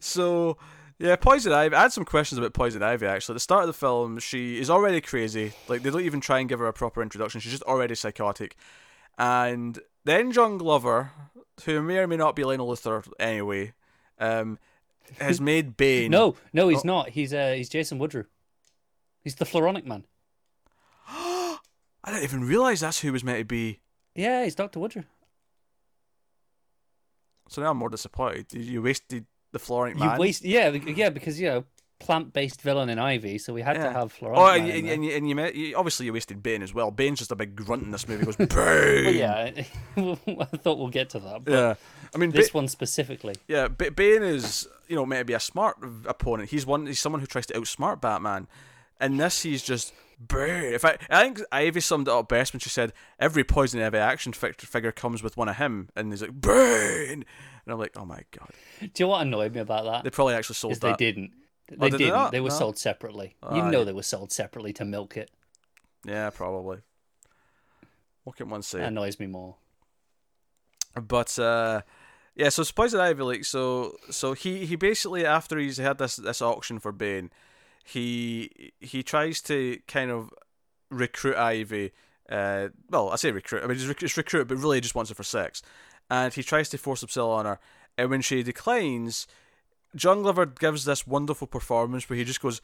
so 0.00 0.56
yeah, 0.98 1.16
Poison 1.16 1.52
Ivy. 1.52 1.74
I 1.74 1.82
had 1.82 1.92
some 1.92 2.04
questions 2.04 2.38
about 2.38 2.52
Poison 2.52 2.82
Ivy 2.82 3.06
actually. 3.06 3.34
At 3.34 3.36
the 3.36 3.40
start 3.40 3.62
of 3.62 3.66
the 3.68 3.72
film, 3.72 4.18
she 4.18 4.58
is 4.60 4.70
already 4.70 5.00
crazy. 5.00 5.52
Like 5.68 5.82
they 5.82 5.90
don't 5.90 6.02
even 6.02 6.20
try 6.20 6.38
and 6.40 6.48
give 6.48 6.58
her 6.58 6.66
a 6.66 6.72
proper 6.72 7.02
introduction. 7.02 7.40
She's 7.40 7.52
just 7.52 7.62
already 7.64 7.94
psychotic. 7.94 8.56
And 9.18 9.78
then 10.04 10.32
John 10.32 10.58
Glover, 10.58 11.12
who 11.64 11.82
may 11.82 11.98
or 11.98 12.06
may 12.06 12.16
not 12.16 12.36
be 12.36 12.44
Lionel 12.44 12.68
Luthor 12.68 13.06
anyway, 13.20 13.72
um, 14.18 14.58
has 15.18 15.40
made 15.40 15.76
Bane. 15.76 16.10
No, 16.10 16.36
no, 16.52 16.68
he's 16.68 16.80
Oh. 16.80 16.86
not. 16.88 17.08
He's 17.10 17.32
uh, 17.34 17.52
he's 17.56 17.68
Jason 17.68 17.98
Woodrue. 17.98 18.26
He's 19.22 19.34
the 19.36 19.44
Floronic 19.44 19.84
Man. 19.86 20.04
I 21.08 21.58
didn't 22.06 22.24
even 22.24 22.44
realize 22.44 22.80
that's 22.80 23.00
who 23.00 23.12
was 23.12 23.22
meant 23.22 23.38
to 23.38 23.44
be. 23.44 23.80
Yeah, 24.14 24.44
he's 24.44 24.54
Doctor 24.54 24.80
Woodrue. 24.80 25.04
So 27.48 27.62
now 27.62 27.70
I'm 27.70 27.76
more 27.76 27.90
disappointed. 27.90 28.46
You, 28.52 28.60
you 28.60 28.82
wasted 28.82 29.26
the 29.52 29.58
Florent 29.58 29.98
You 29.98 30.06
man. 30.06 30.18
waste, 30.18 30.44
yeah, 30.44 30.70
yeah, 30.70 31.10
because 31.10 31.38
you 31.40 31.48
know, 31.48 31.64
plant-based 32.04 32.60
villain 32.62 32.88
in 32.88 32.98
Ivy, 32.98 33.38
so 33.38 33.52
we 33.52 33.62
had 33.62 33.76
Yeah. 33.76 33.84
to 33.84 33.92
have 33.92 34.12
Floronic 34.14 34.36
Oh, 34.36 34.46
and, 34.48 34.68
and, 34.68 34.88
and, 34.88 35.04
you, 35.04 35.12
and 35.12 35.28
you, 35.28 35.34
met, 35.34 35.54
you 35.54 35.76
obviously 35.76 36.06
you 36.06 36.12
wasted 36.12 36.42
Bane 36.42 36.62
as 36.62 36.74
well. 36.74 36.90
Bane's 36.90 37.18
just 37.20 37.32
a 37.32 37.36
big 37.36 37.54
grunt 37.56 37.82
in 37.84 37.90
this 37.90 38.06
movie. 38.08 38.20
He 38.20 38.26
Goes 38.26 38.36
Bane. 38.54 39.16
Yeah, 39.16 39.50
I 39.96 40.56
thought 40.56 40.78
we'll 40.78 40.88
get 40.88 41.10
to 41.10 41.18
that. 41.20 41.44
But 41.44 41.52
yeah. 41.52 41.74
I 42.14 42.18
mean, 42.18 42.30
this 42.30 42.50
Ba- 42.50 42.58
one 42.58 42.68
specifically. 42.68 43.34
yeah, 43.48 43.68
Ba- 43.68 43.90
Bane 43.90 44.22
is 44.22 44.68
you 44.88 44.96
know 44.96 45.06
meant 45.06 45.20
to 45.20 45.24
be 45.24 45.32
a 45.34 45.40
smart 45.40 45.76
opponent. 46.06 46.50
He's 46.50 46.66
one. 46.66 46.86
He's 46.86 47.00
someone 47.00 47.20
who 47.20 47.26
tries 47.26 47.46
to 47.46 47.54
outsmart 47.54 48.00
Batman. 48.00 48.48
And 49.00 49.18
this, 49.18 49.42
he's 49.42 49.62
just 49.64 49.92
Bane. 50.28 50.72
If 50.74 50.84
I, 50.84 50.96
I 51.10 51.24
think 51.24 51.40
Ivy 51.50 51.80
summed 51.80 52.06
it 52.06 52.12
up 52.12 52.28
best 52.28 52.52
when 52.52 52.60
she 52.60 52.68
said 52.68 52.92
every 53.18 53.42
Poison 53.42 53.82
Ivy 53.82 53.98
action 53.98 54.32
fi- 54.32 54.52
figure 54.52 54.92
comes 54.92 55.22
with 55.24 55.36
one 55.36 55.48
of 55.48 55.56
him, 55.56 55.88
and 55.96 56.12
he's 56.12 56.22
like 56.22 56.40
Bane. 56.40 57.24
And 57.64 57.72
I'm 57.72 57.78
like, 57.78 57.92
oh 57.96 58.04
my 58.04 58.20
god, 58.36 58.50
Do 58.80 58.86
you 58.96 59.04
know 59.04 59.08
what 59.10 59.22
annoyed 59.22 59.54
me 59.54 59.60
about 59.60 59.84
that? 59.84 60.04
they 60.04 60.10
probably 60.10 60.34
actually 60.34 60.54
sold 60.56 60.72
Is 60.72 60.80
they 60.80 60.94
didn't. 60.94 61.30
They 61.78 61.86
Oh, 61.86 61.90
did 61.90 61.98
didn't. 61.98 62.14
not? 62.14 62.32
They 62.32 62.40
were 62.40 62.48
No. 62.50 62.58
sold 62.58 62.78
separately. 62.78 63.36
Ah, 63.42 63.54
you 63.56 63.62
know 63.70 63.78
yeah. 63.80 63.84
they 63.84 63.92
were 63.92 64.02
sold 64.02 64.30
separately 64.32 64.72
to 64.74 64.84
milk 64.84 65.16
it. 65.16 65.30
Yeah, 66.04 66.30
probably. 66.30 66.78
What 68.24 68.36
can 68.36 68.48
one 68.50 68.62
say? 68.62 68.78
That 68.78 68.88
annoys 68.88 69.18
me 69.18 69.26
more. 69.26 69.56
But 70.94 71.38
uh, 71.38 71.82
yeah, 72.34 72.50
so 72.50 72.64
Poison 72.74 73.00
Ivy, 73.00 73.22
like 73.22 73.44
so, 73.44 73.96
so 74.10 74.34
he 74.34 74.66
he 74.66 74.76
basically 74.76 75.24
after 75.24 75.58
he's 75.58 75.78
had 75.78 75.98
this 75.98 76.16
this 76.16 76.42
auction 76.42 76.78
for 76.78 76.92
Bane, 76.92 77.30
he 77.84 78.72
he 78.80 79.02
tries 79.02 79.40
to 79.42 79.78
kind 79.88 80.10
of 80.10 80.30
recruit 80.90 81.36
Ivy. 81.36 81.92
Uh, 82.28 82.68
well, 82.90 83.10
I 83.10 83.16
say 83.16 83.30
recruit. 83.32 83.64
I 83.64 83.66
mean, 83.66 83.78
just 83.78 84.16
recruit, 84.16 84.48
but 84.48 84.56
really 84.58 84.80
just 84.80 84.94
wants 84.94 85.10
her 85.10 85.14
for 85.14 85.22
sex, 85.24 85.62
and 86.10 86.32
he 86.32 86.42
tries 86.42 86.68
to 86.70 86.78
force 86.78 87.00
himself 87.00 87.30
on 87.30 87.46
her. 87.46 87.58
And 87.98 88.08
when 88.10 88.22
she 88.22 88.42
declines, 88.42 89.26
John 89.94 90.22
Glover 90.22 90.46
gives 90.46 90.84
this 90.84 91.06
wonderful 91.06 91.46
performance 91.46 92.08
where 92.08 92.16
he 92.16 92.24
just 92.24 92.40
goes. 92.40 92.60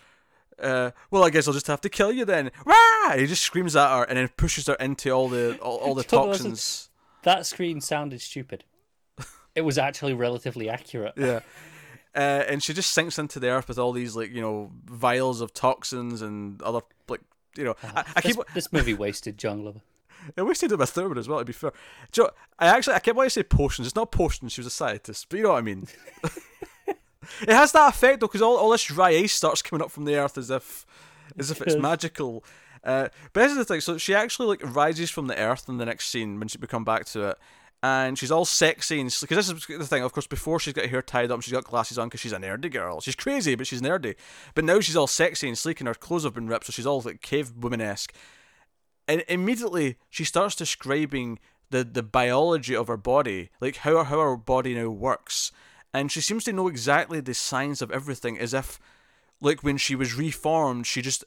Uh, 0.61 0.91
well, 1.11 1.25
I 1.25 1.31
guess 1.31 1.47
I'll 1.47 1.55
just 1.55 1.69
have 1.69 1.81
to 1.83 1.89
kill 1.89 2.11
you 2.11 2.25
then. 2.25 2.51
Rah! 2.65 3.17
He 3.17 3.27
just 3.27 3.43
screams 3.43 3.77
at 3.77 3.97
her 3.97 4.05
and 4.05 4.19
then 4.19 4.29
pushes 4.37 4.67
her 4.67 4.75
into 4.75 5.11
all 5.11 5.29
the 5.29 5.57
all, 5.59 5.77
all 5.77 5.95
the 5.95 6.03
toxins. 6.05 6.91
That 7.23 7.47
screen 7.47 7.81
sounded 7.81 8.21
stupid. 8.21 8.65
it 9.55 9.63
was 9.63 9.79
actually 9.79 10.15
relatively 10.15 10.69
accurate. 10.69 11.15
yeah. 11.17 11.41
Uh, 12.15 12.45
and 12.49 12.63
she 12.63 12.73
just 12.73 12.91
sinks 12.91 13.19
into 13.19 13.39
the 13.39 13.49
earth 13.49 13.69
with 13.69 13.79
all 13.79 13.93
these 13.93 14.17
like 14.17 14.33
you 14.33 14.41
know 14.41 14.73
vials 14.87 15.41
of 15.41 15.53
toxins 15.53 16.23
and 16.23 16.61
other 16.63 16.81
like 17.09 17.21
you 17.57 17.65
know 17.65 17.77
I, 17.83 18.05
I 18.17 18.21
this, 18.21 18.35
keep 18.35 18.47
this 18.55 18.73
movie 18.73 18.95
wasted 18.95 19.39
John 19.39 19.61
Glover. 19.63 19.83
I 20.37 20.43
wish 20.43 20.59
they'd 20.59 20.69
do 20.69 20.75
a 20.75 20.87
third 20.87 21.09
one 21.09 21.19
as 21.19 21.29
well. 21.29 21.39
To 21.39 21.45
be 21.45 21.53
fair, 21.53 21.73
Joe, 22.11 22.31
I 22.59 22.67
actually 22.67 22.95
I 22.95 22.99
kept 22.99 23.17
wanting 23.17 23.29
to 23.29 23.35
say 23.35 23.43
potions. 23.43 23.87
It's 23.87 23.97
not 23.97 24.11
potions. 24.11 24.53
She 24.53 24.61
was 24.61 24.67
a 24.67 24.71
scientist, 24.71 25.27
but 25.29 25.37
you 25.37 25.45
know 25.45 25.51
what 25.51 25.59
I 25.59 25.63
mean. 25.63 25.87
it 27.43 27.51
has 27.51 27.73
that 27.73 27.89
effect 27.89 28.21
though, 28.21 28.27
because 28.27 28.43
all, 28.43 28.57
all 28.57 28.71
this 28.71 28.85
dry 28.85 29.11
ice 29.11 29.33
starts 29.33 29.63
coming 29.63 29.83
up 29.83 29.91
from 29.91 30.05
the 30.05 30.17
earth 30.17 30.39
as 30.39 30.51
if 30.51 30.87
as 31.39 31.51
if 31.51 31.61
it's 31.61 31.77
magical. 31.77 32.45
Uh, 32.85 33.09
but 33.33 33.43
this 33.43 33.53
is 33.53 33.59
the 33.59 33.65
thing. 33.65 33.81
So 33.81 33.99
she 33.99 34.15
actually 34.15 34.49
like 34.49 34.75
rises 34.75 35.11
from 35.11 35.27
the 35.27 35.39
earth 35.39 35.69
in 35.69 35.79
the 35.79 35.85
next 35.85 36.09
scene 36.09 36.39
when 36.39 36.49
she, 36.49 36.59
we 36.59 36.67
come 36.67 36.85
back 36.85 37.05
to 37.07 37.31
it, 37.31 37.39
and 37.83 38.19
she's 38.19 38.31
all 38.31 38.45
sexy 38.45 39.01
and 39.01 39.15
because 39.21 39.49
this 39.49 39.51
is 39.51 39.67
the 39.67 39.87
thing. 39.87 40.03
Of 40.03 40.13
course, 40.13 40.27
before 40.27 40.59
she's 40.59 40.73
got 40.73 40.85
her 40.85 40.91
hair 40.91 41.03
tied 41.03 41.31
up, 41.31 41.43
she's 41.43 41.53
got 41.53 41.65
glasses 41.65 41.99
on 41.99 42.09
because 42.09 42.21
she's 42.21 42.33
a 42.33 42.39
nerdy 42.39 42.71
girl. 42.71 43.01
She's 43.01 43.17
crazy, 43.17 43.55
but 43.55 43.67
she's 43.67 43.83
nerdy. 43.83 44.17
But 44.55 44.65
now 44.65 44.81
she's 44.81 44.97
all 44.97 45.07
sexy 45.07 45.49
and 45.49 45.59
sleek, 45.59 45.81
and 45.81 45.89
her 45.89 45.95
clothes 45.95 46.25
have 46.25 46.35
been 46.35 46.49
ripped, 46.49 46.67
so 46.67 46.73
she's 46.73 46.87
all 46.87 47.01
like 47.01 47.21
cave 47.21 47.53
woman 47.57 47.81
esque. 47.81 48.15
And 49.07 49.25
immediately 49.29 49.97
she 50.11 50.25
starts 50.25 50.55
describing 50.55 51.39
the 51.71 51.85
the 51.85 52.03
biology 52.03 52.75
of 52.75 52.89
her 52.89 52.97
body, 52.97 53.51
like 53.61 53.77
how 53.77 54.03
how 54.05 54.21
her 54.21 54.37
body 54.37 54.75
now 54.75 54.89
works, 54.89 55.53
and 55.95 56.11
she 56.13 56.21
seems 56.21 56.45
to 56.45 56.53
know 56.53 56.69
exactly 56.69 57.21
the 57.21 57.35
science 57.35 57.81
of 57.83 57.91
everything, 57.91 58.39
as 58.39 58.53
if 58.55 58.79
like 59.41 59.63
when 59.63 59.77
she 59.77 59.95
was 59.95 60.15
reformed, 60.15 60.87
she 60.87 61.01
just 61.03 61.25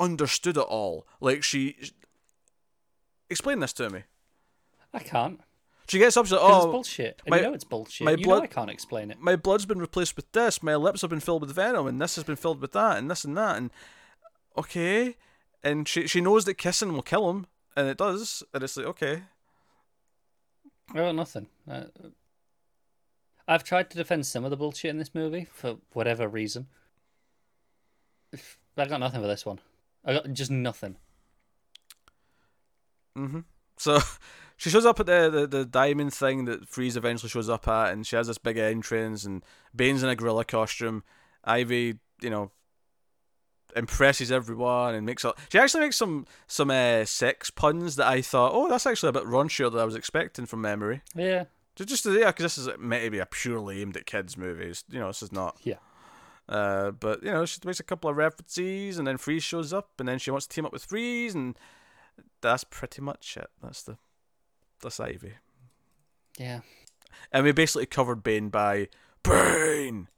understood 0.00 0.56
it 0.56 0.60
all. 0.60 1.06
Like 1.20 1.42
she. 1.44 1.76
Explain 3.30 3.60
this 3.60 3.72
to 3.74 3.90
me. 3.90 4.02
I 4.92 4.98
can't. 5.00 5.40
She 5.88 5.98
gets 5.98 6.16
up. 6.16 6.24
She's 6.26 6.32
like, 6.32 6.40
"Oh, 6.42 6.56
it's 6.56 6.66
bullshit. 6.66 7.22
And 7.26 7.30
my- 7.30 7.36
you 7.38 7.42
know 7.42 7.52
it's 7.54 7.64
bullshit. 7.64 8.04
my 8.04 8.12
you 8.12 8.24
blood- 8.24 8.38
know 8.38 8.44
I 8.44 8.46
can't 8.46 8.70
explain 8.70 9.10
it. 9.10 9.18
my 9.20 9.36
blood's 9.36 9.66
been 9.66 9.80
replaced 9.80 10.16
with 10.16 10.30
this. 10.32 10.62
My 10.62 10.76
lips 10.76 11.00
have 11.02 11.10
been 11.10 11.20
filled 11.20 11.42
with 11.42 11.54
venom, 11.54 11.86
and 11.86 12.00
this 12.00 12.14
has 12.16 12.24
been 12.24 12.36
filled 12.36 12.60
with 12.60 12.72
that, 12.72 12.96
and 12.98 13.10
this 13.10 13.24
and 13.24 13.36
that, 13.36 13.56
and 13.56 13.70
okay. 14.56 15.16
And 15.62 15.86
she 15.88 16.06
she 16.06 16.20
knows 16.20 16.44
that 16.46 16.54
kissing 16.54 16.92
will 16.92 17.02
kill 17.02 17.28
him, 17.30 17.46
and 17.76 17.88
it 17.88 17.98
does, 17.98 18.42
and 18.54 18.62
it's 18.62 18.76
like 18.76 18.86
okay. 18.86 19.22
Oh, 20.94 21.12
nothing. 21.12 21.48
Uh, 21.70 21.84
I've 23.46 23.64
tried 23.64 23.90
to 23.90 23.96
defend 23.96 24.26
some 24.26 24.44
of 24.44 24.50
the 24.50 24.56
bullshit 24.56 24.90
in 24.90 24.98
this 24.98 25.14
movie 25.14 25.46
for 25.52 25.76
whatever 25.92 26.28
reason. 26.28 26.66
I 28.76 28.86
got 28.86 29.00
nothing 29.00 29.20
for 29.20 29.26
this 29.26 29.44
one. 29.44 29.60
I 30.04 30.14
got 30.14 30.32
just 30.32 30.50
nothing. 30.50 30.96
Mm-hmm. 33.16 33.40
So 33.76 33.98
she 34.56 34.70
shows 34.70 34.86
up 34.86 35.00
at 35.00 35.06
the, 35.06 35.30
the, 35.30 35.46
the 35.46 35.64
diamond 35.64 36.14
thing 36.14 36.46
that 36.46 36.68
Freeze 36.68 36.96
eventually 36.96 37.28
shows 37.28 37.48
up 37.48 37.68
at, 37.68 37.92
and 37.92 38.06
she 38.06 38.16
has 38.16 38.26
this 38.26 38.38
big 38.38 38.56
entrance, 38.56 39.24
and 39.24 39.44
Bane's 39.74 40.02
in 40.02 40.08
a 40.08 40.16
gorilla 40.16 40.44
costume. 40.44 41.04
Ivy, 41.44 41.98
you 42.22 42.30
know, 42.30 42.50
impresses 43.76 44.32
everyone 44.32 44.94
and 44.94 45.04
makes 45.04 45.24
up. 45.24 45.38
She 45.50 45.58
actually 45.58 45.82
makes 45.82 45.96
some 45.96 46.26
some 46.46 46.70
uh, 46.70 47.04
sex 47.04 47.50
puns 47.50 47.96
that 47.96 48.06
I 48.06 48.22
thought, 48.22 48.52
oh, 48.54 48.68
that's 48.68 48.86
actually 48.86 49.10
a 49.10 49.12
bit 49.12 49.24
raunchier 49.24 49.70
than 49.70 49.80
I 49.80 49.84
was 49.84 49.96
expecting 49.96 50.46
from 50.46 50.62
memory. 50.62 51.02
Yeah. 51.14 51.44
Just, 51.76 51.88
just 51.88 52.06
yeah, 52.06 52.26
because 52.26 52.44
this 52.44 52.58
is 52.58 52.68
meant 52.78 53.04
to 53.04 53.10
be 53.10 53.18
a 53.18 53.26
purely 53.26 53.82
aimed 53.82 53.96
at 53.96 54.06
kids 54.06 54.36
movies. 54.36 54.84
You 54.90 55.00
know, 55.00 55.08
this 55.08 55.22
is 55.22 55.32
not. 55.32 55.58
Yeah. 55.62 55.76
Uh, 56.48 56.90
but 56.92 57.22
you 57.22 57.30
know, 57.30 57.44
she 57.46 57.58
makes 57.64 57.80
a 57.80 57.84
couple 57.84 58.08
of 58.10 58.16
references, 58.16 58.98
and 58.98 59.06
then 59.06 59.16
Freeze 59.16 59.42
shows 59.42 59.72
up, 59.72 59.90
and 59.98 60.06
then 60.08 60.18
she 60.18 60.30
wants 60.30 60.46
to 60.46 60.54
team 60.54 60.66
up 60.66 60.72
with 60.72 60.84
Freeze, 60.84 61.34
and 61.34 61.58
that's 62.42 62.64
pretty 62.64 63.00
much 63.02 63.36
it. 63.36 63.48
That's 63.62 63.82
the 63.82 63.96
that's 64.82 65.00
Ivy, 65.00 65.32
Yeah. 66.38 66.60
and 67.32 67.44
we 67.44 67.52
basically 67.52 67.86
covered 67.86 68.22
Bane 68.22 68.50
by 68.50 68.88
Bane. 69.22 70.08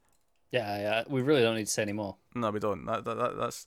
Yeah, 0.51 0.77
yeah. 0.79 1.03
We 1.07 1.21
really 1.21 1.41
don't 1.41 1.55
need 1.55 1.65
to 1.67 1.71
say 1.71 1.81
any 1.83 1.93
more. 1.93 2.17
No, 2.35 2.51
we 2.51 2.59
don't. 2.59 2.85
That, 2.85 3.05
that, 3.05 3.17
that 3.17 3.37
that's. 3.37 3.65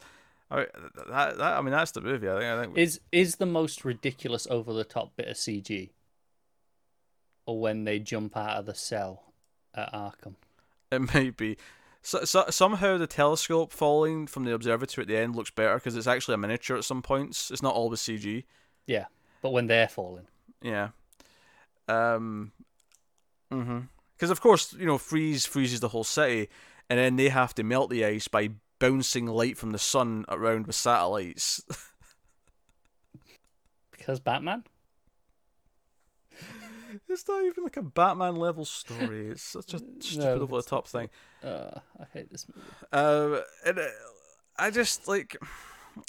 I 0.50 0.56
mean, 0.56 0.66
that, 1.08 1.38
that, 1.38 1.58
I 1.58 1.60
mean, 1.62 1.70
that's 1.72 1.92
the 1.92 2.00
movie. 2.02 2.28
I 2.28 2.32
think. 2.38 2.44
I 2.44 2.62
think. 2.62 2.78
Is 2.78 3.00
is 3.12 3.36
the 3.36 3.46
most 3.46 3.84
ridiculous 3.84 4.46
over 4.50 4.72
the 4.72 4.84
top 4.84 5.16
bit 5.16 5.28
of 5.28 5.36
CG? 5.36 5.90
Or 7.50 7.58
when 7.58 7.82
they 7.82 7.98
jump 7.98 8.36
out 8.36 8.58
of 8.58 8.66
the 8.66 8.76
cell 8.76 9.24
at 9.74 9.92
Arkham? 9.92 10.36
It 10.92 11.12
might 11.12 11.36
be. 11.36 11.56
So, 12.00 12.22
so, 12.22 12.44
somehow 12.48 12.96
the 12.96 13.08
telescope 13.08 13.72
falling 13.72 14.28
from 14.28 14.44
the 14.44 14.54
observatory 14.54 15.02
at 15.02 15.08
the 15.08 15.16
end 15.16 15.34
looks 15.34 15.50
better 15.50 15.74
because 15.74 15.96
it's 15.96 16.06
actually 16.06 16.34
a 16.34 16.38
miniature 16.38 16.76
at 16.76 16.84
some 16.84 17.02
points. 17.02 17.50
It's 17.50 17.60
not 17.60 17.74
always 17.74 17.98
CG. 17.98 18.44
Yeah. 18.86 19.06
But 19.42 19.50
when 19.50 19.66
they're 19.66 19.88
falling. 19.88 20.28
Yeah. 20.62 20.90
Um. 21.88 22.52
Mhm. 23.52 23.88
Because 24.16 24.30
of 24.30 24.40
course 24.40 24.72
you 24.72 24.86
know 24.86 24.96
freeze 24.96 25.44
freezes 25.44 25.80
the 25.80 25.88
whole 25.88 26.04
city, 26.04 26.50
and 26.88 27.00
then 27.00 27.16
they 27.16 27.30
have 27.30 27.52
to 27.56 27.64
melt 27.64 27.90
the 27.90 28.04
ice 28.04 28.28
by 28.28 28.50
bouncing 28.78 29.26
light 29.26 29.58
from 29.58 29.72
the 29.72 29.78
sun 29.80 30.24
around 30.28 30.68
with 30.68 30.76
satellites. 30.76 31.64
Because 33.90 34.20
Batman? 34.20 34.64
It's 37.08 37.26
not 37.28 37.44
even 37.44 37.64
like 37.64 37.76
a 37.76 37.82
Batman 37.82 38.36
level 38.36 38.64
story. 38.64 39.28
It's 39.28 39.42
such 39.42 39.74
a 39.74 39.78
stupid 40.00 40.42
over 40.42 40.56
the 40.56 40.62
top 40.62 40.86
thing. 40.86 41.08
Uh, 41.42 41.70
I 41.98 42.04
hate 42.12 42.30
this 42.30 42.46
movie. 42.48 42.68
Uh, 42.92 43.40
and 43.66 43.78
uh, 43.78 43.84
I 44.58 44.70
just 44.70 45.08
like. 45.08 45.36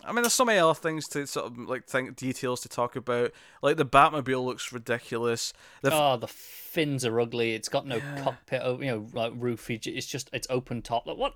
I 0.05 0.11
mean, 0.13 0.21
there's 0.21 0.33
so 0.33 0.45
many 0.45 0.59
other 0.59 0.75
things 0.75 1.07
to 1.09 1.25
sort 1.25 1.47
of 1.47 1.57
like 1.57 1.85
think 1.87 2.15
details 2.15 2.61
to 2.61 2.69
talk 2.69 2.95
about. 2.95 3.31
Like 3.63 3.77
the 3.77 3.85
Batmobile 3.85 4.45
looks 4.45 4.71
ridiculous. 4.71 5.53
The 5.81 5.91
f- 5.91 5.99
Oh, 5.99 6.17
the 6.17 6.27
fins 6.27 7.03
are 7.03 7.19
ugly. 7.19 7.55
It's 7.55 7.67
got 7.67 7.87
no 7.87 7.95
Yeah. 7.97 8.21
cockpit, 8.23 8.61
you 8.79 8.85
know, 8.85 9.07
like 9.13 9.33
roof. 9.35 9.69
It's 9.71 10.05
just 10.05 10.29
it's 10.33 10.47
open 10.51 10.83
top. 10.83 11.07
Like 11.07 11.17
what? 11.17 11.33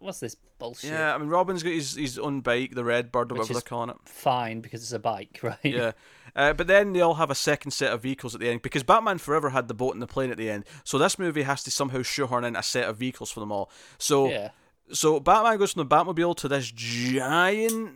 What's 0.00 0.20
this 0.20 0.36
bullshit? 0.58 0.90
yeah, 0.90 1.14
I 1.14 1.18
mean, 1.18 1.28
Robin's 1.28 1.62
got 1.62 1.72
his 1.72 1.94
his 1.96 2.18
own 2.18 2.40
bike, 2.40 2.74
the 2.74 2.84
Red 2.84 3.10
Bird, 3.12 3.30
or 3.32 3.34
Which 3.34 3.40
whatever 3.40 3.54
they're 3.54 3.62
calling 3.62 3.90
it. 3.90 3.96
Fine 4.04 4.60
because 4.60 4.82
it's 4.82 4.92
a 4.92 4.98
bike, 4.98 5.38
right? 5.42 5.58
Yeah. 5.62 5.92
Uh, 6.36 6.52
but 6.52 6.66
then 6.66 6.92
they 6.92 7.00
all 7.00 7.14
have 7.14 7.30
a 7.30 7.34
second 7.34 7.70
set 7.72 7.92
of 7.92 8.02
vehicles 8.02 8.34
at 8.34 8.40
the 8.40 8.48
end 8.48 8.62
because 8.62 8.82
Batman 8.82 9.18
Forever 9.18 9.50
had 9.50 9.66
the 9.68 9.74
boat 9.74 9.94
and 9.94 10.02
the 10.02 10.06
plane 10.06 10.30
at 10.30 10.36
the 10.36 10.50
end. 10.50 10.64
So 10.84 10.98
this 10.98 11.18
movie 11.18 11.42
has 11.42 11.62
to 11.64 11.70
somehow 11.70 12.02
shoehorn 12.02 12.44
in 12.44 12.54
a 12.54 12.62
set 12.62 12.88
of 12.88 12.96
vehicles 12.98 13.30
for 13.30 13.40
them 13.40 13.50
all. 13.50 13.70
So 13.98 14.28
Yeah. 14.28 14.50
so 14.92 15.18
Batman 15.20 15.58
goes 15.58 15.72
from 15.72 15.88
the 15.88 15.94
Batmobile 15.96 16.36
to 16.36 16.48
this 16.48 16.70
giant 16.70 17.94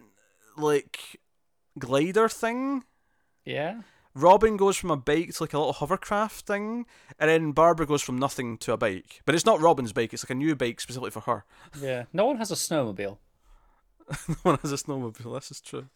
like 0.56 1.20
glider 1.78 2.28
thing. 2.28 2.84
Yeah. 3.44 3.82
Robin 4.14 4.56
goes 4.56 4.76
from 4.76 4.90
a 4.90 4.96
bike 4.96 5.32
to 5.34 5.42
like 5.42 5.52
a 5.54 5.58
little 5.58 5.72
hovercraft 5.72 6.46
thing, 6.46 6.86
and 7.18 7.30
then 7.30 7.52
Barbara 7.52 7.86
goes 7.86 8.02
from 8.02 8.18
nothing 8.18 8.58
to 8.58 8.72
a 8.72 8.76
bike. 8.76 9.22
But 9.24 9.34
it's 9.34 9.46
not 9.46 9.60
Robin's 9.60 9.92
bike; 9.92 10.12
it's 10.12 10.24
like 10.24 10.30
a 10.30 10.34
new 10.34 10.54
bike 10.54 10.80
specifically 10.80 11.10
for 11.10 11.20
her. 11.20 11.44
Yeah. 11.80 12.04
No 12.12 12.26
one 12.26 12.36
has 12.36 12.50
a 12.50 12.54
snowmobile. 12.54 13.16
no 14.28 14.34
one 14.42 14.58
has 14.62 14.72
a 14.72 14.76
snowmobile. 14.76 15.34
This 15.34 15.50
is 15.50 15.60
true. 15.60 15.86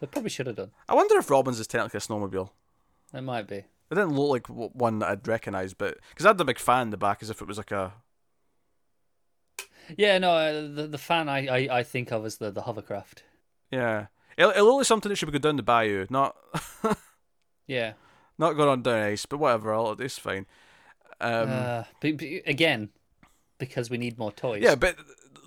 They 0.00 0.06
probably 0.06 0.28
should 0.30 0.46
have 0.46 0.56
done. 0.56 0.72
I 0.88 0.94
wonder 0.94 1.16
if 1.18 1.30
Robin's 1.30 1.58
is 1.58 1.66
technically 1.66 1.98
a 1.98 2.00
snowmobile. 2.00 2.50
It 3.14 3.22
might 3.22 3.46
be. 3.48 3.56
It 3.56 3.94
didn't 3.94 4.14
look 4.14 4.30
like 4.30 4.46
one 4.74 4.98
that 4.98 5.08
I'd 5.08 5.28
recognise, 5.28 5.72
but 5.72 5.98
because 6.10 6.26
I 6.26 6.30
had 6.30 6.38
the 6.38 6.44
big 6.44 6.58
fan 6.58 6.82
in 6.82 6.90
the 6.90 6.96
back, 6.98 7.22
as 7.22 7.30
if 7.30 7.40
it 7.40 7.48
was 7.48 7.56
like 7.56 7.70
a 7.70 7.94
Yeah. 9.96 10.18
No. 10.18 10.32
Uh, 10.32 10.52
the 10.74 10.86
the 10.88 10.98
fan 10.98 11.28
I, 11.28 11.46
I 11.46 11.78
I 11.78 11.82
think 11.82 12.10
of 12.12 12.26
as 12.26 12.36
the 12.38 12.50
the 12.50 12.62
hovercraft. 12.62 13.22
yeah. 13.70 14.06
It, 14.36 14.44
it 14.44 14.62
looked 14.62 14.76
like 14.78 14.86
something 14.86 15.08
that 15.08 15.16
should 15.16 15.26
be 15.26 15.38
go 15.38 15.38
down 15.38 15.56
the 15.56 15.62
bayou, 15.62 16.06
not 16.10 16.36
Yeah. 17.66 17.94
not 18.38 18.52
going 18.54 18.68
on 18.68 18.82
down 18.82 19.02
ice, 19.02 19.26
but 19.26 19.38
whatever. 19.38 19.74
I'll, 19.74 19.92
it's 19.92 20.18
fine. 20.18 20.46
Um, 21.20 21.48
uh, 21.50 21.84
but, 22.00 22.18
but 22.18 22.26
again, 22.46 22.90
because 23.58 23.88
we 23.90 23.98
need 23.98 24.18
more 24.18 24.32
toys. 24.32 24.62
Yeah, 24.62 24.74
but 24.74 24.96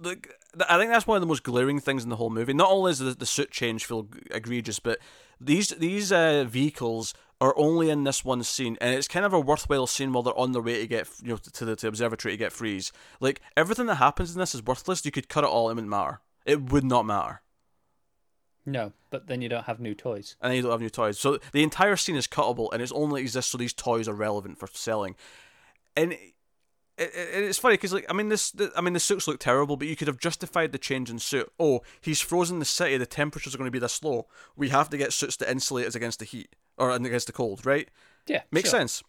like 0.02 0.30
I 0.68 0.78
think 0.78 0.92
that's 0.92 1.06
one 1.06 1.18
of 1.18 1.22
the 1.22 1.28
most 1.28 1.44
glaring 1.44 1.80
things 1.80 2.04
in 2.04 2.10
the 2.10 2.16
whole 2.16 2.30
movie. 2.30 2.54
Not 2.54 2.72
only 2.72 2.92
does 2.92 3.00
the, 3.00 3.14
the 3.14 3.26
suit 3.26 3.52
change 3.52 3.86
feel 3.86 4.08
egregious, 4.32 4.80
but 4.80 5.00
these 5.40 5.70
these 5.70 6.12
uh, 6.12 6.46
vehicles 6.48 7.14
are 7.42 7.54
only 7.58 7.90
in 7.90 8.04
this 8.04 8.26
one 8.26 8.44
scene, 8.44 8.78
and 8.82 8.94
it's 8.96 9.08
kind 9.08 9.26
of 9.26 9.34
a 9.34 9.40
worthwhile 9.40 9.88
scene 9.88 10.12
while 10.12 10.24
they're 10.24 10.38
on 10.38 10.52
their 10.52 10.62
way 10.62 10.80
to 10.82 10.88
get 10.88 11.08
you 11.22 11.30
know 11.30 11.38
to 11.38 11.66
the 11.66 11.76
to 11.76 11.88
observatory 11.88 12.34
to 12.34 12.38
get 12.38 12.52
freeze. 12.52 12.92
Like 13.20 13.42
everything 13.56 13.86
that 13.86 13.96
happens 13.96 14.34
in 14.34 14.40
this 14.40 14.56
is 14.56 14.66
worthless. 14.66 15.06
You 15.06 15.12
could 15.12 15.30
cut 15.30 15.44
it 15.44 15.50
all; 15.50 15.70
it 15.70 15.76
wouldn't 15.76 15.90
matter. 15.90 16.22
It 16.46 16.72
would 16.72 16.84
not 16.84 17.06
matter, 17.06 17.42
No, 18.72 18.94
but 19.10 19.28
then 19.28 19.42
you 19.42 19.50
don't 19.50 19.66
have 19.66 19.80
new 19.80 19.96
toys. 19.96 20.36
and 20.42 20.52
then 20.52 20.58
you 20.58 20.62
don't 20.62 20.72
have 20.72 20.82
new 20.82 20.90
toys. 20.90 21.20
So 21.20 21.40
the 21.52 21.64
entire 21.64 21.96
scene 21.96 22.16
is 22.16 22.28
cuttable, 22.28 22.70
and 22.72 22.82
it's 22.82 22.92
only 22.92 23.22
exists 23.22 23.52
so 23.52 23.58
these 23.58 23.74
toys 23.74 24.08
are 24.08 24.14
relevant 24.14 24.60
for 24.60 24.68
selling. 24.68 25.16
And 25.96 26.14
it, 26.14 26.20
it, 26.98 27.44
it's 27.44 27.58
funny 27.58 27.74
because 27.76 27.94
like 27.94 28.06
I 28.10 28.14
mean 28.14 28.30
this 28.30 28.52
the, 28.52 28.72
I 28.76 28.82
mean 28.82 28.94
the 28.94 29.00
suits 29.00 29.28
look 29.28 29.40
terrible, 29.40 29.76
but 29.76 29.88
you 29.88 29.96
could 29.96 30.08
have 30.08 30.20
justified 30.20 30.72
the 30.72 30.78
change 30.78 31.10
in 31.10 31.18
suit. 31.18 31.52
Oh, 31.60 31.82
he's 32.02 32.22
frozen 32.22 32.60
the 32.60 32.66
city. 32.66 32.98
The 32.98 33.06
temperatures 33.06 33.56
are 33.56 33.58
going 33.58 33.68
to 33.68 33.72
be 33.72 33.80
this 33.80 34.04
low. 34.04 34.28
We 34.56 34.70
have 34.70 34.90
to 34.92 34.98
get 34.98 35.14
suits 35.14 35.38
to 35.38 35.50
insulate 35.50 35.88
us 35.88 35.96
against 35.96 36.20
the 36.20 36.26
heat 36.26 36.56
or 36.78 36.92
against 36.92 37.28
the 37.28 37.34
cold, 37.34 37.66
right? 37.66 37.90
Yeah. 38.28 38.44
Makes 38.52 38.70
sure. 38.70 38.80
sense. 38.80 39.04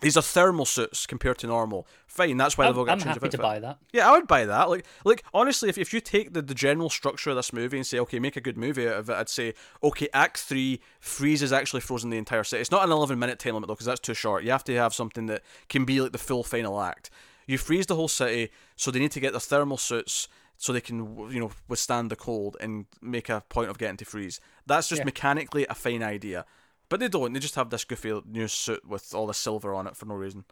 These 0.00 0.16
are 0.16 0.22
thermal 0.22 0.64
suits 0.64 1.06
compared 1.06 1.38
to 1.38 1.46
normal. 1.46 1.86
Fine, 2.06 2.36
that's 2.36 2.56
why 2.56 2.64
I'm, 2.64 2.70
they've 2.72 2.78
all 2.78 2.84
got 2.84 2.92
I'm 2.92 2.98
change 2.98 3.14
happy 3.14 3.26
of 3.26 3.32
to 3.32 3.38
buy 3.38 3.58
that. 3.60 3.78
Yeah, 3.92 4.08
I 4.08 4.12
would 4.12 4.26
buy 4.26 4.44
that. 4.46 4.68
Like, 4.70 4.84
like 5.04 5.24
honestly, 5.32 5.68
if, 5.68 5.78
if 5.78 5.92
you 5.92 6.00
take 6.00 6.32
the, 6.32 6.42
the 6.42 6.54
general 6.54 6.90
structure 6.90 7.30
of 7.30 7.36
this 7.36 7.52
movie 7.52 7.76
and 7.76 7.86
say, 7.86 7.98
okay, 8.00 8.18
make 8.18 8.36
a 8.36 8.40
good 8.40 8.56
movie 8.56 8.88
out 8.88 8.94
of 8.96 9.10
it, 9.10 9.14
I'd 9.14 9.28
say, 9.28 9.54
okay, 9.82 10.08
Act 10.12 10.38
Three, 10.38 10.80
Freeze 11.00 11.42
is 11.42 11.52
actually 11.52 11.80
frozen 11.80 12.10
the 12.10 12.18
entire 12.18 12.44
city. 12.44 12.60
It's 12.60 12.70
not 12.70 12.84
an 12.84 12.90
eleven 12.90 13.18
minute 13.18 13.38
time 13.38 13.54
limit 13.54 13.68
though, 13.68 13.74
because 13.74 13.86
that's 13.86 14.00
too 14.00 14.14
short. 14.14 14.44
You 14.44 14.50
have 14.50 14.64
to 14.64 14.76
have 14.76 14.94
something 14.94 15.26
that 15.26 15.42
can 15.68 15.84
be 15.84 16.00
like 16.00 16.12
the 16.12 16.18
full 16.18 16.42
final 16.44 16.80
act. 16.80 17.10
You 17.46 17.58
freeze 17.58 17.86
the 17.86 17.96
whole 17.96 18.08
city, 18.08 18.50
so 18.76 18.90
they 18.90 18.98
need 19.00 19.12
to 19.12 19.20
get 19.20 19.32
their 19.32 19.40
thermal 19.40 19.76
suits 19.76 20.28
so 20.56 20.72
they 20.72 20.80
can 20.80 21.30
you 21.30 21.40
know 21.40 21.50
withstand 21.68 22.10
the 22.10 22.16
cold 22.16 22.56
and 22.60 22.84
make 23.00 23.28
a 23.28 23.42
point 23.48 23.70
of 23.70 23.78
getting 23.78 23.96
to 23.96 24.04
freeze. 24.04 24.40
That's 24.66 24.88
just 24.88 25.00
Yeah. 25.00 25.06
mechanically 25.06 25.66
a 25.70 25.74
fine 25.74 26.02
idea, 26.02 26.44
but 26.90 27.00
they 27.00 27.08
don't. 27.08 27.32
They 27.32 27.40
just 27.40 27.54
have 27.54 27.70
this 27.70 27.84
goofy 27.84 28.20
new 28.26 28.46
suit 28.48 28.86
with 28.86 29.14
all 29.14 29.26
the 29.26 29.32
silver 29.34 29.72
on 29.72 29.86
it 29.86 29.96
for 29.96 30.04
no 30.04 30.14
reason. 30.14 30.44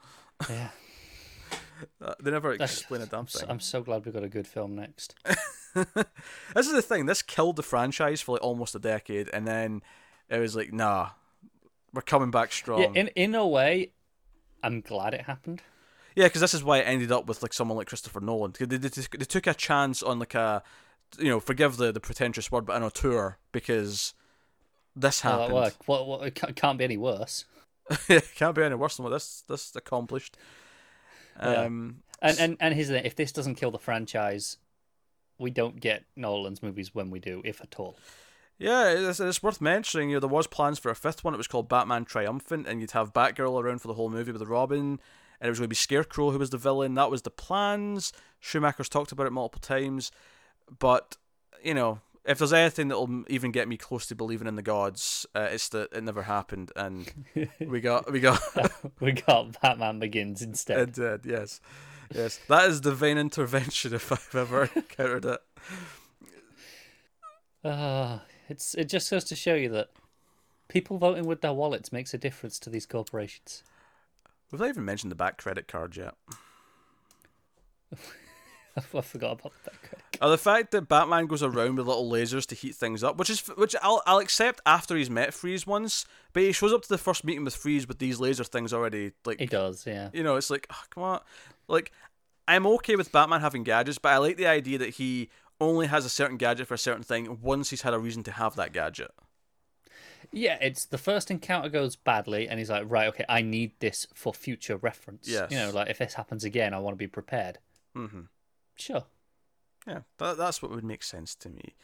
Yeah. 0.48 0.70
Uh, 2.02 2.12
They 2.20 2.32
never 2.32 2.50
That's- 2.52 2.76
explain 2.80 3.02
a 3.02 3.06
damn 3.06 3.20
I'm 3.20 3.28
so, 3.28 3.38
thing. 3.38 3.50
I'm 3.50 3.60
so 3.60 3.80
glad 3.82 4.04
we 4.04 4.10
got 4.10 4.24
a 4.24 4.28
good 4.28 4.48
film 4.48 4.74
next. 4.74 5.14
this 5.74 6.66
is 6.66 6.72
the 6.72 6.82
thing. 6.82 7.06
This 7.06 7.22
killed 7.22 7.54
the 7.54 7.62
franchise 7.62 8.20
for 8.20 8.32
like 8.32 8.42
almost 8.42 8.74
a 8.74 8.80
decade, 8.80 9.28
and 9.32 9.46
then 9.46 9.82
it 10.28 10.38
was 10.40 10.56
like, 10.56 10.72
nah, 10.72 11.10
we're 11.94 12.02
coming 12.02 12.32
back 12.32 12.52
strong. 12.52 12.80
Yeah, 12.80 13.00
in 13.02 13.08
in 13.08 13.34
a 13.36 13.46
way, 13.46 13.92
I'm 14.62 14.80
glad 14.80 15.14
it 15.14 15.22
happened. 15.22 15.62
Yeah, 16.16 16.24
because 16.24 16.40
this 16.40 16.52
is 16.52 16.64
why 16.64 16.78
it 16.78 16.82
ended 16.82 17.12
up 17.12 17.26
with 17.26 17.42
like 17.42 17.52
someone 17.52 17.78
like 17.78 17.86
Christopher 17.86 18.20
Nolan. 18.20 18.54
They, 18.58 18.66
they, 18.66 18.88
they 18.88 19.24
took 19.24 19.46
a 19.46 19.54
chance 19.54 20.02
on 20.02 20.18
like 20.18 20.34
a, 20.34 20.64
you 21.16 21.28
know, 21.28 21.38
forgive 21.38 21.76
the, 21.76 21.92
the 21.92 22.00
pretentious 22.00 22.50
word, 22.50 22.66
but 22.66 22.74
on 22.74 22.82
auteur 22.82 23.38
because 23.52 24.14
this 25.00 25.20
happened. 25.22 25.52
well, 25.54 25.70
well, 25.86 26.06
well, 26.06 26.22
it 26.22 26.34
can't 26.56 26.78
be 26.78 26.84
any 26.84 26.96
worse. 26.96 27.44
it 28.08 28.24
can't 28.34 28.54
be 28.54 28.62
any 28.62 28.74
worse 28.74 28.96
than 28.96 29.04
what 29.04 29.10
this 29.10 29.42
this 29.48 29.74
accomplished. 29.76 30.36
Yeah. 31.40 31.64
Um, 31.64 32.02
And 32.20 32.38
and 32.38 32.56
and 32.60 32.74
here's 32.74 32.88
the 32.88 32.94
thing, 32.94 33.04
if 33.04 33.14
this 33.16 33.32
doesn't 33.32 33.54
kill 33.54 33.70
the 33.70 33.78
franchise, 33.78 34.58
we 35.38 35.50
don't 35.50 35.80
get 35.80 36.04
Nolan's 36.16 36.62
movies 36.62 36.94
when 36.94 37.10
we 37.10 37.20
do, 37.20 37.40
if 37.44 37.60
at 37.60 37.76
all. 37.78 37.96
yeah, 38.58 38.90
it's, 38.90 39.20
it's 39.20 39.42
worth 39.42 39.60
mentioning. 39.60 40.10
You 40.10 40.16
know, 40.16 40.20
there 40.20 40.28
was 40.28 40.46
plans 40.48 40.78
for 40.80 40.90
a 40.90 40.96
fifth 40.96 41.22
one. 41.22 41.32
It 41.34 41.36
was 41.38 41.46
called 41.46 41.68
Batman 41.68 42.04
Triumphant, 42.04 42.66
and 42.66 42.80
you'd 42.80 42.90
have 42.90 43.12
Batgirl 43.12 43.62
around 43.62 43.80
for 43.80 43.88
the 43.88 43.94
whole 43.94 44.10
movie 44.10 44.32
with 44.32 44.40
the 44.40 44.46
Robin, 44.46 44.98
and 45.40 45.46
it 45.46 45.48
was 45.48 45.60
going 45.60 45.66
to 45.66 45.68
be 45.68 45.76
Scarecrow 45.76 46.32
who 46.32 46.38
was 46.38 46.50
the 46.50 46.58
villain. 46.58 46.94
That 46.94 47.10
was 47.10 47.22
the 47.22 47.30
plans. 47.30 48.12
Schumacher's 48.40 48.88
talked 48.88 49.12
about 49.12 49.28
it 49.28 49.32
multiple 49.32 49.60
times, 49.60 50.10
but 50.80 51.16
you 51.62 51.74
know, 51.74 52.00
if 52.28 52.38
there's 52.38 52.52
anything 52.52 52.88
that'll 52.88 53.24
even 53.28 53.50
get 53.52 53.68
me 53.68 53.78
close 53.78 54.04
to 54.06 54.14
believing 54.14 54.46
in 54.46 54.54
the 54.54 54.62
gods, 54.62 55.26
uh, 55.34 55.48
it's 55.50 55.70
that 55.70 55.92
it 55.92 56.04
never 56.04 56.24
happened, 56.24 56.70
and 56.76 57.10
we 57.66 57.80
got 57.80 58.12
we 58.12 58.20
got 58.20 58.40
we 59.00 59.12
got 59.12 59.60
Batman 59.60 59.98
Begins 59.98 60.42
instead. 60.42 60.78
it 60.90 60.92
did. 60.92 61.24
Yes, 61.24 61.60
yes, 62.14 62.38
that 62.48 62.68
is 62.68 62.82
divine 62.82 63.16
intervention 63.16 63.94
if 63.94 64.12
I've 64.12 64.34
ever 64.34 64.68
encountered 64.76 65.24
it. 65.24 65.40
Ah, 67.64 68.22
it's 68.48 68.74
it 68.74 68.90
just 68.90 69.10
goes 69.10 69.24
to 69.24 69.34
show 69.34 69.54
you 69.54 69.70
that 69.70 69.88
people 70.68 70.98
voting 70.98 71.24
with 71.26 71.40
their 71.40 71.54
wallets 71.54 71.90
makes 71.92 72.12
a 72.12 72.18
difference 72.18 72.58
to 72.58 72.68
these 72.70 72.84
corporations. 72.84 73.62
We've 74.52 74.60
not 74.60 74.68
even 74.68 74.84
mentioned 74.84 75.10
the 75.10 75.16
Bat 75.16 75.38
credit 75.38 75.66
card 75.66 75.96
yet. 75.96 76.14
I 78.94 79.00
forgot 79.00 79.40
about 79.40 79.52
that. 79.64 79.82
card. 79.82 80.02
Uh, 80.20 80.28
the 80.30 80.38
fact 80.38 80.72
that 80.72 80.88
Batman 80.88 81.26
goes 81.26 81.42
around 81.42 81.76
with 81.76 81.86
little 81.86 82.10
lasers 82.10 82.46
to 82.46 82.54
heat 82.54 82.74
things 82.74 83.04
up, 83.04 83.18
which 83.18 83.30
is 83.30 83.40
which 83.56 83.76
I'll 83.82 84.02
I'll 84.06 84.18
accept 84.18 84.60
after 84.66 84.96
he's 84.96 85.10
met 85.10 85.32
Freeze 85.32 85.66
once, 85.66 86.06
but 86.32 86.42
he 86.42 86.52
shows 86.52 86.72
up 86.72 86.82
to 86.82 86.88
the 86.88 86.98
first 86.98 87.24
meeting 87.24 87.44
with 87.44 87.54
Freeze 87.54 87.86
with 87.86 87.98
these 87.98 88.18
laser 88.18 88.44
things 88.44 88.72
already. 88.72 89.12
Like 89.24 89.38
He 89.38 89.46
does, 89.46 89.86
yeah. 89.86 90.10
you 90.12 90.22
know, 90.22 90.36
it's 90.36 90.50
like 90.50 90.66
oh, 90.70 90.82
come 90.90 91.02
on, 91.04 91.20
like 91.68 91.92
I'm 92.48 92.66
okay 92.66 92.96
with 92.96 93.12
Batman 93.12 93.40
having 93.40 93.62
gadgets, 93.62 93.98
but 93.98 94.10
I 94.10 94.16
like 94.18 94.36
the 94.36 94.46
idea 94.46 94.78
that 94.78 94.94
he 94.94 95.28
only 95.60 95.86
has 95.86 96.04
a 96.04 96.08
certain 96.08 96.36
gadget 96.36 96.66
for 96.66 96.74
a 96.74 96.78
certain 96.78 97.02
thing 97.02 97.38
once 97.42 97.70
he's 97.70 97.82
had 97.82 97.94
a 97.94 97.98
reason 97.98 98.22
to 98.24 98.32
have 98.32 98.56
that 98.56 98.72
gadget. 98.72 99.10
Yeah, 100.32 100.58
it's 100.60 100.84
the 100.84 100.98
first 100.98 101.30
encounter 101.30 101.68
goes 101.68 101.96
badly, 101.96 102.48
and 102.48 102.58
he's 102.58 102.70
like, 102.70 102.84
right, 102.86 103.08
okay, 103.08 103.24
I 103.28 103.40
need 103.42 103.72
this 103.80 104.06
for 104.14 104.34
future 104.34 104.76
reference. 104.76 105.26
Yes. 105.28 105.50
You 105.50 105.58
know, 105.58 105.70
like 105.70 105.88
if 105.88 105.98
this 105.98 106.14
happens 106.14 106.44
again, 106.44 106.74
I 106.74 106.78
want 106.80 106.94
to 106.94 106.98
be 106.98 107.06
prepared. 107.06 107.58
hmm 107.94 108.22
Sure. 108.78 109.04
Yeah, 109.86 110.00
that, 110.18 110.36
that's 110.36 110.60
what 110.62 110.70
would 110.70 110.84
make 110.84 111.02
sense 111.02 111.34
to 111.36 111.48
me. 111.48 111.74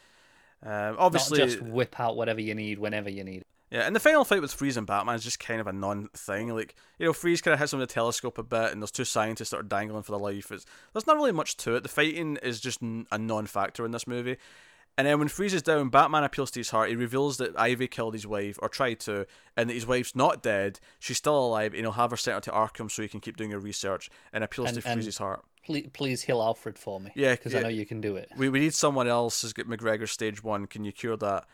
Um, 0.63 0.71
Not 0.71 0.99
obviously, 0.99 1.39
just 1.39 1.61
whip 1.63 1.99
out 2.01 2.17
whatever 2.17 2.41
you 2.41 2.55
need 2.55 2.79
whenever 2.79 3.11
you 3.11 3.25
need. 3.25 3.45
Yeah, 3.71 3.81
and 3.87 3.97
the 3.97 4.01
final 4.01 4.25
fight 4.25 4.41
with 4.41 4.53
Freeze 4.53 4.77
and 4.77 4.87
Batman 4.87 5.17
is 5.17 5.25
just 5.25 5.41
kind 5.41 5.61
of 5.61 5.67
a 5.67 5.73
non 5.73 6.09
thing. 6.15 6.55
Like, 6.55 6.75
you 6.99 7.07
know, 7.07 7.13
Freeze 7.13 7.41
kind 7.41 7.53
of 7.55 7.59
hits 7.59 7.73
him 7.73 7.81
with 7.81 7.91
a 7.91 7.93
telescope 7.93 8.39
a 8.39 8.43
bit, 8.43 8.73
and 8.73 8.81
there's 8.81 8.91
two 8.91 9.05
scientists 9.05 9.51
that 9.51 9.59
are 9.59 9.63
dangling 9.65 10.03
for 10.03 10.13
their 10.13 10.21
life. 10.21 10.53
It's, 10.53 10.65
there's 10.93 11.07
not 11.07 11.17
really 11.17 11.33
much 11.33 11.57
to 11.59 11.75
it. 11.77 11.83
The 11.83 11.89
fighting 11.89 12.37
is 12.43 12.61
just 12.61 12.83
n- 12.83 13.07
a 13.11 13.19
non 13.19 13.47
factor 13.47 13.85
in 13.85 13.91
this 13.91 14.07
movie. 14.07 14.37
And 14.97 15.09
then 15.09 15.19
when 15.19 15.27
Freeze 15.27 15.55
is 15.55 15.63
down, 15.63 15.89
Batman 15.89 16.23
appeals 16.23 16.53
to 16.53 16.61
his 16.61 16.71
heart. 16.71 16.89
He 16.89 16.95
reveals 16.95 17.39
that 17.39 17.59
Ivy 17.59 17.89
killed 17.89 18.15
his 18.15 18.27
wife, 18.29 18.59
or 18.63 18.69
tried 18.69 19.01
to, 19.01 19.27
and 19.57 19.69
that 19.69 19.75
his 19.75 19.87
wife's 19.87 20.15
not 20.15 20.41
dead. 20.43 20.79
She's 21.01 21.17
still 21.17 21.37
alive, 21.47 21.73
and 21.73 21.81
he'll 21.81 21.93
have 21.93 22.13
her 22.13 22.17
sent 22.17 22.37
out 22.37 22.43
to 22.45 22.51
Arkham 22.53 22.89
so 22.91 23.03
he 23.03 23.09
can 23.09 23.19
keep 23.21 23.37
doing 23.37 23.51
her 23.51 23.59
research, 23.59 24.09
and 24.33 24.45
appeals 24.45 24.69
And- 24.69 24.81
to 24.83 24.89
and- 24.89 24.95
Freeze's 25.01 25.19
heart. 25.19 25.45
Please, 25.65 25.89
please 25.93 26.23
heal 26.23 26.43
Alfred 26.43 26.79
for 26.79 27.01
me. 27.01 27.11
Yeah, 27.15 27.33
because 27.33 27.53
yeah. 27.55 27.61
I 27.61 27.63
know 27.63 27.69
you 27.69 27.87
can 27.87 28.01
do 28.01 28.17
it. 28.17 28.29
We, 28.37 28.49
we 28.49 28.61
need 28.61 28.75
someone 28.75 29.09
else 29.09 29.41
who's 29.43 29.53
got 29.55 29.67
MacGregor 29.67 30.07
stage 30.07 30.43
one. 30.45 30.67
Can 30.67 30.85
you 30.85 30.93
cure 30.93 31.17
that? 31.17 31.45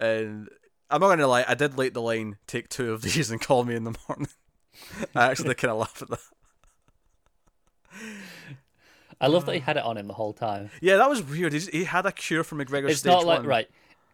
And 0.00 0.48
I'm 0.90 1.00
not 1.00 1.08
gonna 1.08 1.26
lie, 1.26 1.44
I 1.46 1.54
did 1.54 1.76
like 1.76 1.92
the 1.92 2.00
line, 2.02 2.36
"Take 2.46 2.68
two 2.70 2.92
of 2.92 3.02
these 3.02 3.30
and 3.30 3.40
call 3.40 3.64
me 3.64 3.74
in 3.74 3.84
the 3.84 3.94
morning." 4.08 4.28
I 5.14 5.26
actually 5.30 5.54
kind 5.54 5.72
of 5.72 5.78
laugh 5.78 6.00
at 6.02 6.08
that. 6.10 6.20
I 9.20 9.26
love 9.26 9.46
that 9.46 9.54
he 9.54 9.60
had 9.66 9.76
it 9.76 9.82
on 9.84 9.96
him 9.96 10.06
the 10.06 10.14
whole 10.14 10.32
time. 10.32 10.70
Yeah, 10.80 10.96
that 10.96 11.10
was 11.10 11.22
weird. 11.22 11.52
He's, 11.52 11.68
he 11.68 11.84
had 11.84 12.06
a 12.06 12.12
cure 12.12 12.44
for 12.44 12.54
MacGregor 12.54 12.88
It's 12.88 13.00
stage 13.00 13.10
not 13.10 13.26
like 13.26 13.40
one. 13.40 13.46
right. 13.48 13.68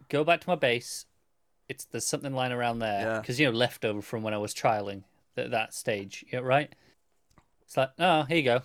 Go 0.09 0.23
back 0.23 0.41
to 0.41 0.49
my 0.49 0.55
base. 0.55 1.05
It's 1.67 1.85
there's 1.85 2.05
something 2.05 2.33
lying 2.33 2.51
around 2.51 2.79
there 2.79 3.01
Yeah. 3.01 3.19
because 3.21 3.39
you 3.39 3.45
know 3.49 3.57
leftover 3.57 4.01
from 4.01 4.21
when 4.23 4.33
I 4.33 4.37
was 4.37 4.53
trialing 4.53 5.03
that 5.35 5.51
that 5.51 5.73
stage. 5.73 6.25
Yeah, 6.31 6.39
right. 6.39 6.73
It's 7.63 7.75
like 7.77 7.91
oh 7.99 8.23
here 8.23 8.37
you 8.37 8.43
go. 8.43 8.61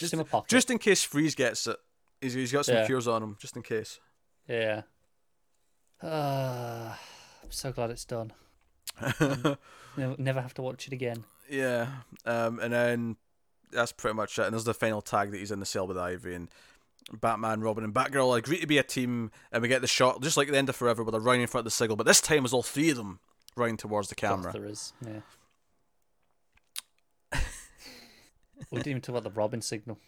Just, 0.00 0.12
in 0.12 0.18
my 0.18 0.24
pocket. 0.24 0.48
Just 0.50 0.70
in 0.70 0.78
case 0.78 1.02
Freeze 1.02 1.34
gets 1.34 1.66
it, 1.66 1.76
he's, 2.20 2.34
he's 2.34 2.52
got 2.52 2.64
some 2.66 2.76
Yeah. 2.76 2.86
cures 2.86 3.06
on 3.08 3.22
him, 3.22 3.36
just 3.40 3.56
in 3.56 3.62
case. 3.62 4.00
yeah. 4.48 4.82
Uh, 6.02 6.94
I'm 7.42 7.50
so 7.50 7.72
glad 7.72 7.90
it's 7.90 8.04
done. 8.04 8.32
Never, 9.96 10.14
never 10.16 10.40
have 10.40 10.54
to 10.54 10.62
watch 10.62 10.86
it 10.86 10.92
again. 10.92 11.24
yeah, 11.50 11.88
um, 12.24 12.60
and 12.60 12.72
then 12.72 13.16
that's 13.72 13.90
pretty 13.90 14.14
much 14.14 14.38
it. 14.38 14.42
And 14.44 14.52
there's 14.52 14.62
the 14.64 14.74
final 14.74 15.00
tag 15.02 15.32
that 15.32 15.38
he's 15.38 15.50
in 15.50 15.58
the 15.58 15.66
cell 15.66 15.88
with 15.88 15.98
Ivy 15.98 16.34
and 16.34 16.48
Batman, 17.12 17.62
Robin, 17.62 17.82
and 17.82 17.92
Batgirl 17.92 18.38
agree 18.38 18.60
to 18.60 18.66
be 18.66 18.78
a 18.78 18.84
team, 18.84 19.32
and 19.50 19.60
we 19.60 19.66
get 19.68 19.80
the 19.80 19.88
shot 19.88 20.22
just 20.22 20.36
like 20.36 20.48
the 20.48 20.56
end 20.56 20.68
of 20.68 20.76
Forever, 20.76 21.02
where 21.02 21.10
they're 21.10 21.20
running 21.20 21.40
in 21.42 21.48
front 21.48 21.62
of 21.62 21.64
the 21.64 21.70
signal. 21.72 21.96
But 21.96 22.06
this 22.06 22.20
time, 22.20 22.44
it's 22.44 22.54
all 22.54 22.62
three 22.62 22.90
of 22.90 22.96
them 22.96 23.18
running 23.56 23.76
towards 23.76 24.08
the 24.08 24.14
camera. 24.14 24.52
There 24.52 24.66
is. 24.66 24.92
Yeah. 25.04 25.20
We 28.70 28.78
didn't 28.78 28.88
even 28.88 29.02
talk 29.02 29.16
about 29.16 29.24
the 29.24 29.38
Robin 29.38 29.60
signal. 29.60 29.98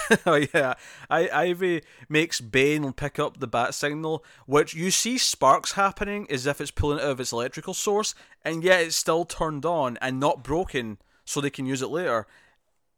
oh 0.26 0.46
yeah, 0.54 0.74
I, 1.10 1.28
Ivy 1.28 1.82
makes 2.08 2.40
Bane 2.40 2.92
pick 2.92 3.18
up 3.18 3.38
the 3.38 3.46
bat 3.46 3.74
signal, 3.74 4.24
which 4.46 4.74
you 4.74 4.90
see 4.90 5.18
sparks 5.18 5.72
happening 5.72 6.26
as 6.30 6.46
if 6.46 6.60
it's 6.60 6.70
pulling 6.70 6.98
it 6.98 7.04
out 7.04 7.10
of 7.10 7.20
its 7.20 7.32
electrical 7.32 7.74
source, 7.74 8.14
and 8.44 8.64
yet 8.64 8.80
it's 8.80 8.96
still 8.96 9.24
turned 9.24 9.64
on 9.64 9.98
and 10.00 10.18
not 10.18 10.42
broken, 10.42 10.98
so 11.24 11.40
they 11.40 11.50
can 11.50 11.66
use 11.66 11.82
it 11.82 11.88
later. 11.88 12.26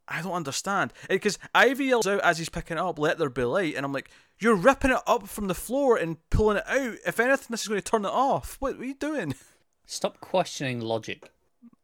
I 0.07 0.23
don't 0.23 0.33
understand 0.33 0.93
eh, 1.09 1.15
because 1.15 1.39
Ivy 1.55 1.87
yells 1.87 2.07
out 2.07 2.21
as 2.21 2.39
he's 2.39 2.49
picking 2.49 2.77
it 2.77 2.83
up, 2.83 2.99
"Let 2.99 3.19
there 3.19 3.31
be 3.31 3.45
light," 3.45 3.75
and 3.75 3.85
I'm 3.85 3.93
like, 3.93 4.11
"You're 4.39 4.55
ripping 4.55 4.91
it 4.91 5.01
up 5.07 5.29
from 5.29 5.49
the 5.49 5.55
floor 5.55 5.97
and 5.97 6.19
pulling 6.31 6.59
it 6.59 6.69
out. 6.69 6.97
If 7.07 7.19
anything, 7.19 7.47
this 7.51 7.63
is 7.63 7.69
going 7.69 7.81
to 7.81 7.91
turn 7.91 8.05
it 8.05 8.09
off. 8.09 8.57
What, 8.61 8.75
what 8.77 8.83
are 8.83 8.87
you 8.87 8.95
doing?" 8.95 9.35
Stop 9.87 10.21
questioning 10.21 10.81
logic. 10.81 11.31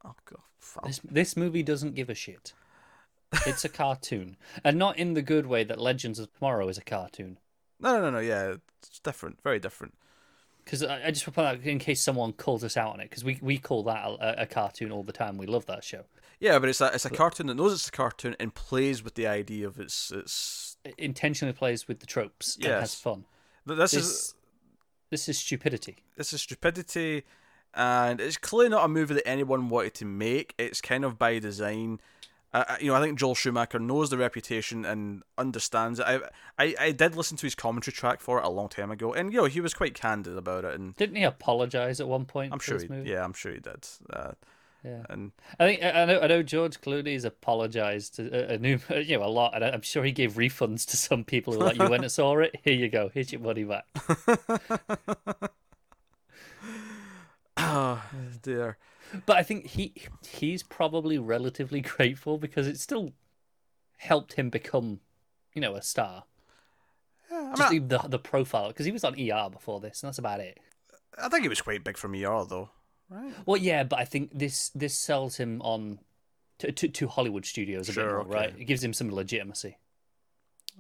Oh 0.05 0.15
god, 0.25 0.43
fuck. 0.61 0.87
This 0.87 1.01
this 1.05 1.37
movie 1.37 1.63
doesn't 1.63 1.95
give 1.95 2.09
a 2.11 2.15
shit. 2.15 2.53
It's 3.47 3.65
a 3.65 3.69
cartoon, 3.83 4.37
and 4.65 4.79
not 4.79 4.99
in 4.99 5.15
the 5.15 5.23
good 5.23 5.47
way 5.47 5.65
that 5.65 5.81
Legends 5.81 6.19
of 6.19 6.33
Tomorrow 6.35 6.69
is 6.69 6.79
a 6.79 6.83
cartoon. 6.83 7.39
no, 7.81 7.95
no, 7.95 8.01
no, 8.03 8.11
no. 8.11 8.19
Yeah, 8.19 8.55
it's 8.83 8.99
different, 9.01 9.43
very 9.43 9.59
different. 9.59 9.95
Because 10.65 10.83
I, 10.85 11.07
I 11.07 11.11
just 11.11 11.27
want 11.37 11.63
to 11.63 11.69
in 11.71 11.79
case 11.79 12.03
someone 12.03 12.33
calls 12.33 12.63
us 12.63 12.77
out 12.77 12.93
on 12.95 13.01
it, 13.01 13.09
because 13.11 13.25
we 13.25 13.39
we 13.43 13.59
call 13.59 13.83
that 13.85 14.05
a, 14.05 14.43
a 14.43 14.47
cartoon 14.47 14.93
all 14.93 15.03
the 15.03 15.13
time. 15.13 15.37
We 15.39 15.47
love 15.47 15.67
that 15.67 15.83
show. 15.85 16.05
Yeah, 16.39 16.59
but 16.59 16.69
it's 16.69 16.81
a 16.81 16.91
it's 16.95 17.05
a 17.05 17.11
cartoon 17.11 17.47
that 17.49 17.55
knows 17.55 17.73
it's 17.73 17.89
a 17.89 17.93
cartoon 17.93 18.35
and 18.41 18.55
plays 18.55 19.03
with 19.03 19.15
the 19.15 19.27
idea 19.27 19.67
of 19.67 19.79
its 19.81 20.11
its. 20.11 20.77
It 20.85 20.95
intentionally 20.97 21.53
plays 21.53 21.87
with 21.89 22.01
the 22.01 22.07
tropes 22.07 22.57
and 22.57 22.65
has 22.67 22.81
Yes. 22.83 22.95
fun. 23.01 23.25
But 23.67 23.75
this 23.77 23.93
is 23.95 24.07
This 24.09 24.35
this 25.11 25.29
is 25.29 25.39
stupidity. 25.39 25.97
this 26.17 26.33
is 26.33 26.41
stupidity, 26.43 27.25
and 27.75 28.21
it's 28.21 28.37
clearly 28.37 28.71
not 28.71 28.85
a 28.85 28.89
movie 28.89 29.15
that 29.15 29.27
anyone 29.29 29.69
wanted 29.69 29.95
to 29.95 30.05
make. 30.05 30.55
It's 30.59 30.81
kind 30.81 31.05
of 31.05 31.19
by 31.19 31.39
design. 31.39 32.01
Uh, 32.53 32.65
uh, 32.69 32.77
you 32.81 32.89
know, 32.89 32.97
I 32.97 33.01
think 33.01 33.17
Joel 33.17 33.37
Schumacher 33.37 33.79
knows 33.79 34.11
the 34.11 34.19
reputation 34.19 34.85
and 34.85 35.23
understands 35.39 36.01
it. 36.01 36.07
I, 36.07 36.21
I 36.59 36.75
I 36.81 36.91
did 36.93 37.15
listen 37.15 37.37
to 37.37 37.47
his 37.47 37.55
commentary 37.55 37.93
track 37.93 38.21
for 38.21 38.39
it 38.41 38.45
a 38.45 38.49
long 38.51 38.69
time 38.69 38.91
ago, 38.91 39.13
and 39.13 39.33
you 39.33 39.39
know 39.39 39.45
he 39.47 39.61
was 39.61 39.73
quite 39.73 39.95
candid 39.95 40.37
about 40.37 40.65
it, 40.65 40.75
and 40.75 40.97
Didn't 40.97 41.15
he 41.17 41.23
apologize 41.23 42.01
at 42.01 42.09
one 42.09 42.25
point? 42.25 42.53
I'm 42.53 42.59
for 42.59 42.65
sure, 42.65 42.79
this 42.79 42.83
he, 42.85 42.89
movie? 42.89 43.11
yeah, 43.11 43.23
I'm 43.25 43.35
sure 43.35 43.53
he 43.53 43.61
did. 43.61 43.87
Uh, 44.13 44.33
Yeah. 44.83 45.05
and 45.11 45.31
I 45.61 45.65
think 45.67 45.83
I 45.85 46.05
know. 46.07 46.21
I 46.21 46.27
know 46.27 46.43
George 46.43 46.81
Clooney's 46.81 47.25
apologized 47.25 48.19
a, 48.19 48.55
a 48.55 48.59
new, 48.59 48.81
you 48.97 49.19
know, 49.19 49.25
a 49.27 49.29
lot, 49.31 49.55
and 49.55 49.63
I'm 49.65 49.83
sure 49.83 50.03
he 50.03 50.11
gave 50.11 50.33
refunds 50.35 50.85
to 50.91 50.97
some 50.97 51.23
people 51.23 51.53
who 51.53 51.61
like 51.61 51.77
you 51.79 51.89
went 51.89 52.03
and 52.03 52.11
saw 52.11 52.37
it. 52.39 52.57
Here 52.65 52.75
you 52.75 52.89
go. 52.89 53.11
Here's 53.15 53.31
your 53.31 53.43
money 53.43 53.63
back. 53.63 53.85
dear, 58.43 58.79
But 59.27 59.37
I 59.37 59.43
think 59.43 59.67
he 59.67 59.95
he's 60.29 60.63
probably 60.63 61.19
relatively 61.19 61.81
grateful 61.97 62.39
because 62.39 62.67
it 62.67 62.79
still 62.79 63.13
helped 63.99 64.35
him 64.35 64.51
become, 64.51 65.01
you 65.55 65.61
know, 65.61 65.75
a 65.75 65.83
star. 65.83 66.25
I, 67.33 67.55
Just 67.57 67.73
mean, 67.73 67.89
the 67.89 67.99
the 67.99 68.19
profile 68.19 68.69
because 68.69 68.87
he 68.87 68.93
was 68.93 69.05
on 69.05 69.15
ER 69.19 69.49
before 69.51 69.81
this, 69.81 70.03
and 70.03 70.09
that's 70.09 70.19
about 70.19 70.41
it. 70.41 70.59
I 71.19 71.29
think 71.29 71.43
he 71.43 71.49
was 71.49 71.61
quite 71.61 71.85
big 71.85 71.97
from 71.97 72.15
ER 72.15 72.45
though, 72.45 72.71
right? 73.09 73.35
Well, 73.47 73.57
yeah, 73.57 73.85
but 73.85 73.99
I 73.99 74.05
think 74.05 74.31
this 74.37 74.71
this 74.71 74.97
sells 74.99 75.37
him 75.37 75.61
on 75.63 76.01
to 76.59 76.73
to, 76.73 76.89
to 76.89 77.09
Hollywood 77.09 77.47
studios 77.47 77.89
a 77.89 77.93
Sure, 77.93 78.05
bit 78.05 78.13
more, 78.13 78.21
okay. 78.23 78.35
right? 78.49 78.55
It 78.59 78.65
gives 78.65 78.83
him 78.83 78.93
some 78.93 79.11
legitimacy, 79.13 79.79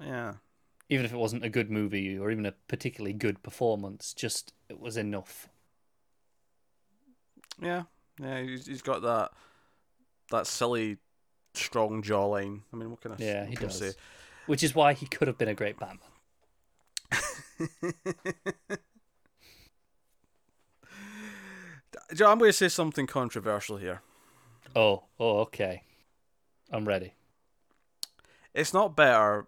Yeah. 0.00 0.34
even 0.88 1.04
if 1.04 1.12
it 1.12 1.16
wasn't 1.16 1.44
a 1.44 1.48
good 1.48 1.70
movie 1.70 2.18
or 2.18 2.30
even 2.30 2.46
a 2.46 2.52
particularly 2.68 3.12
good 3.12 3.42
performance. 3.42 4.12
Just 4.14 4.52
it 4.68 4.80
was 4.80 4.96
enough. 4.96 5.48
Yeah, 7.60 7.82
yeah, 8.20 8.42
he's, 8.42 8.66
he's 8.66 8.82
got 8.82 9.02
that 9.02 9.30
that 10.30 10.46
silly, 10.46 10.98
strong 11.54 12.02
jawline. 12.02 12.60
I 12.72 12.76
mean, 12.76 12.90
what 12.90 13.00
can 13.00 13.12
I? 13.12 13.16
Say? 13.16 13.26
Yeah, 13.26 13.46
he 13.46 13.54
does. 13.56 13.78
say? 13.78 13.92
Which 14.46 14.62
is 14.62 14.74
why 14.74 14.94
he 14.94 15.06
could 15.06 15.28
have 15.28 15.38
been 15.38 15.48
a 15.48 15.54
great 15.54 15.76
Batman. 15.78 16.00
Joe, 22.14 22.30
I'm 22.30 22.38
going 22.38 22.48
to 22.48 22.52
say 22.52 22.68
something 22.68 23.06
controversial 23.06 23.76
here. 23.76 24.02
Oh, 24.74 25.04
oh, 25.18 25.40
okay. 25.40 25.82
I'm 26.72 26.86
ready. 26.86 27.14
It's 28.54 28.74
not 28.74 28.96
better, 28.96 29.46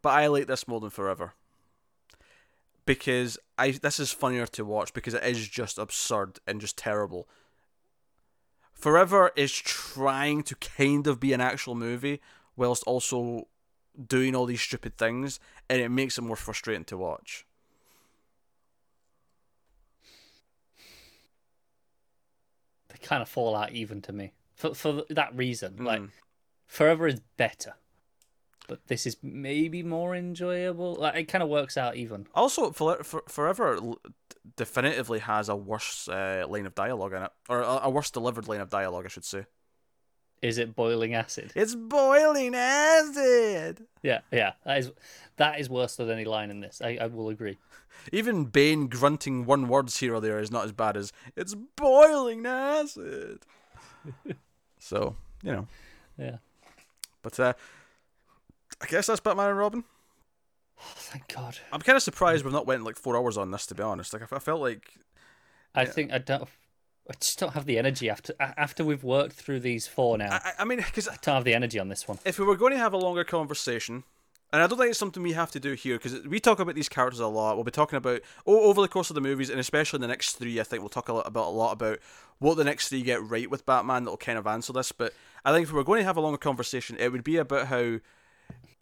but 0.00 0.10
I 0.10 0.26
like 0.26 0.46
this 0.46 0.66
more 0.66 0.80
than 0.80 0.90
Forever. 0.90 1.34
Because 2.84 3.38
I 3.56 3.70
this 3.70 4.00
is 4.00 4.10
funnier 4.10 4.46
to 4.48 4.64
watch 4.64 4.92
because 4.92 5.14
it 5.14 5.22
is 5.22 5.46
just 5.46 5.78
absurd 5.78 6.40
and 6.48 6.60
just 6.60 6.76
terrible. 6.76 7.28
Forever 8.82 9.30
is 9.36 9.52
trying 9.52 10.42
to 10.42 10.56
kind 10.56 11.06
of 11.06 11.20
be 11.20 11.32
an 11.32 11.40
actual 11.40 11.76
movie 11.76 12.20
whilst 12.56 12.82
also 12.82 13.46
doing 14.08 14.34
all 14.34 14.44
these 14.44 14.60
stupid 14.60 14.98
things 14.98 15.38
and 15.70 15.80
it 15.80 15.88
makes 15.88 16.18
it 16.18 16.22
more 16.22 16.34
frustrating 16.34 16.84
to 16.86 16.96
watch. 16.96 17.46
They 22.88 22.98
kind 23.00 23.22
of 23.22 23.28
fall 23.28 23.54
out 23.54 23.70
even 23.70 24.02
to 24.02 24.12
me 24.12 24.32
for 24.54 24.74
for 24.74 25.02
that 25.10 25.34
reason. 25.34 25.84
Like 25.84 26.00
Mm. 26.00 26.10
Forever 26.66 27.06
is 27.06 27.20
better, 27.36 27.74
but 28.66 28.86
this 28.88 29.06
is 29.06 29.16
maybe 29.22 29.82
more 29.82 30.16
enjoyable. 30.16 30.94
Like 30.94 31.14
it 31.16 31.24
kind 31.28 31.42
of 31.44 31.48
works 31.50 31.76
out 31.76 31.96
even. 31.96 32.26
Also, 32.34 32.72
For- 32.72 33.04
For- 33.04 33.24
Forever 33.28 33.78
definitively 34.56 35.20
has 35.20 35.48
a 35.48 35.56
worse 35.56 36.08
uh, 36.08 36.44
line 36.48 36.66
of 36.66 36.74
dialogue 36.74 37.12
in 37.12 37.22
it, 37.22 37.30
or 37.48 37.60
a, 37.60 37.80
a 37.84 37.90
worse 37.90 38.10
delivered 38.10 38.48
line 38.48 38.60
of 38.60 38.70
dialogue, 38.70 39.04
I 39.04 39.08
should 39.08 39.24
say. 39.24 39.46
Is 40.42 40.58
it 40.58 40.74
boiling 40.74 41.14
acid? 41.14 41.52
It's 41.54 41.76
boiling 41.76 42.54
acid. 42.56 43.86
Yeah, 44.02 44.20
yeah. 44.32 44.54
That 44.64 44.78
is 44.78 44.90
that 45.36 45.60
is 45.60 45.70
worse 45.70 45.94
than 45.94 46.10
any 46.10 46.24
line 46.24 46.50
in 46.50 46.60
this. 46.60 46.82
I, 46.82 46.98
I 47.00 47.06
will 47.06 47.28
agree. 47.28 47.58
Even 48.12 48.46
Bane 48.46 48.88
grunting 48.88 49.46
one 49.46 49.68
words 49.68 49.98
here 49.98 50.14
or 50.14 50.20
there 50.20 50.40
is 50.40 50.50
not 50.50 50.64
as 50.64 50.72
bad 50.72 50.96
as 50.96 51.12
it's 51.36 51.54
boiling 51.76 52.44
acid. 52.44 53.46
so 54.80 55.14
you 55.44 55.52
know, 55.52 55.68
Yeah. 56.18 56.38
but 57.22 57.38
uh, 57.38 57.52
I 58.80 58.86
guess 58.86 59.06
that's 59.06 59.20
Batman 59.20 59.50
and 59.50 59.58
Robin. 59.58 59.84
Oh, 60.82 60.92
thank 60.96 61.28
God. 61.34 61.58
I'm 61.72 61.80
kind 61.80 61.96
of 61.96 62.02
surprised 62.02 62.44
we've 62.44 62.52
not 62.52 62.66
went 62.66 62.82
like 62.84 62.96
four 62.96 63.16
hours 63.16 63.36
on 63.36 63.50
this. 63.50 63.66
To 63.66 63.74
be 63.74 63.82
honest, 63.82 64.12
like 64.12 64.22
I, 64.32 64.36
I 64.36 64.38
felt 64.38 64.60
like 64.60 64.90
I 65.74 65.84
think 65.84 66.12
I 66.12 66.18
don't. 66.18 66.48
I 67.10 67.14
just 67.20 67.38
don't 67.38 67.54
have 67.54 67.66
the 67.66 67.78
energy 67.78 68.08
after 68.10 68.34
after 68.40 68.84
we've 68.84 69.02
worked 69.04 69.32
through 69.34 69.60
these 69.60 69.86
four 69.86 70.18
now. 70.18 70.38
I, 70.42 70.52
I- 70.60 70.64
mean, 70.64 70.78
because 70.78 71.08
I 71.08 71.16
don't 71.22 71.34
have 71.34 71.44
the 71.44 71.54
energy 71.54 71.78
on 71.78 71.88
this 71.88 72.06
one. 72.06 72.18
if 72.24 72.38
we 72.38 72.44
were 72.44 72.56
going 72.56 72.72
to 72.72 72.78
have 72.78 72.92
a 72.92 72.96
longer 72.98 73.24
conversation, 73.24 74.04
and 74.52 74.62
I 74.62 74.66
don't 74.66 74.78
think 74.78 74.90
it's 74.90 74.98
something 74.98 75.22
we 75.22 75.32
have 75.32 75.50
to 75.52 75.60
do 75.60 75.72
here 75.74 75.96
because 75.96 76.22
we 76.26 76.38
talk 76.38 76.60
about 76.60 76.74
these 76.74 76.88
characters 76.88 77.18
a 77.20 77.26
lot. 77.26 77.56
We'll 77.56 77.64
be 77.64 77.70
talking 77.72 77.96
about 77.96 78.20
over 78.46 78.80
the 78.80 78.88
course 78.88 79.10
of 79.10 79.14
the 79.14 79.20
movies, 79.20 79.50
and 79.50 79.58
especially 79.58 79.96
in 79.98 80.02
the 80.02 80.08
next 80.08 80.34
three. 80.34 80.60
I 80.60 80.62
think 80.62 80.82
we'll 80.82 80.90
talk 80.90 81.08
a 81.08 81.12
lot 81.12 81.26
about 81.26 81.48
a 81.48 81.50
lot 81.50 81.72
about 81.72 81.98
what 82.38 82.56
the 82.56 82.64
next 82.64 82.88
three 82.88 83.02
get 83.02 83.22
right 83.22 83.50
with 83.50 83.66
Batman. 83.66 84.04
That'll 84.04 84.16
kind 84.16 84.38
of 84.38 84.46
answer 84.46 84.72
this. 84.72 84.92
But 84.92 85.12
I 85.44 85.52
think 85.52 85.64
if 85.64 85.72
we 85.72 85.76
were 85.78 85.84
going 85.84 86.00
to 86.00 86.04
have 86.06 86.16
a 86.16 86.20
longer 86.20 86.38
conversation, 86.38 86.96
it 87.00 87.10
would 87.10 87.24
be 87.24 87.36
about 87.36 87.66
how 87.66 87.98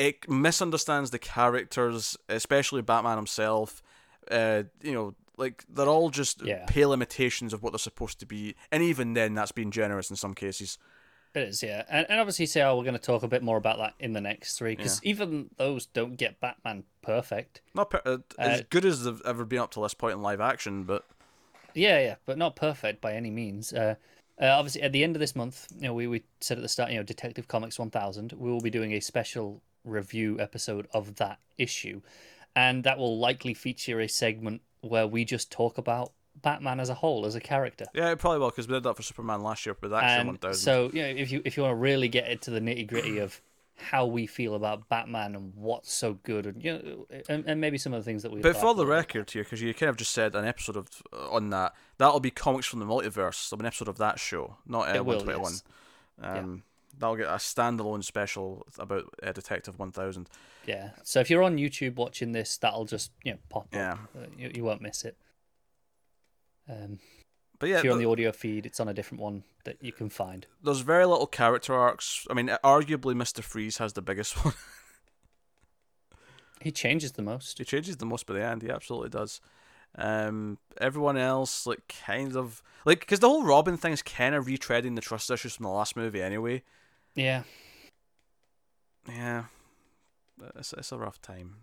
it 0.01 0.29
misunderstands 0.31 1.11
the 1.11 1.19
characters, 1.19 2.17
especially 2.29 2.81
Batman 2.81 3.17
himself. 3.19 3.83
Uh, 4.31 4.63
you 4.83 4.93
know, 4.93 5.15
like 5.37 5.65
they're 5.69 5.89
all 5.89 6.09
just 6.11 6.43
Yeah. 6.43 6.65
pale 6.67 6.93
imitations 6.93 7.53
of 7.53 7.63
what 7.63 7.73
they're 7.73 7.79
supposed 7.79 8.19
to 8.21 8.27
be, 8.27 8.55
and 8.73 8.83
even 8.83 9.13
then, 9.15 9.35
that's 9.35 9.53
being 9.53 9.71
generous 9.71 10.09
in 10.11 10.17
some 10.17 10.35
cases. 10.35 10.79
It 11.35 11.43
is, 11.43 11.63
yeah, 11.63 11.85
and, 11.89 12.07
and 12.11 12.19
obviously, 12.19 12.47
say, 12.47 12.63
oh, 12.63 12.77
we're 12.77 12.83
going 12.85 12.95
to 12.95 12.99
talk 12.99 13.23
a 13.23 13.29
bit 13.29 13.43
more 13.43 13.57
about 13.57 13.79
that 13.79 13.95
in 14.01 14.15
the 14.15 14.21
next 14.21 14.57
three 14.59 14.75
because 14.75 15.01
even 15.05 15.51
those 15.59 15.87
don't 15.87 16.17
get 16.17 16.41
Batman 16.41 16.83
perfect. 17.03 17.61
Not 17.75 17.91
per- 17.91 18.03
uh, 18.05 18.19
as 18.39 18.61
Uh, 18.61 18.65
good 18.69 18.85
as 18.85 19.05
they've 19.05 19.23
ever 19.25 19.45
been 19.45 19.61
up 19.61 19.71
to 19.73 19.83
this 19.83 19.95
point 19.95 20.15
in 20.15 20.23
live 20.23 20.41
action, 20.41 20.83
but 20.85 21.05
Yeah, 21.75 22.01
yeah, 22.01 22.15
but 22.27 22.37
not 22.37 22.57
perfect 22.57 23.01
by 23.01 23.13
any 23.13 23.31
means. 23.31 23.73
Uh, 23.73 23.95
uh, 24.43 24.47
obviously, 24.47 24.83
at 24.83 24.91
the 24.93 25.05
end 25.05 25.15
of 25.15 25.21
this 25.21 25.37
month, 25.37 25.69
you 25.77 25.83
know, 25.83 25.95
we, 25.95 26.07
we 26.09 26.25
said 26.41 26.59
at 26.59 26.63
the 26.63 26.69
start, 26.69 26.91
you 26.91 26.97
know, 26.97 27.05
Detective 27.05 27.47
Comics 27.47 27.79
1000, 27.79 28.33
we 28.33 28.51
will 28.51 28.61
be 28.61 28.71
doing 28.71 28.93
a 28.95 29.01
special 29.01 29.63
review 29.85 30.39
episode 30.41 30.87
of 30.93 31.16
that 31.16 31.39
issue, 31.59 32.01
and 32.57 32.85
that 32.85 32.99
will 32.99 33.18
likely 33.18 33.55
feature 33.55 34.01
a 34.01 34.09
segment 34.09 34.62
where 34.81 35.07
we 35.07 35.24
just 35.24 35.51
talk 35.51 35.78
about 35.78 36.12
Batman 36.43 36.81
as 36.81 36.89
a 36.89 36.95
whole, 36.95 37.26
as 37.26 37.35
a 37.35 37.41
character. 37.41 37.85
yeah, 37.95 38.11
it 38.11 38.18
probably 38.18 38.39
will 38.39 38.51
because 38.51 38.66
we 38.68 38.74
did 38.74 38.85
that 38.85 38.97
for 38.97 39.03
Superman 39.03 39.43
last 39.43 39.66
year 39.66 39.76
with 39.81 39.93
Action 39.93 40.20
And 40.20 40.28
1000. 40.28 40.55
so, 40.61 40.91
you 40.93 41.03
know, 41.03 41.09
if 41.09 41.31
you 41.33 41.43
if 41.45 41.57
you 41.57 41.62
want 41.64 41.72
to 41.72 41.76
really 41.76 42.09
get 42.09 42.28
into 42.31 42.51
the 42.51 42.61
nitty 42.61 42.87
gritty 42.87 43.18
of 43.18 43.41
how 43.76 44.05
we 44.07 44.26
feel 44.26 44.55
about 44.55 44.89
Batman 44.91 45.35
and 45.35 45.53
what's 45.57 45.93
so 45.93 46.14
good, 46.22 46.47
and 46.47 46.62
you 46.62 46.72
know, 46.72 47.07
and, 47.28 47.45
and 47.47 47.61
maybe 47.61 47.78
some 47.78 47.93
of 47.95 48.01
the 48.01 48.05
things 48.05 48.22
that 48.22 48.31
we. 48.33 48.41
but 48.41 48.57
for 48.57 48.74
the 48.74 48.87
record 48.87 49.31
here, 49.31 49.43
because 49.43 49.61
you 49.62 49.72
kind 49.74 49.89
of 49.91 49.97
just 49.97 50.12
said 50.12 50.35
an 50.35 50.45
episode 50.45 50.76
of 50.76 50.87
uh, 51.12 51.31
on 51.31 51.51
that, 51.51 51.74
that'll 51.99 52.20
be 52.20 52.31
comics 52.31 52.66
from 52.66 52.78
the 52.78 52.87
multiverse. 52.87 53.49
There'll 53.51 53.61
an 53.61 53.66
episode 53.66 53.89
of 53.89 53.99
that 53.99 54.18
show, 54.18 54.57
not 54.66 54.89
uh, 54.91 54.95
It 54.97 55.05
will, 55.07 55.24
121. 55.24 55.53
yes. 55.53 55.62
Um, 56.22 56.62
That'll 56.99 57.16
get 57.16 57.28
a 57.28 57.32
standalone 57.38 58.05
special 58.05 58.66
about 58.78 59.05
uh, 59.22 59.32
Detective 59.32 59.78
1000. 59.78 60.28
Yeah. 60.66 60.91
So 61.03 61.20
if 61.20 61.30
you're 61.30 61.43
on 61.43 61.57
YouTube 61.57 61.97
watching 61.97 62.32
this, 62.32 62.57
that'll 62.59 62.84
just 62.84 63.11
you 63.24 63.32
know 63.32 63.38
pop 63.49 63.68
Yeah. 63.72 63.93
up. 63.93 63.99
Uh, 64.16 64.26
You, 64.36 64.51
you 64.55 64.64
won't 64.64 64.82
miss 64.82 65.05
it. 65.05 65.16
Um, 66.68 66.99
But 67.59 67.68
yeah, 67.70 67.78
if 67.78 67.84
you're 67.84 67.93
on 67.93 67.99
the 67.99 68.09
audio 68.09 68.32
feed, 68.32 68.66
it's 68.66 68.80
on 68.80 68.88
a 68.88 68.95
different 68.95 69.20
one 69.22 69.45
that 69.64 69.76
you 69.82 69.93
can 69.93 70.09
find. 70.11 70.47
there's 70.62 70.80
very 70.80 71.05
little 71.07 71.26
character 71.26 71.74
arcs. 71.74 72.26
I 72.30 72.34
mean, 72.34 72.49
arguably, 72.64 73.14
Mister 73.16 73.43
Freeze 73.43 73.78
has 73.78 73.93
the 73.95 74.03
biggest 74.03 74.34
one. 74.45 74.55
He 76.61 76.70
changes 76.70 77.12
the 77.12 77.22
most. 77.22 77.59
He 77.59 77.64
changes 77.64 77.97
the 77.97 78.07
most 78.07 78.26
by 78.26 78.34
the 78.34 78.45
end. 78.45 78.62
He 78.62 78.70
absolutely 78.70 79.09
does. 79.09 79.41
Um, 79.97 80.59
everyone 80.80 81.16
else, 81.16 81.66
like, 81.66 81.93
kind 82.07 82.36
of 82.36 82.62
like 82.84 83.01
because 83.01 83.18
the 83.20 83.28
whole 83.28 83.43
Robin 83.45 83.76
thing's 83.76 84.03
kind 84.03 84.34
of 84.34 84.47
retreading 84.47 84.95
the 84.95 85.01
trust 85.01 85.30
issues 85.30 85.57
from 85.57 85.64
the 85.64 85.70
last 85.70 85.97
movie 85.97 86.22
anyway. 86.22 86.62
Yeah. 87.21 87.43
Yeah, 89.07 89.45
it's 90.57 90.73
it's 90.73 90.91
a 90.91 90.97
rough 90.97 91.21
time. 91.21 91.57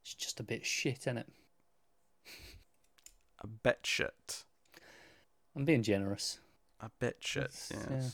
It's 0.00 0.14
just 0.14 0.40
a 0.40 0.42
bit 0.42 0.64
shit, 0.64 1.00
isn't 1.00 1.18
it? 1.18 1.28
A 3.42 3.46
bit 3.46 3.80
shit. 3.82 4.44
I'm 5.54 5.66
being 5.66 5.82
generous. 5.82 6.38
A 6.80 6.90
bit 6.98 7.18
shit. 7.20 7.44
It's- 7.44 7.70
yes, 7.74 7.88
yeah. 7.90 8.08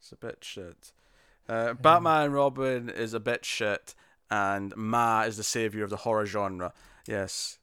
it's 0.00 0.10
a 0.12 0.16
bit 0.16 0.38
shit. 0.40 0.92
Uh, 1.48 1.74
Batman 1.74 2.24
and 2.24 2.34
Robin 2.34 2.88
is 2.88 3.14
a 3.14 3.20
bit 3.20 3.44
shit, 3.44 3.94
and 4.28 4.74
Ma 4.76 5.22
is 5.22 5.36
the 5.36 5.44
savior 5.44 5.84
of 5.84 5.90
the 5.90 5.98
horror 5.98 6.26
genre. 6.26 6.72
Yes. 7.06 7.58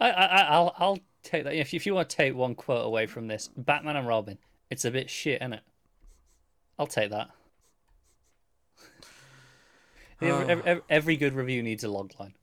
I, 0.00 0.10
I, 0.10 0.42
I'll, 0.42 0.74
I'll 0.78 0.98
take 1.24 1.42
that. 1.42 1.54
If 1.54 1.72
you, 1.72 1.78
if 1.78 1.86
you 1.86 1.94
want 1.94 2.08
to 2.08 2.16
take 2.16 2.36
one 2.36 2.54
quote 2.54 2.86
away 2.86 3.06
from 3.06 3.26
this, 3.26 3.48
Batman 3.56 3.96
and 3.96 4.06
Robin, 4.06 4.38
it's 4.70 4.84
a 4.84 4.92
bit 4.92 5.10
shit, 5.10 5.42
isn't 5.42 5.54
it? 5.54 5.62
I'll 6.78 6.86
take 6.86 7.10
that. 7.10 7.30
Every, 10.20 10.52
every, 10.66 10.82
every- 10.88 11.16
good 11.16 11.34
review 11.34 11.62
needs 11.62 11.84
a 11.84 11.88
log 11.88 12.12
line. 12.18 12.34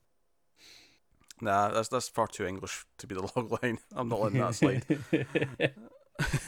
Nah, 1.40 1.68
that's 1.68 1.88
that's 1.88 2.08
far 2.08 2.26
too 2.26 2.46
English 2.46 2.86
to 2.98 3.06
be 3.06 3.14
the 3.14 3.22
log 3.36 3.62
line. 3.62 3.78
I'm 3.94 4.08
not 4.08 4.20
letting 4.20 4.40
that 4.40 4.54
slide. 4.54 4.84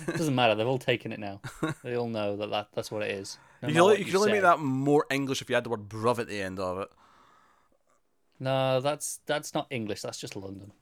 Doesn't 0.06 0.34
matter. 0.34 0.54
They've 0.54 0.66
all 0.66 0.78
taken 0.78 1.12
it 1.12 1.18
now. 1.18 1.42
They 1.84 1.94
all 1.94 2.08
know 2.08 2.36
that, 2.36 2.48
that 2.50 2.68
that's 2.74 2.90
what 2.90 3.02
it 3.02 3.10
is. 3.10 3.36
No 3.62 3.68
you 3.68 3.74
can 3.74 3.82
only, 3.82 3.98
you 3.98 4.04
can 4.06 4.16
only 4.16 4.32
make 4.32 4.40
that 4.42 4.60
more 4.60 5.04
English 5.10 5.42
if 5.42 5.50
you 5.50 5.56
add 5.56 5.64
the 5.64 5.70
word 5.70 5.90
bruv 5.90 6.18
at 6.18 6.28
the 6.28 6.40
end 6.40 6.58
of 6.58 6.78
it. 6.78 6.88
No, 8.40 8.80
that's 8.80 9.20
that's 9.26 9.52
not 9.52 9.66
English. 9.68 10.00
That's 10.00 10.18
just 10.18 10.36
London. 10.36 10.72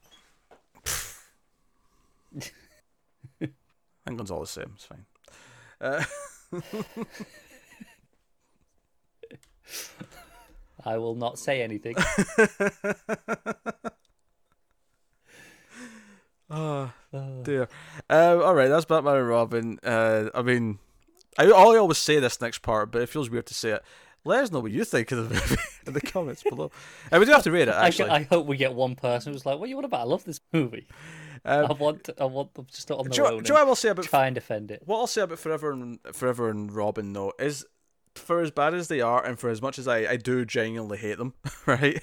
England's 4.07 4.31
all 4.31 4.41
the 4.41 4.47
same. 4.47 4.73
It's 4.77 4.85
fine. 4.85 5.07
Uh, 5.81 6.05
I 10.87 10.99
will 10.99 11.15
not 11.17 11.39
say 11.39 11.63
anything. 11.63 11.97
oh 16.51 16.93
Uh, 17.13 17.43
dear. 17.43 17.69
Um, 18.11 18.43
all 18.43 18.55
right, 18.55 18.69
that's 18.69 18.85
Batman 18.85 19.17
and 19.17 19.29
Robin. 19.29 19.79
Uh, 19.83 20.29
I 20.35 20.43
mean, 20.43 20.79
I, 21.39 21.47
I 21.47 21.77
always 21.77 21.99
say 21.99 22.21
this 22.21 22.41
next 22.41 22.59
part, 22.61 22.91
but 22.93 23.03
it 23.03 23.09
feels 23.09 23.31
weird 23.31 23.47
to 23.47 23.55
say 23.55 23.71
it. 23.71 23.83
Let 24.25 24.43
us 24.45 24.51
know 24.51 24.59
what 24.61 24.73
you 24.73 24.85
think 24.85 25.13
of 25.13 25.29
the 25.29 25.35
movie 25.35 25.57
in 25.87 25.93
the 25.93 26.01
comments 26.01 26.43
below. 26.43 26.71
And 27.13 27.21
we 27.21 27.27
do 27.27 27.33
have 27.33 27.45
to 27.45 27.53
rate 27.53 27.69
it. 27.69 27.75
Actually, 27.75 28.11
I, 28.11 28.17
I 28.17 28.23
hope 28.25 28.47
we 28.47 28.57
get 28.57 28.75
one 28.75 28.97
person 28.97 29.33
who's 29.33 29.47
like, 29.47 29.59
"What 29.61 29.69
you 29.69 29.77
want 29.77 29.85
about? 29.87 30.01
I 30.01 30.05
love 30.05 30.25
this 30.25 30.41
movie. 30.53 30.87
Um, 31.45 31.67
I 31.71 31.73
want, 31.75 32.11
I 32.21 32.25
want 32.25 32.53
them 32.55 32.67
just 32.73 32.91
on 32.91 33.05
their 33.05 33.11
Joe, 33.13 33.37
own. 33.37 33.45
Joe, 33.45 33.55
I 33.55 33.63
will 33.63 33.77
say 33.77 33.91
about 33.91 34.05
try 34.07 34.27
and 34.27 34.35
defend 34.35 34.73
it. 34.73 34.83
What 34.85 34.99
I'll 34.99 35.07
say 35.07 35.21
about 35.23 35.39
Forever 35.39 35.71
and 35.71 35.99
Forever 36.13 36.49
and 36.49 36.73
Robin 36.73 37.13
though 37.13 37.33
is, 37.39 37.65
for 38.19 38.41
as 38.41 38.51
bad 38.51 38.75
as 38.75 38.89
they 38.89 39.01
are, 39.01 39.25
and 39.25 39.39
for 39.39 39.51
as 39.51 39.63
much 39.63 39.79
as 39.79 39.89
I 39.89 39.99
I 40.13 40.17
do 40.17 40.45
genuinely 40.45 40.99
hate 40.99 41.19
them, 41.19 41.35
right? 41.67 42.03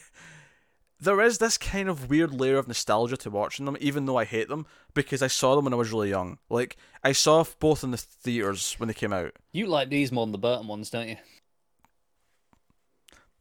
There 0.99 1.19
is 1.19 1.37
this 1.37 1.57
kind 1.57 1.89
of 1.89 2.09
weird 2.09 2.33
layer 2.33 2.57
of 2.57 2.67
nostalgia 2.67 3.17
to 3.17 3.29
watching 3.29 3.65
them, 3.65 3.75
even 3.81 4.05
though 4.05 4.17
I 4.17 4.23
hate 4.23 4.47
them, 4.47 4.65
because 4.93 5.21
I 5.21 5.27
saw 5.27 5.55
them 5.55 5.65
when 5.65 5.73
I 5.73 5.77
was 5.77 5.91
really 5.91 6.09
young. 6.09 6.37
Like 6.49 6.77
I 7.03 7.11
saw 7.11 7.43
both 7.59 7.83
in 7.83 7.91
the 7.91 7.97
theaters 7.97 8.75
when 8.77 8.87
they 8.87 8.93
came 8.93 9.11
out. 9.11 9.33
You 9.51 9.67
like 9.67 9.89
these 9.89 10.11
more 10.11 10.25
than 10.25 10.31
the 10.31 10.37
Burton 10.37 10.67
ones, 10.67 10.89
don't 10.89 11.09
you? 11.09 11.17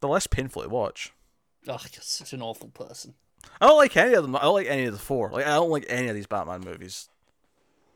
They're 0.01 0.11
less 0.11 0.27
painful 0.27 0.62
to 0.62 0.68
watch. 0.68 1.12
Oh, 1.68 1.79
you're 1.93 2.03
such 2.03 2.33
an 2.33 2.43
awful 2.43 2.68
person. 2.68 3.14
I 3.61 3.66
don't 3.66 3.79
like 3.79 3.97
any 3.97 4.14
of 4.14 4.23
them. 4.25 4.35
I 4.35 4.41
don't 4.41 4.55
like 4.55 4.66
any 4.66 4.87
of 4.87 4.93
the 4.93 4.99
four. 4.99 5.31
Like 5.31 5.47
I 5.47 5.55
don't 5.55 5.70
like 5.70 5.87
any 5.89 6.09
of 6.09 6.16
these 6.16 6.27
Batman 6.27 6.62
movies. 6.62 7.09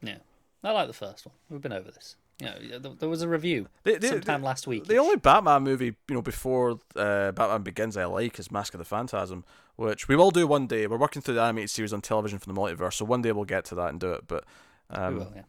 Yeah, 0.01 0.19
I 0.63 0.71
like 0.71 0.87
the 0.87 0.93
first 0.93 1.27
one. 1.27 1.35
We've 1.51 1.61
been 1.61 1.73
over 1.73 1.91
this. 1.91 2.15
Know, 2.39 2.79
there 2.99 3.09
was 3.09 3.23
a 3.23 3.29
review 3.29 3.67
they, 3.83 3.97
they, 3.97 4.09
sometime 4.09 4.43
they, 4.43 4.47
last 4.47 4.67
week. 4.67 4.85
The 4.87 4.99
only 4.99 5.17
Batman 5.17 5.63
movie, 5.63 5.97
you 6.09 6.15
know, 6.15 6.21
before 6.21 6.79
uh, 6.95 7.33
Batman 7.33 7.63
Begins, 7.63 7.97
I 7.97 8.05
like 8.05 8.39
is 8.39 8.51
Mask 8.51 8.75
of 8.75 8.79
the 8.79 8.85
Phantasm, 8.85 9.45
which 9.77 10.07
we 10.07 10.17
will 10.17 10.31
do 10.31 10.47
one 10.47 10.67
day. 10.67 10.87
We're 10.87 10.99
working 10.99 11.23
through 11.23 11.37
the 11.37 11.43
animated 11.43 11.71
series 11.71 11.95
on 11.95 12.03
television 12.03 12.39
for 12.39 12.47
the 12.47 12.53
multiverse, 12.53 12.95
so 12.95 13.07
one 13.07 13.23
day 13.23 13.33
we'll 13.33 13.47
get 13.47 13.65
to 13.67 13.75
that 13.77 13.89
and 13.89 13.99
do 13.99 14.13
it. 14.13 14.25
But 14.27 14.45
um, 14.91 15.15
we 15.15 15.21
will, 15.21 15.33
yeah. 15.35 15.43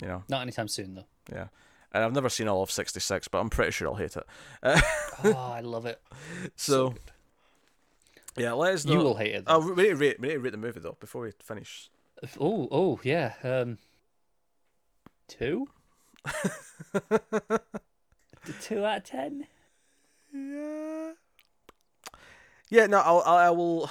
You 0.00 0.08
know, 0.08 0.24
not 0.28 0.42
anytime 0.42 0.66
soon 0.66 0.94
though. 0.94 1.04
Yeah. 1.32 1.46
And 1.92 2.02
I've 2.02 2.12
never 2.12 2.28
seen 2.28 2.48
all 2.48 2.62
of 2.62 2.70
66, 2.70 3.28
but 3.28 3.38
I'm 3.38 3.50
pretty 3.50 3.70
sure 3.70 3.88
I'll 3.88 3.94
hate 3.94 4.16
it. 4.16 4.24
oh, 4.64 5.52
I 5.54 5.60
love 5.60 5.86
it. 5.86 6.00
So, 6.56 6.90
so 6.90 6.94
yeah, 8.36 8.52
let 8.52 8.74
us 8.74 8.84
know. 8.84 8.94
You 8.94 8.98
will 8.98 9.16
hate 9.16 9.34
it. 9.34 9.44
Oh, 9.46 9.60
we 9.72 9.82
need 9.82 9.90
to 9.90 9.96
rate, 9.96 10.20
we 10.20 10.28
need 10.28 10.34
to 10.34 10.40
rate 10.40 10.50
the 10.50 10.56
movie 10.56 10.80
though 10.80 10.96
before 10.98 11.22
we 11.22 11.32
finish. 11.40 11.90
Oh, 12.40 12.68
oh, 12.70 13.00
yeah. 13.02 13.34
Um, 13.44 13.78
two. 15.28 15.68
Two 18.60 18.84
out 18.84 18.98
of 18.98 19.04
ten. 19.04 19.46
Yeah. 20.32 21.12
Yeah. 22.70 22.86
No, 22.86 22.98
I'll, 22.98 23.20
I 23.20 23.50
will. 23.50 23.90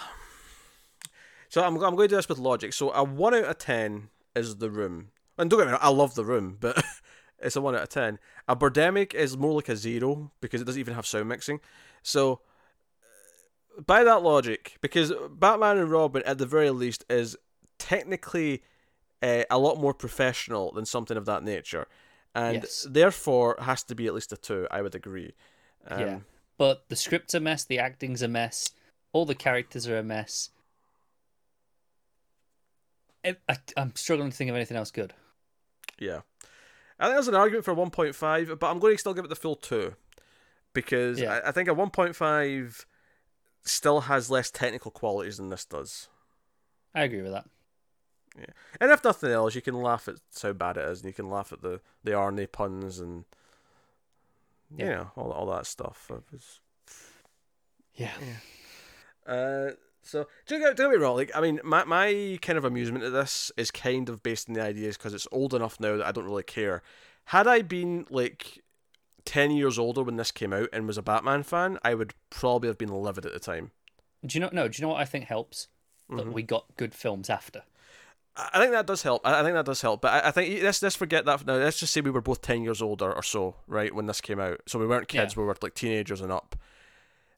So 1.50 1.64
I'm 1.64 1.76
I'm 1.76 1.96
going 1.96 1.98
to 1.98 2.08
do 2.08 2.16
this 2.16 2.30
with 2.30 2.40
logic. 2.40 2.74
So 2.74 2.92
a 2.92 3.04
one 3.04 3.34
out 3.34 3.46
of 3.46 3.58
ten 3.58 4.10
is 4.36 4.58
the 4.58 4.70
room, 4.70 5.10
and 5.38 5.50
don't 5.50 5.60
get 5.60 5.66
me 5.68 5.72
wrong, 5.72 5.82
I 5.82 5.90
love 5.90 6.16
the 6.16 6.26
room, 6.26 6.58
but 6.60 6.82
it's 7.40 7.56
a 7.56 7.62
one 7.62 7.76
out 7.76 7.84
of 7.84 7.90
ten. 7.90 8.20
A 8.48 8.56
Birdemic 8.56 9.14
is 9.14 9.38
more 9.38 9.54
like 9.54 9.70
a 9.70 9.76
zero 9.76 10.32
because 10.42 10.62
it 10.62 10.66
doesn't 10.66 10.80
even 10.80 10.94
have 10.94 11.06
sound 11.06 11.30
mixing. 11.30 11.60
So 12.04 12.42
by 13.86 14.04
that 14.04 14.24
logic, 14.24 14.78
because 14.82 15.14
Batman 15.30 15.78
and 15.78 15.92
Robin 15.92 16.24
at 16.26 16.38
the 16.38 16.46
very 16.46 16.70
least 16.70 17.06
is 17.10 17.36
technically 17.78 18.64
uh, 19.22 19.44
a 19.50 19.58
lot 19.58 19.80
more 19.80 19.94
professional 19.94 20.72
than 20.72 20.86
something 20.86 21.18
of 21.18 21.26
that 21.26 21.44
nature, 21.44 21.88
and 22.36 22.64
yes. 22.64 22.88
therefore 22.90 23.58
has 23.60 23.84
to 23.84 23.96
be 23.96 24.08
at 24.08 24.14
least 24.14 24.32
a 24.32 24.38
two. 24.38 24.68
I 24.72 24.82
would 24.82 24.96
agree. 24.96 25.34
Um, 25.88 26.00
yeah, 26.00 26.20
but 26.58 26.86
the 26.90 26.96
script's 26.96 27.34
a 27.34 27.40
mess, 27.40 27.64
the 27.64 27.80
acting's 27.80 28.22
a 28.22 28.28
mess, 28.28 28.72
all 29.14 29.26
the 29.26 29.36
characters 29.36 29.88
are 29.88 29.98
a 29.98 30.04
mess. 30.04 30.50
I, 33.24 33.36
am 33.78 33.94
struggling 33.96 34.32
to 34.32 34.36
think 34.36 34.50
of 34.50 34.56
anything 34.56 34.78
else 34.78 34.90
good. 34.90 35.14
Yeah, 36.00 36.22
I 37.00 37.06
think 37.06 37.16
there's 37.16 37.28
an 37.28 37.36
argument 37.36 37.66
for 37.66 37.76
1.5, 37.76 38.60
but 38.60 38.70
I'm 38.72 38.80
going 38.80 38.96
to 38.96 39.00
still 39.00 39.14
give 39.14 39.26
it 39.26 39.30
the 39.30 39.36
full 39.36 39.56
two 39.56 39.96
because 40.74 41.20
yeah. 41.20 41.42
I, 41.44 41.50
I 41.50 41.52
think 41.52 41.70
a 41.70 41.76
1.5 41.76 42.86
still 43.64 44.02
has 44.02 44.30
less 44.32 44.50
technical 44.50 44.92
qualities 44.92 45.38
than 45.38 45.50
this 45.50 45.66
does. 45.66 46.08
I 46.94 47.04
agree 47.04 47.22
with 47.22 47.32
that. 47.32 47.46
Yeah, 48.38 48.46
and 48.80 48.92
if 48.92 49.04
nothing 49.04 49.32
else, 49.32 49.56
you 49.56 49.62
can 49.62 49.76
laugh 49.76 50.08
at 50.08 50.16
how 50.42 50.54
bad 50.54 50.78
it 50.78 50.88
is, 50.90 51.02
and 51.02 51.08
you 51.08 51.14
can 51.14 51.30
laugh 51.30 51.52
at 51.52 51.62
the 51.62 51.82
the 52.04 52.12
Arnie 52.12 52.52
puns 52.52 53.00
and 53.00 53.26
yeah, 54.76 54.86
you 54.86 54.92
know, 54.92 55.12
all 55.16 55.32
all 55.32 55.46
that 55.48 55.66
stuff. 55.66 56.10
Was, 56.32 56.60
yeah. 57.96 58.12
yeah. 58.22 59.34
Uh, 59.34 59.72
so 60.04 60.28
don't 60.48 60.60
get, 60.60 60.76
don't 60.76 60.92
get 60.92 60.98
me 60.98 61.04
wrong. 61.04 61.16
Like, 61.16 61.32
I 61.36 61.42
mean, 61.42 61.60
my 61.64 61.84
my 61.84 62.40
kind 62.42 62.58
of 62.58 62.66
amusement 62.66 63.04
at 63.04 63.12
this 63.12 63.52
is 63.58 63.70
kind 63.70 64.10
of 64.10 64.24
based 64.24 64.50
on 64.50 64.56
the 64.56 64.62
ideas 64.64 64.98
because 64.98 65.14
it's 65.14 65.28
old 65.32 65.54
enough 65.54 65.80
now 65.80 65.98
that 65.98 66.06
I 66.06 66.12
don't 66.12 66.26
really 66.26 66.44
care. 66.44 66.82
Had 67.26 67.48
I 67.48 67.62
been 67.62 68.06
like 68.10 68.64
ten 69.26 69.52
years 69.52 69.78
older 69.78 70.04
when 70.04 70.18
this 70.18 70.32
came 70.32 70.54
out 70.54 70.70
and 70.74 70.88
was 70.88 70.98
a 70.98 71.04
Batman 71.04 71.44
fan, 71.44 71.78
I 71.84 71.94
would 71.94 72.14
probably 72.30 72.70
have 72.70 72.78
been 72.78 72.90
livid 72.90 73.26
at 73.26 73.34
the 73.34 73.40
time. 73.40 73.72
Do 74.26 74.38
you 74.38 74.42
know? 74.42 74.50
No. 74.52 74.68
Do 74.68 74.78
you 74.78 74.82
know 74.88 74.94
what 74.94 75.02
I 75.02 75.06
think 75.06 75.26
helps? 75.26 75.68
That 76.10 76.18
mm-hmm. 76.18 76.34
we 76.34 76.44
got 76.44 76.66
good 76.76 76.94
films 76.94 77.30
after. 77.30 77.64
I 78.36 78.60
think 78.60 78.72
that 78.72 78.88
does 78.88 79.02
help. 79.02 79.26
I 79.26 79.44
think 79.44 79.56
that 79.56 79.66
does 79.66 79.82
help. 79.82 80.02
But 80.02 80.24
I, 80.24 80.30
I 80.30 80.32
think 80.32 80.64
let's 80.64 80.82
let's 80.82 80.96
forget 80.96 81.26
that 81.26 81.46
now. 81.46 81.56
Let's 81.56 81.80
just 81.80 81.92
say 81.92 82.02
we 82.02 82.12
were 82.12 82.22
both 82.22 82.42
ten 82.42 82.64
years 82.64 82.82
older 82.82 83.12
or 83.12 83.24
so, 83.24 83.56
right, 83.68 83.94
when 83.94 84.06
this 84.06 84.22
came 84.22 84.40
out. 84.40 84.62
So 84.68 84.80
we 84.80 84.88
weren't 84.88 85.10
kids. 85.10 85.34
Yeah. 85.34 85.42
We 85.42 85.48
were 85.48 85.58
like 85.62 85.76
teenagers 85.76 86.22
and 86.22 86.32
up. 86.32 86.56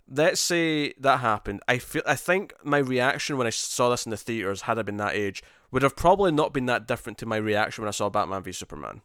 Let's 0.07 0.41
say 0.41 0.93
that 0.99 1.21
happened. 1.21 1.61
I 1.67 1.79
feel. 1.79 2.03
I 2.05 2.15
think 2.15 2.53
my 2.63 2.77
reaction 2.77 3.37
when 3.37 3.47
I 3.47 3.51
saw 3.51 3.89
this 3.89 4.05
in 4.05 4.11
the 4.11 4.17
theaters, 4.17 4.61
had 4.61 4.77
I 4.77 4.83
been 4.83 4.97
that 4.97 5.15
age, 5.15 5.41
would 5.71 5.81
have 5.81 5.95
probably 5.95 6.31
not 6.31 6.53
been 6.53 6.67
that 6.67 6.87
different 6.87 7.17
to 7.19 7.25
my 7.25 7.37
reaction 7.37 7.81
when 7.81 7.87
I 7.87 7.91
saw 7.91 8.09
Batman 8.09 8.43
v 8.43 8.51
Superman. 8.51 9.01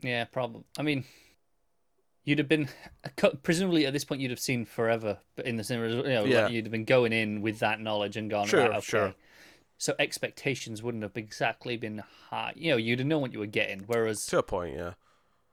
Yeah, 0.00 0.24
probably. 0.24 0.64
I 0.76 0.82
mean, 0.82 1.04
you'd 2.24 2.38
have 2.38 2.48
been 2.48 2.68
presumably 3.44 3.86
at 3.86 3.92
this 3.92 4.04
point 4.04 4.20
you'd 4.20 4.32
have 4.32 4.40
seen 4.40 4.64
forever, 4.64 5.18
but 5.36 5.46
in 5.46 5.56
the 5.56 5.64
cinema, 5.64 5.88
you 5.88 6.02
know, 6.02 6.24
yeah. 6.24 6.42
like 6.44 6.52
you'd 6.52 6.64
have 6.64 6.72
been 6.72 6.84
going 6.84 7.12
in 7.12 7.40
with 7.40 7.60
that 7.60 7.80
knowledge 7.80 8.16
and 8.16 8.28
gone, 8.28 8.48
sure, 8.48 8.60
right, 8.60 8.70
okay. 8.70 8.80
sure 8.80 9.14
so 9.78 9.94
expectations 9.98 10.82
wouldn't 10.82 11.04
have 11.04 11.16
exactly 11.16 11.76
been 11.76 12.02
high. 12.30 12.52
You 12.56 12.72
know, 12.72 12.76
you'd 12.76 12.98
have 12.98 13.08
known 13.08 13.22
what 13.22 13.32
you 13.32 13.38
were 13.38 13.46
getting. 13.46 13.84
Whereas 13.86 14.26
to 14.26 14.38
a 14.38 14.42
point, 14.42 14.76
yeah, 14.76 14.94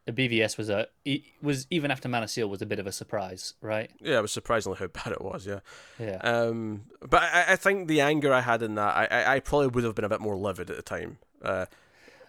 the 0.05 0.11
BVS 0.11 0.57
was 0.57 0.69
a 0.69 0.87
it 1.05 1.21
was 1.41 1.67
even 1.69 1.91
after 1.91 2.09
Man 2.09 2.23
of 2.23 2.29
Steel 2.29 2.49
was 2.49 2.61
a 2.61 2.65
bit 2.65 2.79
of 2.79 2.87
a 2.87 2.91
surprise, 2.91 3.53
right? 3.61 3.91
Yeah, 4.01 4.17
it 4.17 4.21
was 4.21 4.31
surprisingly 4.31 4.79
how 4.79 4.87
bad 5.05 5.13
it 5.13 5.21
was. 5.21 5.45
Yeah, 5.45 5.59
yeah. 5.99 6.17
Um, 6.17 6.85
but 7.07 7.21
I, 7.21 7.45
I 7.49 7.55
think 7.55 7.87
the 7.87 8.01
anger 8.01 8.33
I 8.33 8.41
had 8.41 8.63
in 8.63 8.75
that, 8.75 8.95
I, 8.95 9.35
I 9.35 9.39
probably 9.39 9.67
would 9.67 9.83
have 9.83 9.95
been 9.95 10.05
a 10.05 10.09
bit 10.09 10.21
more 10.21 10.35
livid 10.35 10.69
at 10.69 10.75
the 10.75 10.81
time. 10.81 11.19
Uh, 11.41 11.67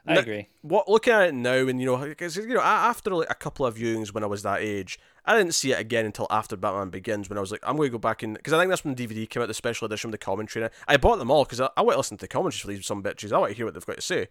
I 0.07 0.17
agree. 0.17 0.49
What 0.63 0.89
looking 0.89 1.13
at 1.13 1.29
it 1.29 1.35
now, 1.35 1.67
and 1.67 1.81
you 1.81 1.87
know, 1.87 1.97
because 1.97 2.37
you 2.37 2.47
know, 2.47 2.61
after 2.61 3.15
like 3.15 3.31
a 3.31 3.35
couple 3.35 3.67
of 3.67 3.77
viewings 3.77 4.13
when 4.13 4.23
I 4.23 4.27
was 4.27 4.43
that 4.43 4.61
age, 4.61 5.01
I 5.27 5.37
didn't 5.37 5.55
see 5.55 5.73
it 5.73 5.81
again 5.81 6.07
until 6.07 6.27
after 6.31 6.57
Batman 6.57 6.91
Begins 6.91 7.29
when 7.29 7.37
I 7.37 7.41
was 7.41 7.51
like, 7.51 7.61
I'm 7.65 7.77
going 7.77 7.89
to 7.89 7.93
go 7.93 7.99
back 7.99 8.23
in 8.23 8.35
because 8.35 8.53
I 8.53 8.59
think 8.59 8.71
that's 8.71 8.85
when 8.85 8.95
the 8.95 9.07
DVD 9.07 9.29
came 9.29 9.43
out, 9.43 9.49
the 9.49 9.55
special 9.55 9.87
edition 9.87 10.11
the 10.13 10.19
commentary. 10.19 10.69
I 10.87 10.97
bought 10.97 11.19
them 11.19 11.31
all 11.31 11.45
because 11.45 11.61
I, 11.61 11.69
I 11.77 11.83
want 11.83 11.95
to 11.95 11.99
listen 11.99 12.17
to 12.19 12.23
the 12.23 12.29
commentaries 12.29 12.61
for 12.61 12.69
these 12.69 12.87
some 12.87 13.03
bitches. 13.03 13.33
I 13.33 13.39
want 13.39 13.51
to 13.51 13.57
hear 13.57 13.67
what 13.67 13.75
they've 13.75 13.85
got 13.85 13.97
to 13.97 14.03
say. 14.03 14.29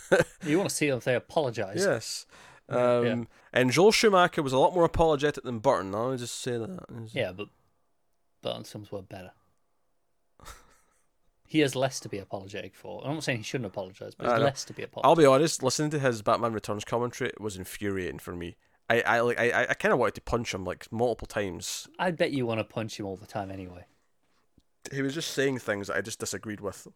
you 0.46 0.58
want 0.58 0.68
to 0.68 0.74
see 0.74 0.88
if 0.88 1.04
they 1.04 1.14
apologise? 1.14 1.80
Yes. 1.80 2.26
Um, 2.68 3.06
yeah. 3.06 3.24
And 3.52 3.70
Joel 3.70 3.92
Schumacher 3.92 4.42
was 4.42 4.52
a 4.52 4.58
lot 4.58 4.74
more 4.74 4.84
apologetic 4.84 5.44
than 5.44 5.60
Burton. 5.60 5.94
I'll 5.94 6.16
just 6.16 6.40
say 6.40 6.58
that. 6.58 6.84
Yeah, 7.12 7.32
but 7.32 7.48
Burton's 8.42 8.70
films 8.70 8.92
were 8.92 9.02
better. 9.02 9.32
he 11.46 11.60
has 11.60 11.74
less 11.74 12.00
to 12.00 12.08
be 12.08 12.18
apologetic 12.18 12.74
for. 12.74 13.02
I'm 13.04 13.14
not 13.14 13.24
saying 13.24 13.38
he 13.38 13.44
shouldn't 13.44 13.66
apologise, 13.66 14.14
but 14.14 14.40
less 14.40 14.64
to 14.66 14.74
be 14.74 14.82
apologetic. 14.82 15.08
I'll 15.08 15.16
be 15.16 15.26
honest. 15.26 15.62
Listening 15.62 15.90
to 15.90 15.98
his 15.98 16.20
Batman 16.20 16.52
Returns 16.52 16.84
commentary 16.84 17.32
was 17.40 17.56
infuriating 17.56 18.18
for 18.18 18.34
me. 18.34 18.56
I, 18.90 19.00
I 19.00 19.20
like 19.20 19.38
I, 19.38 19.66
I 19.70 19.74
kind 19.74 19.92
of 19.92 19.98
wanted 19.98 20.14
to 20.16 20.20
punch 20.20 20.52
him 20.52 20.64
like 20.64 20.90
multiple 20.92 21.26
times. 21.26 21.88
I 21.98 22.10
bet 22.10 22.32
you 22.32 22.46
want 22.46 22.60
to 22.60 22.64
punch 22.64 22.98
him 22.98 23.06
all 23.06 23.16
the 23.16 23.26
time 23.26 23.50
anyway. 23.50 23.86
He 24.92 25.00
was 25.00 25.14
just 25.14 25.32
saying 25.32 25.58
things 25.58 25.88
that 25.88 25.96
I 25.96 26.02
just 26.02 26.20
disagreed 26.20 26.60
with. 26.60 26.86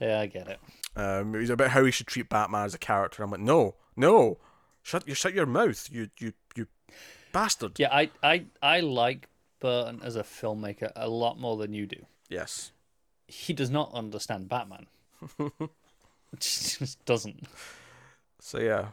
Yeah, 0.00 0.20
I 0.20 0.26
get 0.26 0.46
it. 0.46 0.60
Um, 0.94 1.34
it 1.34 1.38
was 1.38 1.50
about 1.50 1.70
how 1.70 1.84
he 1.84 1.90
should 1.90 2.06
treat 2.06 2.28
Batman 2.28 2.64
as 2.64 2.74
a 2.74 2.78
character. 2.78 3.22
I'm 3.22 3.32
like, 3.32 3.40
no, 3.40 3.74
no, 3.96 4.38
shut 4.82 5.08
you 5.08 5.14
shut 5.14 5.34
your 5.34 5.46
mouth, 5.46 5.88
you 5.90 6.08
you 6.18 6.32
you 6.54 6.66
bastard. 7.32 7.78
Yeah, 7.78 7.92
I 7.92 8.10
I 8.22 8.44
I 8.62 8.80
like 8.80 9.28
Burton 9.58 10.00
as 10.04 10.14
a 10.14 10.22
filmmaker 10.22 10.92
a 10.94 11.08
lot 11.08 11.40
more 11.40 11.56
than 11.56 11.72
you 11.72 11.86
do. 11.86 12.06
Yes. 12.28 12.70
He 13.26 13.52
does 13.52 13.70
not 13.70 13.92
understand 13.92 14.48
Batman. 14.48 14.86
He 16.30 16.36
just 16.36 17.04
doesn't. 17.04 17.44
So 18.40 18.58
yeah, 18.58 18.88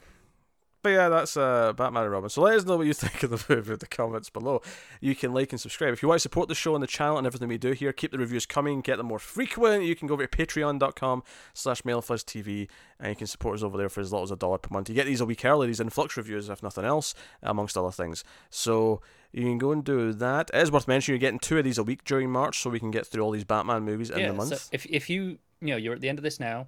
but 0.86 0.92
yeah, 0.92 1.10
that's 1.10 1.36
uh, 1.36 1.74
Batman 1.74 2.04
and 2.04 2.12
Robin. 2.12 2.30
So 2.30 2.44
let 2.44 2.58
us 2.58 2.64
know 2.64 2.78
what 2.78 2.86
you 2.86 2.94
think 2.94 3.24
of 3.24 3.32
the 3.32 3.44
movie 3.56 3.74
in 3.74 3.80
the 3.80 3.88
comments 3.88 4.30
below. 4.30 4.62
You 5.02 5.16
can 5.16 5.34
like 5.34 5.52
and 5.52 5.60
subscribe. 5.60 5.94
If 5.94 6.04
you 6.04 6.08
want 6.08 6.18
to 6.18 6.22
support 6.22 6.48
the 6.48 6.54
show 6.54 6.76
and 6.76 6.84
the 6.84 6.88
channel 6.88 7.18
and 7.18 7.26
everything 7.26 7.48
we 7.48 7.58
do 7.58 7.72
here, 7.72 7.92
keep 7.92 8.12
the 8.12 8.20
reviews 8.20 8.46
coming, 8.46 8.82
get 8.82 8.98
them 8.98 9.08
more 9.08 9.18
frequent. 9.18 9.84
You 9.84 9.96
can 9.96 10.08
go 10.08 10.14
over 10.14 10.28
to 10.28 10.38
patreon.com 10.38 11.24
slash 11.56 11.82
mailfuzztv 11.82 12.68
and 13.00 13.10
you 13.10 13.16
can 13.16 13.26
support 13.26 13.56
us 13.56 13.64
over 13.64 13.80
there 13.80 13.90
for 13.90 14.00
as 14.00 14.12
little 14.12 14.26
as 14.26 14.30
a 14.30 14.36
dollar 14.36 14.60
per 14.60 14.72
month. 14.72 14.88
You 14.88 14.94
get 14.94 15.08
these 15.08 15.22
a 15.22 15.26
week 15.26 15.44
early, 15.44 15.66
these 15.66 15.80
Influx 15.80 16.16
reviews, 16.18 16.50
if 16.50 16.62
nothing 16.62 16.86
else, 16.86 17.16
amongst 17.42 17.76
other 17.76 17.90
things. 17.90 18.24
So 18.52 19.02
you 19.32 19.42
can 19.42 19.58
go 19.58 19.72
and 19.72 19.84
do 19.84 20.14
that. 20.14 20.52
It 20.54 20.62
is 20.62 20.72
worth 20.72 20.88
mentioning 20.88 21.16
you're 21.20 21.28
getting 21.28 21.40
two 21.40 21.58
of 21.58 21.64
these 21.64 21.80
a 21.80 21.84
week 21.84 22.04
during 22.04 22.30
March 22.30 22.60
so 22.60 22.70
we 22.70 22.80
can 22.80 22.92
get 22.92 23.08
through 23.08 23.24
all 23.24 23.32
these 23.32 23.44
Batman 23.44 23.82
movies 23.82 24.12
in 24.12 24.20
yeah, 24.20 24.28
the 24.28 24.34
month. 24.36 24.56
So 24.56 24.70
if, 24.72 24.86
if 24.86 25.10
you, 25.10 25.40
you 25.62 25.70
know, 25.70 25.78
you're 25.78 25.96
at 25.96 26.02
the 26.02 26.10
end 26.10 26.20
of 26.20 26.24
this 26.24 26.40
now 26.40 26.68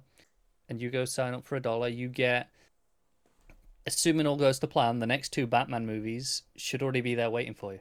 and 0.68 0.82
you 0.82 0.90
go 0.90 1.04
sign 1.04 1.34
up 1.34 1.46
for 1.46 1.54
a 1.54 1.60
dollar, 1.60 1.86
you 1.86 2.08
get 2.08 2.50
assuming 3.94 4.26
all 4.26 4.36
goes 4.36 4.58
to 4.58 4.66
plan, 4.66 4.98
the 4.98 5.06
next 5.06 5.32
two 5.32 5.46
Batman 5.46 5.86
movies 5.86 6.42
should 6.56 6.82
already 6.82 7.00
be 7.00 7.14
there 7.14 7.30
waiting 7.30 7.54
for 7.54 7.72
you. 7.72 7.80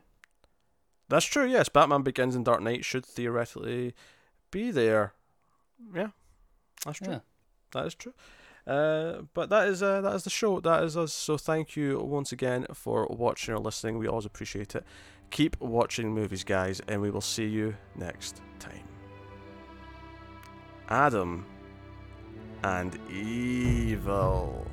That's 1.09 1.25
true. 1.25 1.45
Yes, 1.45 1.69
Batman 1.69 2.01
Begins 2.01 2.35
and 2.35 2.43
Dark 2.43 2.61
Knight 2.61 2.83
should 2.83 3.05
theoretically 3.05 3.93
be 4.51 4.71
there. 4.71 5.13
Yeah, 5.93 6.09
that's 6.85 6.99
true. 6.99 7.13
Yeah. 7.13 7.19
That 7.73 7.85
is 7.85 7.95
true. 7.95 8.13
Uh, 8.65 9.21
but 9.33 9.49
that 9.49 9.67
is 9.69 9.81
uh, 9.81 10.01
that 10.01 10.13
is 10.15 10.23
the 10.23 10.29
show. 10.29 10.59
That 10.59 10.83
is 10.83 10.97
us. 10.97 11.13
So 11.13 11.37
thank 11.37 11.77
you 11.77 11.99
once 11.99 12.31
again 12.33 12.65
for 12.73 13.07
watching 13.09 13.53
or 13.53 13.59
listening. 13.59 13.97
We 13.97 14.07
always 14.07 14.25
appreciate 14.25 14.75
it. 14.75 14.83
Keep 15.29 15.61
watching 15.61 16.13
movies, 16.13 16.43
guys, 16.43 16.81
and 16.87 17.01
we 17.01 17.09
will 17.09 17.21
see 17.21 17.45
you 17.45 17.75
next 17.95 18.41
time. 18.59 18.83
Adam 20.89 21.45
and 22.63 22.97
Evil. 23.09 24.65